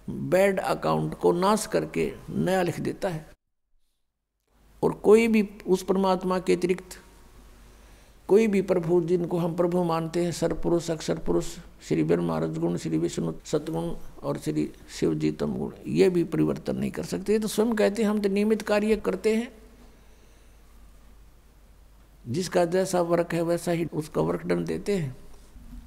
बैड 0.09 0.59
अकाउंट 0.59 1.19
को 1.19 1.31
नाश 1.31 1.65
करके 1.65 2.13
नया 2.29 2.61
लिख 2.61 2.79
देता 2.79 3.09
है। 3.09 3.29
और 4.83 4.91
कोई 4.93 5.27
भी 5.27 5.49
उस 5.67 5.83
परमात्मा 5.83 6.39
के 6.39 6.55
अतिरिक्त 6.55 7.01
कोई 8.29 8.47
भी 8.47 8.61
प्रभु 8.61 9.01
जिनको 9.01 9.37
हम 9.37 9.55
प्रभु 9.55 9.83
मानते 9.83 10.23
हैं 10.23 10.31
सरपुरुष 10.31 10.91
अक्षर 10.91 11.17
पुरुष 11.17 11.45
श्री 11.87 12.03
ब्रह्म 12.03 12.53
गुण, 12.53 12.77
श्री 12.77 12.97
विष्णु 12.97 13.33
सतगुण 13.45 13.95
और 14.23 14.37
श्री 14.37 14.71
शिव 14.99 15.13
जी 15.13 15.31
तम 15.31 15.53
गुण, 15.53 15.71
ये 15.87 16.09
भी 16.09 16.23
परिवर्तन 16.23 16.75
नहीं 16.75 16.91
कर 16.91 17.03
सकते। 17.03 17.39
तो 17.39 17.47
स्वयं 17.47 17.73
कहते 17.73 18.03
हैं, 18.03 18.09
हम 18.09 18.19
तो 18.19 18.29
नियमित 18.29 18.61
कार्य 18.61 18.95
करते 18.95 19.35
हैं। 19.35 19.51
जिसका 22.27 22.65
जैसा 22.65 23.01
वर्क 23.01 23.33
है, 23.33 23.41
वैसा 23.41 23.71
ही 23.71 23.85
उसका 23.85 24.21
वर्क 24.21 24.45
डन 24.45 24.65
देते 24.65 24.95
हैं। 24.97 25.17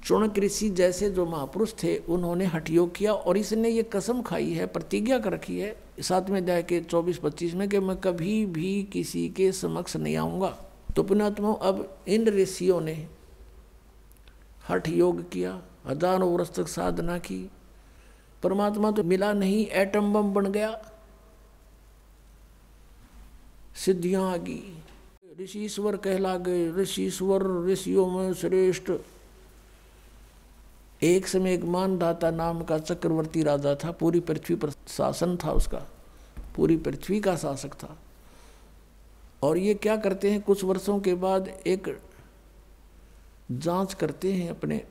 चुणक 0.05 0.39
ऋषि 0.39 0.69
जैसे 0.69 1.09
जो 1.09 1.25
महापुरुष 1.25 1.73
थे, 1.83 1.97
उन्होंने 1.97 2.45
हठयोग 2.45 2.95
किया 2.95 3.13
और 3.13 3.37
इसने 3.37 3.69
ये 3.69 3.83
कसम 3.83 4.21
खाई 4.21 4.51
है, 4.51 4.65
प्रतिज्ञा 4.65 5.19
कर 5.19 5.31
रखी 5.31 5.59
है। 5.59 5.77
सातवें 5.99 6.41
अध्याय 6.41 6.63
के 6.63 6.81
चौबीस 6.81 7.17
पच्चीस 7.17 7.53
में 7.53 7.69
कि 7.69 7.79
मैं 7.79 7.97
कभी 7.97 8.45
भी 8.45 8.83
किसी 8.83 9.29
के 9.29 9.51
समक्ष 9.51 9.97
नहीं 9.97 10.17
आऊँगा। 10.17 10.69
तो 10.95 11.03
पुणात्मा 11.03 11.51
अब 11.61 11.97
इन 12.07 12.27
ऋषियों 12.27 12.79
ने 12.81 13.07
हठ 14.69 14.87
योग 14.89 15.29
किया, 15.31 15.61
हज़ारों 15.87 16.31
वर्ष 16.33 16.51
तक 16.55 16.67
साधना 16.67 17.17
की। 17.17 17.49
परमात्मा 18.43 18.91
तो 18.91 19.03
मिला 19.03 19.31
नहीं, 19.33 19.65
एटम 19.67 20.13
बम 20.13 20.33
बन 20.33 20.51
गया। 20.51 20.71
सिद्धियाँ 23.75 24.31
आ 24.31 24.37
गई। 24.37 24.77
ऋषिश्वर 25.39 25.95
कहला 25.97 26.35
गए 26.37 26.69
ऋषिश्वर, 26.71 27.43
ऋषियों 27.65 28.07
में 28.07 28.33
श्रेष्ठ। 28.33 28.91
एक 31.01 31.27
समय 31.27 31.53
एक 31.53 31.63
मानदाता 31.65 32.31
नाम 32.31 32.63
का 32.63 32.77
चक्रवर्ती 32.79 33.43
राजा 33.43 33.75
था, 33.75 33.91
पूरी 33.91 34.19
पृथ्वी 34.19 34.55
पर 34.55 34.69
शासन 34.69 35.37
था 35.43 35.51
उसका, 35.51 35.85
पूरी 36.55 36.77
पृथ्वी 36.77 37.19
का 37.19 37.35
शासक 37.35 37.73
था। 37.73 37.97
और 39.43 39.57
ये 39.57 39.73
क्या 39.73 39.97
करते 39.97 40.31
हैं? 40.31 40.41
कुछ 40.41 40.63
वर्षों 40.63 40.99
के 40.99 41.13
बाद 41.13 41.47
एक 41.67 42.01
जाँच 43.51 43.93
करते 43.93 44.33
हैं 44.33 44.49
अपने 44.49 44.81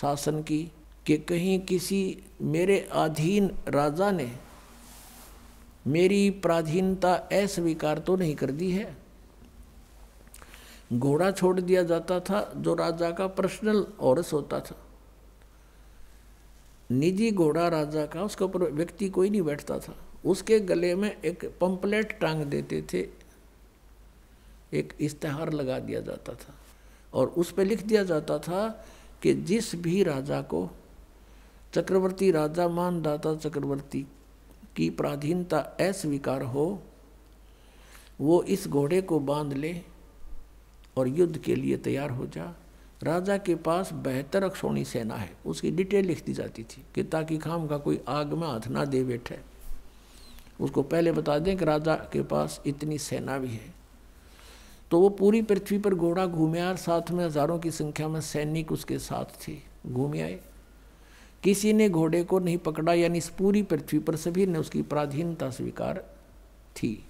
शासन 0.00 0.42
की 0.42 0.72
कि 1.06 1.18
कहीं 1.18 1.60
किसी 1.60 2.22
मेरे 2.42 2.88
अधीन 2.92 3.50
राजा 3.68 4.10
ने 4.10 4.32
मेरी 5.86 6.30
पराधीनता 6.30 7.14
अस्वीकार 7.14 7.98
तो 7.98 8.16
नहीं 8.16 8.34
कर 8.34 8.50
दी 8.50 8.70
है? 8.72 8.96
घोड़ा 10.92 11.30
छोड़ 11.30 11.60
दिया 11.60 11.82
जाता 11.82 12.20
था, 12.20 12.52
जो 12.56 12.74
राजा 12.74 13.10
का 13.10 13.26
पर्सनल 13.26 13.86
औरस 14.00 14.32
होता 14.32 14.60
था। 14.60 14.76
निजी 16.90 17.30
घोड़ा 17.30 17.68
राजा 17.68 18.06
का, 18.06 18.22
उसके 18.22 18.44
ऊपर 18.44 18.62
व्यक्ति 18.62 19.08
कोई 19.08 19.30
नहीं 19.30 19.42
बैठता 19.42 19.78
था। 19.78 19.96
उसके 20.24 20.60
गले 20.60 20.94
में 20.94 21.22
एक 21.22 21.44
पंपलेट 21.60 22.18
टांग 22.20 22.44
देते 22.44 22.82
थे 22.82 23.21
एक 24.72 24.92
इश्तहार 25.00 25.52
लगा 25.52 25.78
दिया 25.78 26.00
जाता 26.00 26.34
था। 26.34 26.54
और 27.14 27.26
उस 27.26 27.52
पर 27.52 27.64
लिख 27.64 27.82
दिया 27.82 28.04
जाता 28.04 28.38
था 28.38 28.86
कि 29.22 29.34
जिस 29.34 29.74
भी 29.74 30.02
राजा 30.02 30.42
को 30.42 30.70
चक्रवर्ती 31.74 32.30
राजा 32.30 32.68
मानदाता 32.68 33.34
चक्रवर्ती 33.34 34.06
की 34.76 34.90
पराधीनता 34.90 35.58
अस्वीकार 35.58 36.42
हो, 36.42 36.82
वो 38.20 38.42
इस 38.42 38.68
घोड़े 38.68 39.02
को 39.02 39.20
बाँध 39.20 39.52
ले 39.52 39.80
और 40.96 41.08
युद्ध 41.08 41.38
के 41.38 41.54
लिए 41.54 41.76
तैयार 41.76 42.10
हो 42.10 42.26
जा। 42.26 42.56
राजा 43.02 43.38
के 43.38 43.54
पास 43.54 43.92
बेहतर 43.92 44.42
अक्षोणी 44.42 44.84
सेना 44.84 45.14
है। 45.14 45.36
उसकी 45.46 45.70
डिटेल 45.70 46.04
लिख 46.04 46.24
दी 46.24 46.32
जाती 46.32 46.62
थी 46.62 46.84
कि 46.94 47.02
ताकि 47.02 47.38
खाम 47.38 47.66
का 47.66 47.78
कोई 47.78 48.00
आग 48.08 48.32
में 48.32 48.48
हाथ 48.48 48.68
ना 48.68 48.84
दे 48.84 49.04
बैठे। 49.04 49.40
उसको 50.60 50.82
पहले 50.82 51.12
बता 51.12 51.38
दें 51.38 51.56
कि 51.56 51.64
राजा 51.64 51.94
के 51.94 52.22
पास 52.22 52.62
इतनी 52.66 52.98
सेना 52.98 53.38
भी 53.38 53.48
है। 53.48 53.81
तो 54.92 54.98
वो 55.00 55.08
पूरी 55.08 55.40
पृथ्वी 55.42 55.78
पर 55.78 55.94
घोड़ा 55.94 56.26
घूमे 56.26 56.62
और 56.62 56.76
साथ 56.76 57.10
में 57.10 57.24
हज़ारों 57.24 57.58
की 57.58 57.70
संख्या 57.70 58.08
में 58.08 58.20
सैनिक 58.20 58.72
उसके 58.72 58.98
साथ 58.98 59.48
थे, 59.48 59.52
घूमे 59.86 60.20
आए। 60.20 60.38
किसी 61.42 61.72
ने 61.72 61.88
घोड़े 61.88 62.22
को 62.24 62.38
नहीं 62.38 62.58
पकड़ा, 62.58 62.92
यानी 62.92 63.18
इस 63.18 63.28
पूरी 63.28 63.62
पृथ्वी 63.62 63.98
पर 63.98 64.16
सभी 64.16 64.46
ने 64.46 64.58
उसकी 64.58 64.82
पराधीनता 64.82 65.48
स्वीकार 65.50 65.98
थी। 66.76 67.04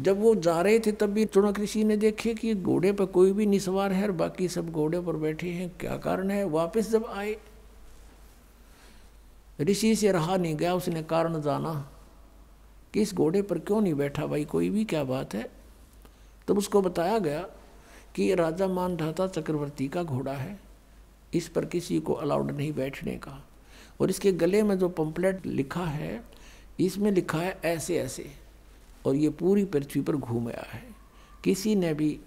जब 0.00 0.20
वो 0.20 0.34
जा 0.34 0.60
रहे 0.60 0.78
थे, 0.78 0.92
तब 0.92 1.06
भी 1.06 1.24
चुनक 1.24 1.58
ऋषि 1.60 1.82
ने 1.84 1.96
देखे 1.96 2.34
कि 2.34 2.54
घोड़े 2.54 2.92
पर 2.92 3.04
कोई 3.06 3.32
भी 3.32 3.46
निसवार 3.46 3.92
है 3.92 4.06
और 4.06 4.12
बाकी 4.12 4.48
सब 4.48 4.70
घोड़े 4.70 5.00
पर 5.00 5.16
बैठे 5.16 5.48
हैं। 5.48 5.68
क्या 5.80 5.96
कारण 5.96 6.30
है? 6.30 6.44
वापस 6.44 6.90
जब 6.90 7.06
आए, 7.06 7.36
ऋषि 9.60 9.94
से 9.96 10.12
रहा 10.12 10.36
नहीं 10.36 10.54
गया। 10.56 10.74
उसने 10.74 11.02
कारण 11.02 11.40
जाना 11.40 11.74
कि 12.94 13.02
इस 13.02 13.14
घोड़े 13.14 13.42
पर 13.42 13.58
क्यों 13.58 13.80
नहीं 13.80 13.94
बैठा? 13.94 14.26
भाई, 14.26 14.44
कोई 14.44 14.70
भी 14.70 14.84
क्या 14.84 15.04
बात 15.04 15.34
है? 15.34 15.61
तब 16.48 16.58
उसको 16.58 16.82
बताया 16.82 17.18
गया 17.18 17.42
कि 18.14 18.34
राजा 18.34 18.66
मान 18.66 19.14
था 19.18 19.26
चक्रवर्ती 19.26 19.88
का 19.88 20.02
घोड़ा 20.02 20.32
है। 20.32 20.60
इस 21.34 21.48
पर 21.48 21.64
किसी 21.64 22.00
को 22.00 22.12
अलाउड 22.12 22.50
नहीं 22.50 22.72
बैठने 22.72 23.14
का। 23.16 23.48
और 24.00 24.10
इसके 24.10 24.32
गले 24.32 24.62
में 24.62 24.78
जो 24.78 24.88
पंपलेट 24.88 25.46
लिखा 25.46 25.84
है, 25.84 26.24
इसमें 26.80 27.12
लिखा 27.12 27.38
है 27.38 27.60
ऐसे 27.64 27.96
ऐसे। 27.96 28.30
और 29.06 29.14
ये 29.14 29.28
पूरी 29.28 29.64
पृथ्वी 29.64 30.02
पर 30.02 30.16
घूम 30.16 30.48
आया 30.48 30.66
है। 30.70 30.84
किसी 31.44 31.74
ने 31.74 31.94
भी 31.94 32.20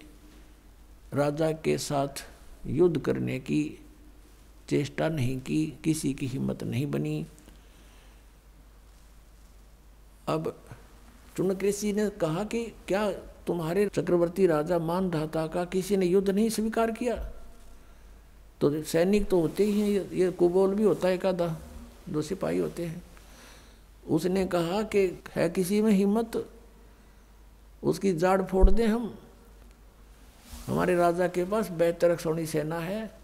राजा 1.14 1.52
के 1.52 1.78
साथ 1.78 2.28
युद्ध 2.66 3.00
करने 3.00 3.40
की 3.40 3.78
चेष्टा 4.68 5.08
नहीं 5.08 5.40
की, 5.40 5.78
किसी 5.84 6.14
की 6.14 6.26
हिम्मत 6.26 6.64
नहीं 6.64 6.86
बनी। 6.86 7.26
अब 10.28 10.64
चुनक 11.36 11.62
ऋषि 11.62 11.92
ने 11.92 12.10
कहा 12.10 12.44
कि 12.44 12.64
क्या 12.66 13.12
तुम्हारे 13.46 13.88
चक्रवर्ती 13.88 14.46
राजा 14.46 14.78
मान 14.78 15.10
धाता 15.10 15.46
का 15.46 15.64
किसी 15.64 15.96
ने 15.96 16.06
युद्ध 16.06 16.30
नहीं 16.30 16.48
स्वीकार 16.48 16.90
किया? 16.90 17.32
तो 18.60 18.82
सैनिक 18.82 19.28
तो 19.28 19.40
होते 19.40 19.64
ही 19.64 19.80
हैं, 19.80 20.10
ये 20.12 20.30
कुबोल 20.30 20.74
भी 20.74 20.82
होता 20.82 21.08
है 21.08 21.14
एक 21.14 21.26
आधा 21.26 21.56
दो 22.08 22.22
सिपाही 22.22 22.58
होते 22.58 22.86
हैं। 22.86 23.02
उसने 24.08 24.46
कहा 24.46 24.82
कि 24.82 25.22
है 25.34 25.50
किसी 25.50 25.82
में 25.82 25.92
हिम्मत? 25.92 26.48
उसकी 27.84 28.12
जाड़ 28.12 28.42
फोड़ 28.42 28.70
दें 28.70 28.86
हम। 28.86 29.14
हमारे 30.66 30.96
राजा 30.96 31.28
के 31.28 31.44
पास 31.44 31.70
बेहतर 31.70 32.16
सोनी 32.16 32.46
सेना 32.46 32.78
है। 32.78 33.18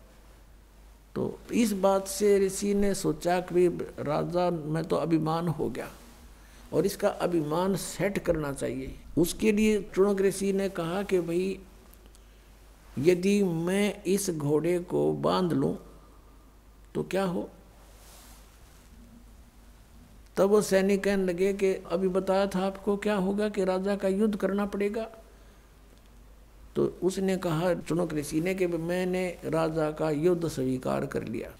तो 1.14 1.38
इस 1.52 1.72
बात 1.72 2.08
से 2.08 2.46
ऋषि 2.46 2.74
ने 2.74 2.94
सोचा 2.94 3.40
कि 3.40 3.68
राजा, 3.98 4.50
में 4.50 4.84
तो 4.84 4.96
अभिमान 4.96 5.48
हो 5.48 5.68
गया। 5.70 5.90
और 6.72 6.86
इसका 6.86 7.08
अभिमान 7.08 7.76
सेट 7.76 8.18
करना 8.18 8.52
चाहिए। 8.52 8.94
उसके 9.18 9.52
लिए 9.52 9.90
ऋषि 9.98 10.52
ने 10.52 10.68
कहा 10.68 11.02
कि 11.02 11.20
भाई, 11.20 11.58
यदि 12.98 13.42
मैं 13.42 14.02
इस 14.04 14.30
घोड़े 14.30 14.78
को 14.78 15.12
बाँध 15.12 15.52
लूँ 15.52 15.76
तो 16.94 17.02
क्या 17.02 17.24
हो? 17.24 17.48
तब 20.36 20.48
वो 20.50 20.62
सैनिक 20.62 21.04
कहने 21.04 21.24
लगे 21.24 21.52
कि 21.52 21.72
अभी 21.72 22.08
बताया 22.08 22.46
था 22.46 22.66
आपको 22.66 22.96
क्या 22.96 23.14
होगा 23.14 23.48
कि 23.48 23.64
राजा 23.64 23.96
का 23.96 24.08
युद्ध 24.08 24.36
करना 24.36 24.66
पड़ेगा। 24.66 25.08
तो 26.76 26.98
उसने 27.02 27.36
कहा 27.36 27.74
चुनक 27.74 28.14
ऋषि 28.14 28.40
ने 28.40 28.54
कि 28.54 28.66
मैंने 28.66 29.38
राजा 29.44 29.90
का 29.90 30.10
युद्ध 30.10 30.48
स्वीकार 30.48 31.06
कर 31.06 31.24
लिया। 31.24 31.50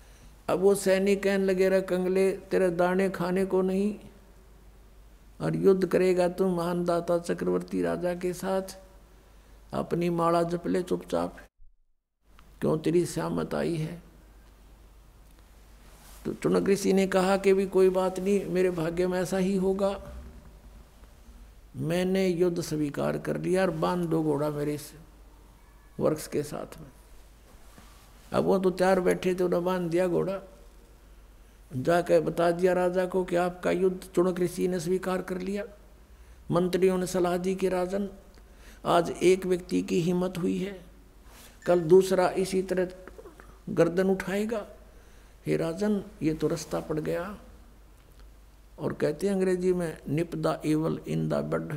अब 0.49 0.59
वो 0.59 0.75
सैनिक 0.75 1.23
कहने 1.23 1.45
लगे 1.45 1.69
रहे 1.69 1.81
कंगले, 1.81 2.33
तेरे 2.33 2.71
दाने 2.71 3.09
खाने 3.11 3.45
को 3.45 3.63
नहीं? 3.63 3.95
और 5.43 5.57
युद्ध 5.57 5.87
करेगा 5.87 6.29
तुम 6.29 6.57
महानदाता 6.57 7.19
चक्रवर्ती 7.19 7.83
राजा 7.83 8.15
के 8.15 8.33
साथ 8.33 8.63
अपनी 9.73 10.11
माला 10.11 10.43
जप 10.43 10.67
ले 10.67 10.83
चुपचाप। 10.83 11.37
क्यों 12.61 12.79
तेरी 12.79 13.07
श्यामत 13.07 13.55
आई 13.55 13.77
है? 13.77 14.03
तो 16.25 16.33
चुनक 16.33 16.69
ऋषि 16.69 16.93
ने 16.93 17.07
कहा 17.07 17.37
कि 17.37 17.55
भी 17.55 17.67
कोई 17.67 17.89
बात 17.89 18.19
नहीं, 18.19 18.47
मेरे 18.47 18.71
भाग्य 18.71 19.07
में 19.07 19.21
ऐसा 19.21 19.37
ही 19.37 19.57
होगा। 19.57 20.01
मैंने 21.77 22.29
युद्ध 22.29 22.61
स्वीकार 22.61 23.19
कर 23.19 23.39
लिया 23.41 23.63
और 23.63 23.71
बाँध 23.71 24.09
दो 24.09 24.23
घोड़ा 24.23 24.51
मेरे 24.51 24.75
इस 24.75 24.93
वर्ष 26.01 26.27
के 26.27 26.43
साथ 26.43 26.81
में। 26.81 26.91
अब 28.33 28.45
वो 28.45 28.59
तो 28.59 28.71
तैयार 28.71 29.01
बैठे 29.01 29.35
थे 29.35 29.45
उन्हें 29.45 29.65
बाँध 29.65 29.91
दिया 29.91 30.07
घोड़ा। 30.07 30.52
जाकर 31.77 32.21
बता 32.21 32.51
दिया 32.51 32.73
राजा 32.73 33.07
को 33.07 33.25
कि 33.25 33.37
आपका 33.37 33.71
युद्ध 33.71 34.01
चुनक 34.15 34.41
ऋषि 34.41 34.69
ने 34.69 34.81
स्वीकार 34.81 35.23
कर 35.23 35.39
लिया। 35.39 35.65
मंत्रियों 36.51 36.99
ने 36.99 37.07
सलाह 37.07 37.37
दी 37.37 37.55
कि 37.55 37.69
राजन, 37.69 38.09
आज 38.85 39.11
एक 39.11 39.47
व्यक्ति 39.47 39.83
की 39.83 40.01
हिम्मत 40.01 40.35
हुई 40.39 40.59
है। 40.59 40.85
कल 41.67 41.81
दूसरा 41.81 42.29
इसी 42.29 42.63
तरह 42.63 42.89
गर्दन 43.69 44.11
उठाएगा। 44.11 44.67
हे 45.47 45.57
राजन, 45.57 46.03
ये 46.23 46.35
तो 46.35 46.47
रास्ता 46.47 46.81
पड़ 46.81 47.01
गया। 47.01 47.39
और 48.79 48.93
कहते 48.93 49.27
हैं 49.27 49.35
अंग्रेज़ी 49.35 49.73
में 49.73 49.99
nip 50.09 50.35
the 50.35 50.63
evil 50.67 51.01
in 51.09 51.29
the 51.29 51.35
bud 51.35 51.77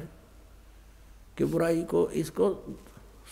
कि 1.37 1.45
बुराई 1.45 1.83
को 1.83 2.09
इसको 2.09 2.49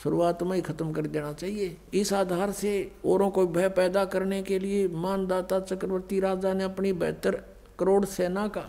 शुरुआत 0.03 0.43
में 0.43 0.55
ही 0.55 0.61
खत्म 0.61 0.91
कर 0.93 1.07
देना 1.07 1.31
चाहिए। 1.33 1.77
इस 1.93 2.13
आधार 2.13 2.51
से 2.51 2.91
औरों 3.05 3.29
को 3.29 3.45
भय 3.47 3.69
पैदा 3.69 4.05
करने 4.05 4.41
के 4.43 4.57
लिए 4.59 4.87
मानदाता 4.87 5.59
चक्रवर्ती 5.59 6.19
राजा 6.19 6.53
ने 6.53 6.63
अपनी 6.63 6.93
बेहतर 6.93 7.35
करोड़ 7.79 8.05
सेना 8.05 8.47
का, 8.47 8.65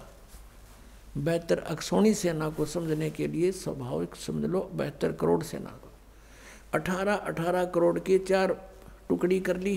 बेहतर 1.17 1.59
अक्षोणी 1.59 2.15
सेना 2.15 2.49
को 2.49 2.65
समझने 2.65 3.11
के 3.11 3.27
लिए 3.27 3.51
स्वाभाविक 3.53 4.15
समझ 4.17 4.45
लो, 4.45 4.71
बेहतर 4.75 5.13
करोड़ 5.13 5.43
सेना 5.43 5.71
को। 5.71 5.91
अठारह 6.75 7.15
अठारह 7.15 7.65
करोड़ 7.65 7.99
की 7.99 8.19
चार 8.19 8.53
टुकड़ी 9.09 9.41
कर 9.41 9.57
ली। 9.57 9.77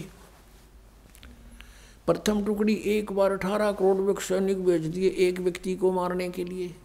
प्रथम 2.07 2.43
टुकड़ी 2.45 2.73
एक 2.87 3.11
बार 3.11 3.31
अठारह 3.31 3.71
करोड़ 3.71 4.19
सैनिक 4.19 4.63
भेज 4.65 4.85
दिए 4.85 5.09
एक 5.19 5.39
व्यक्ति 5.39 5.75
को 5.75 5.91
मारने 5.91 6.29
के 6.29 6.43
लिए। 6.43 6.75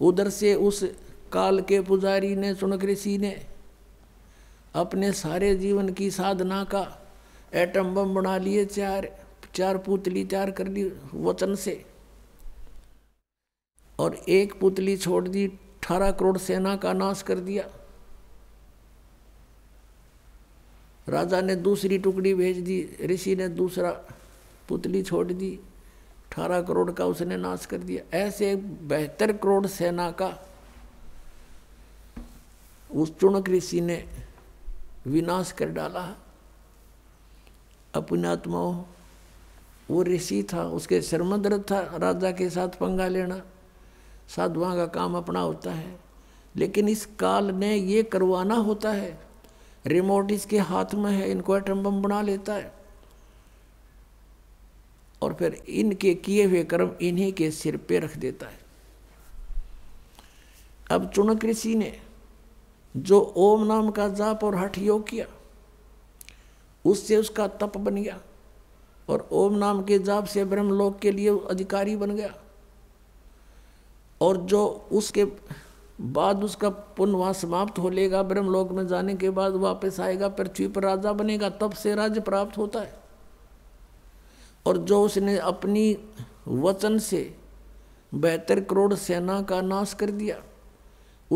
उधर 0.00 0.28
से 0.30 0.54
उस 0.54 0.82
काल 1.32 1.60
के 1.60 1.80
पुजारी 1.80 2.34
ने 2.36 2.54
चुनक 2.54 2.84
ऋषि 2.84 3.16
ने 3.18 3.30
अपने 4.74 5.12
सारे 5.12 5.54
जीवन 5.56 5.88
की 5.88 6.10
साधना 6.10 6.64
का 6.64 7.10
एटम 7.54 7.94
बम 7.94 8.14
बना 8.14 8.36
लिए, 8.38 8.64
चार 8.64 9.08
चार 9.54 9.78
पुतली 9.78 10.24
तैयार 10.24 10.50
कर 10.50 10.66
ली 10.66 10.92
वचन 11.14 11.54
से। 11.54 11.86
और 13.98 14.14
एक 14.14 14.60
पुतली 14.60 14.96
छोड़ 14.96 15.28
दी, 15.28 15.46
अठारह 15.46 16.10
करोड़ 16.10 16.38
सेना 16.38 16.76
का 16.76 16.92
नाश 16.92 17.22
कर 17.22 17.38
दिया। 17.38 17.68
राजा 21.08 21.40
ने 21.40 21.56
दूसरी 21.56 21.98
टुकड़ी 21.98 22.34
भेज 22.34 22.58
दी, 22.58 22.96
ऋषि 23.02 23.36
ने 23.36 23.48
दूसरा 23.48 23.90
पुतली 24.68 25.02
छोड़ 25.02 25.32
दी, 25.32 25.60
अठारह 26.30 26.62
करोड़ 26.62 26.90
का 26.92 27.06
उसने 27.06 27.36
नाश 27.36 27.66
कर 27.66 27.78
दिया। 27.78 28.18
ऐसे 28.18 28.56
बेहतर 28.56 29.32
करोड़ 29.32 29.66
सेना 29.66 30.10
का 30.10 30.46
उस 32.94 33.18
चुनक 33.18 33.48
ऋषि 33.48 33.80
ने 33.80 34.21
विनाश 35.06 35.52
कर 35.52 35.68
डाला 35.68 36.16
अपनी 37.94 38.24
आत्माओं, 38.24 38.84
वो 39.90 40.02
ऋषि 40.02 40.46
था, 40.52 40.64
उसके 40.64 41.02
शर्मद्र 41.02 41.58
था, 41.58 41.96
राजा 41.96 42.32
के 42.32 42.50
साथ 42.50 42.68
पंगा 42.68 43.08
लेना। 43.08 43.42
साधुआ 44.36 44.76
का 44.76 44.86
काम 44.86 45.16
अपना 45.16 45.40
होता 45.40 45.72
है। 45.72 46.00
लेकिन 46.56 46.88
इस 46.88 47.06
काल 47.06 47.50
ने 47.50 47.76
ये 47.76 48.02
करवाना 48.02 48.54
होता 48.54 48.92
है। 48.92 49.26
रिमोट 49.86 50.30
इसके 50.30 50.58
हाथ 50.58 50.94
में 50.94 51.12
है, 51.12 51.30
इनको 51.30 51.56
एटम 51.56 51.82
बम 51.82 52.02
बना 52.02 52.22
लेता 52.22 52.54
है। 52.54 52.74
और 55.22 55.34
फिर 55.34 55.54
इनके 55.54 56.14
किए 56.14 56.44
हुए 56.44 56.64
कर्म 56.64 56.90
इन्हीं 57.02 57.32
के 57.32 57.50
सिर 57.50 57.76
पे 57.76 57.98
रख 57.98 58.16
देता 58.16 58.46
है। 58.46 58.58
अब 60.90 61.10
चुनक 61.10 61.44
ऋषि 61.44 61.74
ने 61.74 62.00
जो 62.96 63.34
ओम 63.36 63.64
नाम 63.64 63.90
का 63.90 64.08
जाप 64.08 64.44
और 64.44 64.54
हठ 64.54 64.78
योग 64.78 65.08
किया, 65.08 65.26
उससे 66.84 67.16
उसका 67.16 67.48
तप 67.48 67.76
बन 67.78 67.94
गया 67.94 68.20
और 69.08 69.28
ओम 69.32 69.54
नाम 69.54 69.84
के 69.84 69.98
जाप 69.98 70.24
से 70.24 70.44
ब्रह्मलोक 70.44 70.98
के 70.98 71.10
लिए 71.10 71.28
अधिकारी 71.28 71.96
बन 71.96 72.10
गया। 72.10 72.34
और 74.20 74.36
जो 74.36 74.88
उसके 74.92 75.24
बाद 76.00 76.44
उसका 76.44 76.68
पुण्य 76.68 77.12
वहाँ 77.12 77.32
समाप्त 77.32 77.78
हो 77.78 77.88
लेगा, 77.88 78.22
ब्रह्मलोक 78.22 78.70
में 78.70 78.86
जाने 78.86 79.14
के 79.14 79.30
बाद 79.30 79.52
वापस 79.52 80.00
आएगा, 80.00 80.28
पृथ्वी 80.28 80.68
पर 80.68 80.82
राजा 80.82 81.12
बनेगा, 81.12 81.50
तब 81.50 81.72
से 81.72 81.94
राज्य 81.94 82.20
प्राप्त 82.20 82.58
होता 82.58 82.80
है। 82.80 82.94
और 84.66 84.78
जो 84.78 85.02
उसने 85.02 85.38
अपनी 85.38 85.98
वचन 86.48 86.98
से 86.98 87.36
बहत्तर 88.14 88.60
करोड़ 88.60 88.94
सेना 88.94 89.42
का 89.42 89.60
नाश 89.60 89.94
कर 89.94 90.10
दिया 90.10 90.42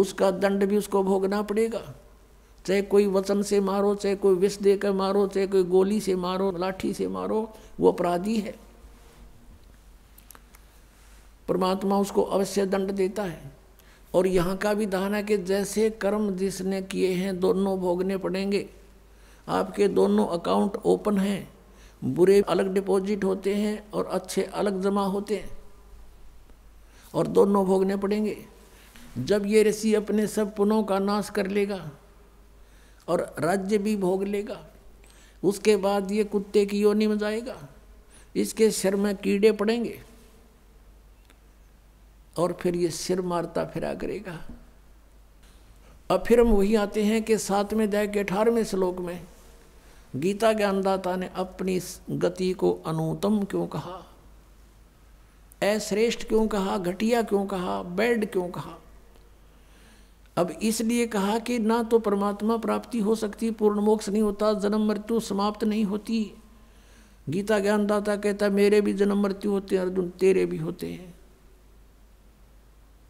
उसका 0.01 0.31
दंड 0.31 0.65
भी 0.65 0.77
उसको 0.77 1.03
भोगना 1.03 1.43
पड़ेगा। 1.43 1.95
चाहे 2.67 2.83
कोई 2.83 3.07
वचन 3.07 3.43
से 3.43 3.61
मारो, 3.61 3.95
चाहे 3.95 4.17
कोई 4.17 4.35
विष 4.35 4.59
देकर 4.59 4.93
मारो, 4.93 5.27
चाहे 5.27 5.47
कोई 5.47 5.63
गोली 5.63 6.01
से 6.01 6.17
मारो, 6.17 6.51
लाठी 6.51 6.95
से 6.95 7.09
मारो, 7.09 7.53
वो 7.81 7.93
अपराधी 7.93 8.37
है। 8.37 8.55
परमात्मा 11.49 11.99
उसको 11.99 12.23
अवश्य 12.23 12.67
दंड 12.67 12.91
देता 12.91 13.23
है। 13.23 13.57
और 14.15 14.27
यहाँ 14.27 14.57
का 14.57 14.75
भी 14.75 14.87
दान 14.87 15.23
कि 15.23 15.39
जैसे 15.39 15.91
कर्म 15.91 16.37
जिसने 16.37 16.83
किए 16.83 17.13
हैं, 17.13 17.41
दोनों 17.41 17.79
भोगने 17.79 18.17
पड़ेंगे। 18.17 18.69
आपके 19.49 19.89
दोनों 19.89 20.27
अकाउंट 20.27 20.77
ओपन 20.77 21.19
हैं, 21.19 21.51
बुरे 22.05 22.41
अलग 22.41 22.75
डिपॉजिट 22.75 23.25
होते 23.25 23.55
हैं 23.55 23.91
और 23.91 24.07
अच्छे 24.07 24.43
अलग 24.43 24.83
जमा 24.83 25.07
होते 25.07 25.37
हैं 25.37 25.59
और 27.15 27.27
दोनों 27.27 27.67
भोगने 27.67 27.97
पड़ेंगे। 27.97 28.56
जब 29.19 29.47
ये 29.47 29.63
ऋषि 29.63 29.95
अपने 29.95 30.27
सब 30.27 30.55
पुनों 30.55 30.83
का 30.85 30.99
नाश 30.99 31.31
कर 31.31 31.47
लेगा 31.47 31.91
और 33.09 33.37
राज्य 33.39 33.79
भी 33.79 33.97
भोग 33.97 34.25
लेगा, 34.25 34.67
उसके 35.45 35.77
बाद 35.77 36.13
ये 36.13 36.25
कुत्ते 36.25 36.67
की 36.67 36.81
योनि 36.81 37.07
में 37.07 37.19
जाएगा 37.19 37.69
इसके 38.37 38.71
सिर 38.71 38.97
में 38.97 39.17
कीड़े 39.17 39.53
पड़ेंगे 39.53 40.03
और 42.39 42.53
फिर 42.53 42.77
ये 42.77 42.91
सिर 42.91 43.21
मारता 43.21 43.65
फिरा 43.65 43.95
करेगा। 43.95 44.39
अब 46.11 46.25
फिर 46.27 46.41
हम 46.41 46.47
वही 46.47 46.75
आते 46.75 47.05
हैं 47.05 47.23
कि 47.23 47.39
सातवें 47.39 47.91
दया 47.91 48.07
के 48.07 48.21
अठारहवें 48.21 48.65
श्लोक 48.65 48.99
में 48.99 49.27
गीता 50.17 50.53
ज्ञानदाता 50.53 51.17
ने 51.17 51.31
अपनी 51.35 51.81
गति 52.11 52.53
को 52.53 52.73
अनुतम 52.87 53.43
क्यों 53.45 53.67
कहा? 53.67 54.15
अश्रेष्ठ 55.63 56.29
क्यों 56.29 56.49
कहा? 56.49 56.79
घटिया 56.79 57.23
क्यों 57.23 57.47
कहा? 57.47 57.83
बैड 57.83 58.33
क्यों 58.33 58.49
कहा? 58.49 58.79
अब 60.37 60.51
इसलिए 60.63 61.07
कहा 61.07 61.39
कि 61.39 61.59
ना 61.59 61.83
तो 61.83 61.99
परमात्मा 61.99 62.57
प्राप्ति 62.57 62.99
हो 62.99 63.15
सकती, 63.15 63.51
पूर्ण 63.51 63.81
मोक्ष 63.81 64.09
नहीं 64.09 64.23
होता, 64.23 64.53
जन्म 64.53 64.89
मृत्यु 64.89 65.21
समाप्त 65.21 65.65
नहीं 65.65 65.85
होती। 65.85 66.35
गीता 67.29 67.59
ज्ञानदाता 67.59 68.17
कहता 68.17 68.49
मेरे 68.49 68.81
भी 68.81 68.93
जन्म 68.93 69.23
मृत्यु 69.23 69.51
होते 69.51 69.77
हैं, 69.77 69.83
अर्जुन 69.83 70.09
तेरे 70.09 70.47
भी 70.47 70.57
होते 70.57 70.87
हैं। 70.87 71.15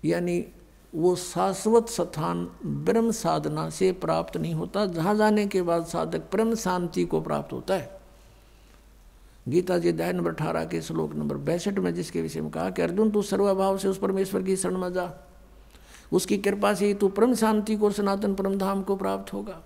यानी 0.05 0.45
वो 0.95 1.16
शाश्वत 1.16 1.89
स्थान 1.89 2.49
ब्रह्म 2.66 3.11
साधना 3.11 3.70
से 3.70 3.93
प्राप्त 3.93 4.37
नहीं 4.37 4.55
होता, 4.55 4.87
जहाँ 4.87 5.16
जाने 5.16 5.47
के 5.47 5.62
बाद 5.62 5.87
साधक 5.87 6.18
ब्रह्म 6.18 6.55
शांति 6.55 7.05
को 7.05 7.20
प्राप्त 7.20 7.53
होता 7.53 7.74
है। 7.74 8.01
गीता 9.49 9.79
जी 9.79 9.89
अध्याय 9.89 10.12
नंबर 10.12 10.31
अठारह 10.31 10.64
के 10.64 10.83
श्लोक 10.83 11.14
नंबर 11.14 11.37
बैसठ 11.37 11.79
में 11.79 11.95
जिसके 11.95 12.22
विषय 12.22 12.41
में 12.41 12.51
कहा 12.51 12.70
कि 12.70 12.83
अर्जुन, 12.83 13.11
तू 13.11 13.22
सर्वभाव 13.22 13.79
से 13.79 13.89
उस 13.89 13.99
परमेश्वर 13.99 14.43
की 14.43 14.57
शरण 14.57 14.79
में 14.79 14.93
जा। 14.93 15.26
उसकी 16.12 16.38
कृपा 16.38 16.74
से 16.74 16.86
ही 16.86 16.94
तू 16.94 17.09
परम 17.09 17.34
शांति 17.34 17.76
को 17.76 17.90
सनातन 17.90 18.34
परम 18.34 18.59
धाम 18.59 18.82
को 18.82 18.96
प्राप्त 18.96 19.32
होगा। 19.32 19.62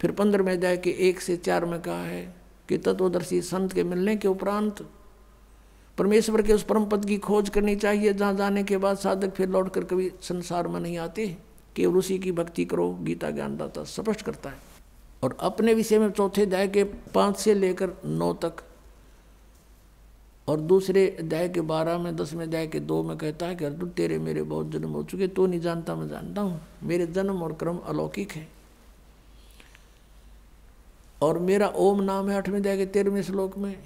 फिर 0.00 0.10
पंद्रहवें 0.10 0.52
अध्याय 0.52 0.76
के 0.76 0.90
एक 1.08 1.20
से 1.20 1.36
चार 1.36 1.64
में 1.64 1.80
कहा 1.82 2.02
है 2.02 2.34
कि 2.68 2.78
तत्वदर्शी 2.78 3.40
संत 3.42 3.72
के 3.72 3.84
मिलने 3.84 4.16
के 4.16 4.28
उपरांत 4.28 4.86
परमेश्वर 5.98 6.42
के 6.42 6.52
उस 6.52 6.62
परम 6.62 6.84
पद 6.84 7.04
की 7.04 7.18
खोज 7.18 7.48
करनी 7.48 7.76
चाहिए, 7.76 8.12
जहाँ 8.12 8.34
जाने 8.34 8.62
के 8.62 8.76
बाद 8.76 8.96
साधक 8.96 9.34
फिर 9.34 9.48
लौट 9.48 9.72
कर 9.74 9.84
कभी 9.84 10.10
संसार 10.22 10.68
में 10.68 10.80
नहीं 10.80 10.98
आते। 10.98 11.26
केवल 11.76 11.96
उसी 11.96 12.18
की 12.18 12.32
भक्ति 12.32 12.64
करो, 12.64 12.90
गीता 13.02 13.30
ज्ञानदाता 13.30 13.84
स्पष्ट 13.84 14.22
करता 14.22 14.50
है। 14.50 14.56
और 15.22 15.36
अपने 15.40 15.74
विषय 15.74 15.98
में 15.98 16.10
चौथे 16.10 16.42
अध्याय 16.42 16.68
के 16.68 16.84
पाँच 16.84 17.36
से 17.36 17.54
लेकर 17.54 17.92
नौ 18.04 18.32
तक 18.34 18.62
और 20.52 20.60
दूसरे 20.60 21.16
अध्याय 21.20 21.48
के 21.48 21.60
बारह 21.60 21.98
में, 21.98 22.16
दसवें 22.16 22.46
अध्याय 22.46 22.66
के 22.66 22.80
दो 22.80 23.02
में 23.02 23.16
कहता 23.16 23.46
है 23.46 23.54
कि, 23.54 23.64
अर्जुन, 23.64 23.88
तेरे 23.88 24.18
मेरे 24.18 24.42
बहुत 24.42 24.70
जन्म 24.70 24.88
हो 24.88 25.02
चुके 25.02 25.26
तो 25.26 25.46
नहीं 25.46 25.60
जानता, 25.60 25.94
मैं 25.94 26.08
जानता 26.08 26.40
हूँ। 26.40 26.60
मेरे 26.82 27.06
जन्म 27.06 27.42
और 27.42 27.52
क्रम 27.52 27.78
अलौकिक 27.78 28.32
है। 28.32 28.48
और 31.22 31.38
मेरा 31.38 31.68
ओम 31.68 32.02
नाम 32.02 32.28
है 32.28 32.36
आठवें 32.36 32.58
अध्याय 32.58 32.76
के 32.76 32.86
तेरहवें 32.86 33.22
श्लोक 33.22 33.58
में। 33.58 33.78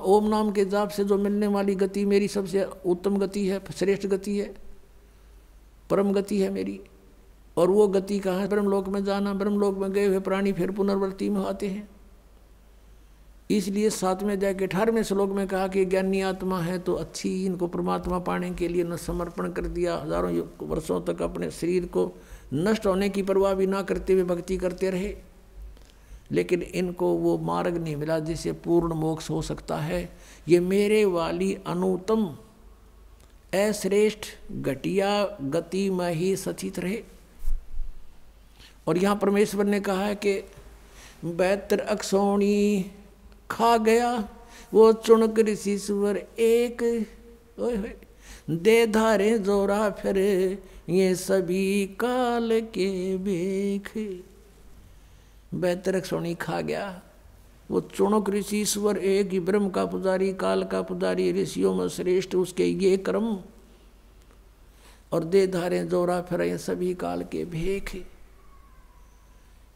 ओम 0.00 0.28
नाम 0.28 0.52
के 0.52 0.64
जाप 0.64 0.88
से 0.88 1.04
जो 1.04 1.18
मिलने 1.18 1.46
वाली 1.46 1.74
गति 1.74 2.04
मेरी 2.04 2.28
सबसे 2.28 2.64
उत्तम 2.86 3.18
गति 3.18 3.46
है, 3.48 3.60
श्रेष्ठ 3.74 4.06
गति 4.06 4.38
है, 4.38 4.54
परम 5.90 6.12
गति 6.12 6.40
है 6.40 6.50
मेरी। 6.50 6.80
और 7.56 7.70
वो 7.70 7.88
गति 7.88 8.18
कहाँ 8.18 8.38
है? 8.38 8.48
ब्रह्मलोक 8.48 8.88
में 8.88 9.04
जाना। 9.04 9.34
ब्रह्मलोक 9.34 9.78
में 9.78 9.92
गए 9.92 10.06
हुए 10.06 10.18
प्राणी 10.18 10.52
फिर 10.52 10.70
पुनर्वृत्ति 10.70 11.30
में 11.30 11.40
आते 11.40 11.68
हैं। 11.68 11.88
इसलिए 13.50 13.88
सातवें 13.90 14.32
अध्याय 14.32 14.54
के 14.54 14.64
अठारहवें 14.64 15.02
श्लोक 15.02 15.30
में 15.30 15.46
कहा 15.46 15.66
कि 15.68 15.84
ज्ञानी 15.84 16.20
आत्मा 16.22 16.60
है 16.60 16.78
तो 16.78 16.92
अच्छी 16.94 17.44
इनको 17.46 17.66
परमात्मा 17.66 18.18
पाने 18.18 18.50
के 18.50 18.68
लिए 18.68 18.84
न 18.84 18.96
समर्पण 18.98 19.50
कर 19.52 19.66
दिया। 19.68 19.96
हज़ारों 19.96 20.32
वर्षों 20.68 21.00
तक 21.02 21.22
अपने 21.22 21.50
शरीर 21.50 21.86
को 21.86 22.12
नष्ट 22.54 22.86
होने 22.86 23.08
की 23.08 23.22
परवाह 23.22 23.54
भी 23.54 23.66
ना 23.66 23.82
करते 23.82 24.12
हुए 24.12 24.24
भक्ति 24.24 24.56
करते 24.56 24.90
रहे। 24.90 25.14
लेकिन 26.32 26.62
इनको 26.62 27.12
वो 27.14 27.36
मार्ग 27.38 27.76
नहीं 27.76 27.96
मिला 27.96 28.18
जिससे 28.20 28.52
पूर्ण 28.64 28.94
मोक्ष 28.94 29.28
हो 29.30 29.42
सकता 29.42 29.76
है। 29.78 30.08
ये 30.48 30.60
मेरे 30.60 31.04
वाली 31.06 31.52
अनुतम, 31.66 32.24
अश्रेष्ठ, 33.54 34.26
घटिया 34.52 35.24
गति 35.42 35.88
में 35.90 36.12
ही 36.12 36.34
सचित 36.38 36.78
रहे। 36.78 37.02
और 38.88 38.98
यहाँ 38.98 39.16
परमेश्वर 39.16 39.64
ने 39.64 39.80
कहा 39.80 40.04
है 40.04 40.14
कि 40.16 40.32
बैत्र 41.26 41.78
अक्षोणी 41.80 42.90
खा 43.52 43.76
गया, 43.76 44.28
वो 44.74 44.92
चुनक 44.92 45.38
ऋषि 45.38 45.78
सुवर 45.78 46.16
एक 46.38 46.82
दे 48.50 48.86
धारे 48.86 49.38
जोरा 49.38 49.90
फिर, 49.90 50.18
ये 50.88 51.14
सभी 51.14 51.86
काल 52.00 52.60
के 52.74 53.16
बेख। 53.16 53.90
बेहतर 55.54 56.00
सोनी 56.00 56.34
खा 56.34 56.60
गया, 56.60 57.02
वो 57.70 57.80
चुणक 57.80 58.30
ऋषि 58.30 58.60
ईश्वर 58.60 58.96
एक 58.96 59.30
ही 59.30 59.40
ब्रह्म 59.40 59.68
का 59.70 59.84
पुजारी, 59.86 60.32
काल 60.32 60.64
का 60.64 60.82
पुजारी, 60.82 61.32
ऋषियों 61.32 61.74
में 61.74 61.88
श्रेष्ठ, 61.88 62.34
उसके 62.34 62.66
ये 62.66 62.96
क्रम। 62.96 63.36
और 65.12 65.24
दे 65.24 65.46
धारे 65.46 65.84
जोरा 65.84 66.20
फिर, 66.22 66.42
ये 66.42 66.58
सभी 66.58 66.94
काल 66.94 67.22
के 67.22 67.44
भेख 67.44 67.96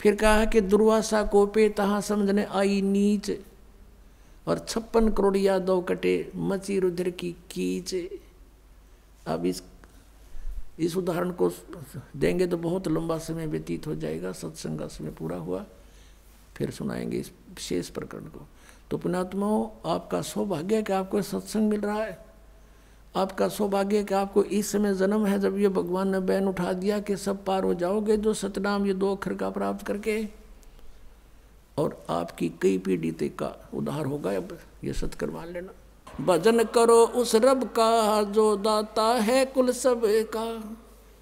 फिर 0.00 0.14
कहा 0.14 0.44
कि 0.44 0.60
दुर्वासा 0.60 1.22
कोपे 1.22 1.68
तहा 1.68 2.00
समझने 2.00 2.44
आई 2.44 2.80
नीच। 2.82 3.30
और 4.46 4.58
छप्पन 4.58 5.08
करोड़ 5.08 5.36
यादव 5.36 5.80
कटे 5.82 6.30
मची 6.36 6.78
रुद्र 6.78 7.10
की 7.10 7.32
कीच। 7.50 7.94
अब 9.26 9.46
इस 9.46 9.62
इस 10.78 10.96
उदाहरण 10.96 11.30
को 11.30 11.50
देंगे 12.16 12.46
तो 12.46 12.56
बहुत 12.56 12.88
लंबा 12.88 13.16
समय 13.18 13.46
व्यतीत 13.46 13.86
हो 13.86 13.94
जाएगा, 13.94 14.32
सत्संग 14.32 14.78
का 14.78 14.86
समय 14.86 15.10
पूरा 15.10 15.36
हुआ, 15.36 15.64
फिर 16.56 16.70
सुनाएँगे 16.70 17.18
इस 17.18 17.30
विशेष 17.48 17.88
प्रकरण 17.88 18.24
को। 18.24 18.46
तो 18.90 18.98
पुणात्माओं 18.98 19.90
आपका 19.90 20.20
सौभाग्य 20.22 20.82
कि 20.82 20.92
आपको 20.92 21.22
सत्संग 21.22 21.68
मिल 21.70 21.80
रहा 21.80 22.02
है। 22.02 22.18
आपका 23.16 23.48
सौभाग्य 23.48 24.02
कि 24.04 24.14
आपको 24.14 24.42
इस 24.44 24.72
समय 24.72 24.94
जन्म 24.94 25.26
है 25.26 25.38
जब 25.38 25.58
ये 25.58 25.68
भगवान 25.68 26.08
ने 26.08 26.20
बैन 26.20 26.48
उठा 26.48 26.72
दिया 26.72 26.98
कि 27.00 27.16
सब 27.16 27.44
पार 27.44 27.64
हो 27.64 27.74
जाओगे, 27.74 28.16
जो 28.16 28.34
सतनाम, 28.34 28.86
ये 28.86 28.94
दो 28.94 29.14
अक्षर 29.14 29.34
का 29.34 29.50
प्राप्त 29.50 29.86
करके 29.86 30.22
और 31.78 32.06
आपकी 32.10 32.48
कई 32.62 32.78
पीढ़ी 32.78 33.10
तक 33.12 33.36
का 33.38 33.68
उद्धार 33.74 34.06
होगा, 34.06 34.36
अब 34.36 34.58
ये 34.84 34.92
सत्कर 34.92 35.30
मान 35.30 35.52
लेना। 35.52 35.72
भजन 36.20 36.64
करो 36.64 37.04
उस 37.06 37.34
रब 37.34 37.64
का 37.64 38.22
जो 38.22 38.56
दाता 38.56 39.06
है 39.20 39.44
कुल 39.44 39.72
सब 39.72 40.02
का। 40.36 40.46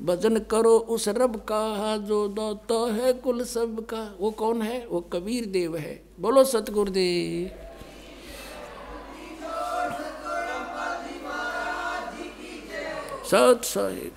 भजन 0.03 0.39
करो 0.39 0.79
उस 0.79 1.09
रब 1.09 1.37
का 1.37 1.97
जो 1.97 2.29
दाता 2.29 2.93
है 2.95 3.13
कुल 3.13 3.45
सब 3.45 3.87
का। 3.87 4.17
वो 4.21 4.31
कौन 4.31 4.63
है? 4.63 4.87
वो 4.87 5.01
कबीर 5.01 5.45
देव 5.47 5.77
है। 5.77 6.03
बोलो 6.21 6.45
सतगुरुदेव। 6.45 7.51
सत 13.25 13.61
साहिब। 13.65 14.13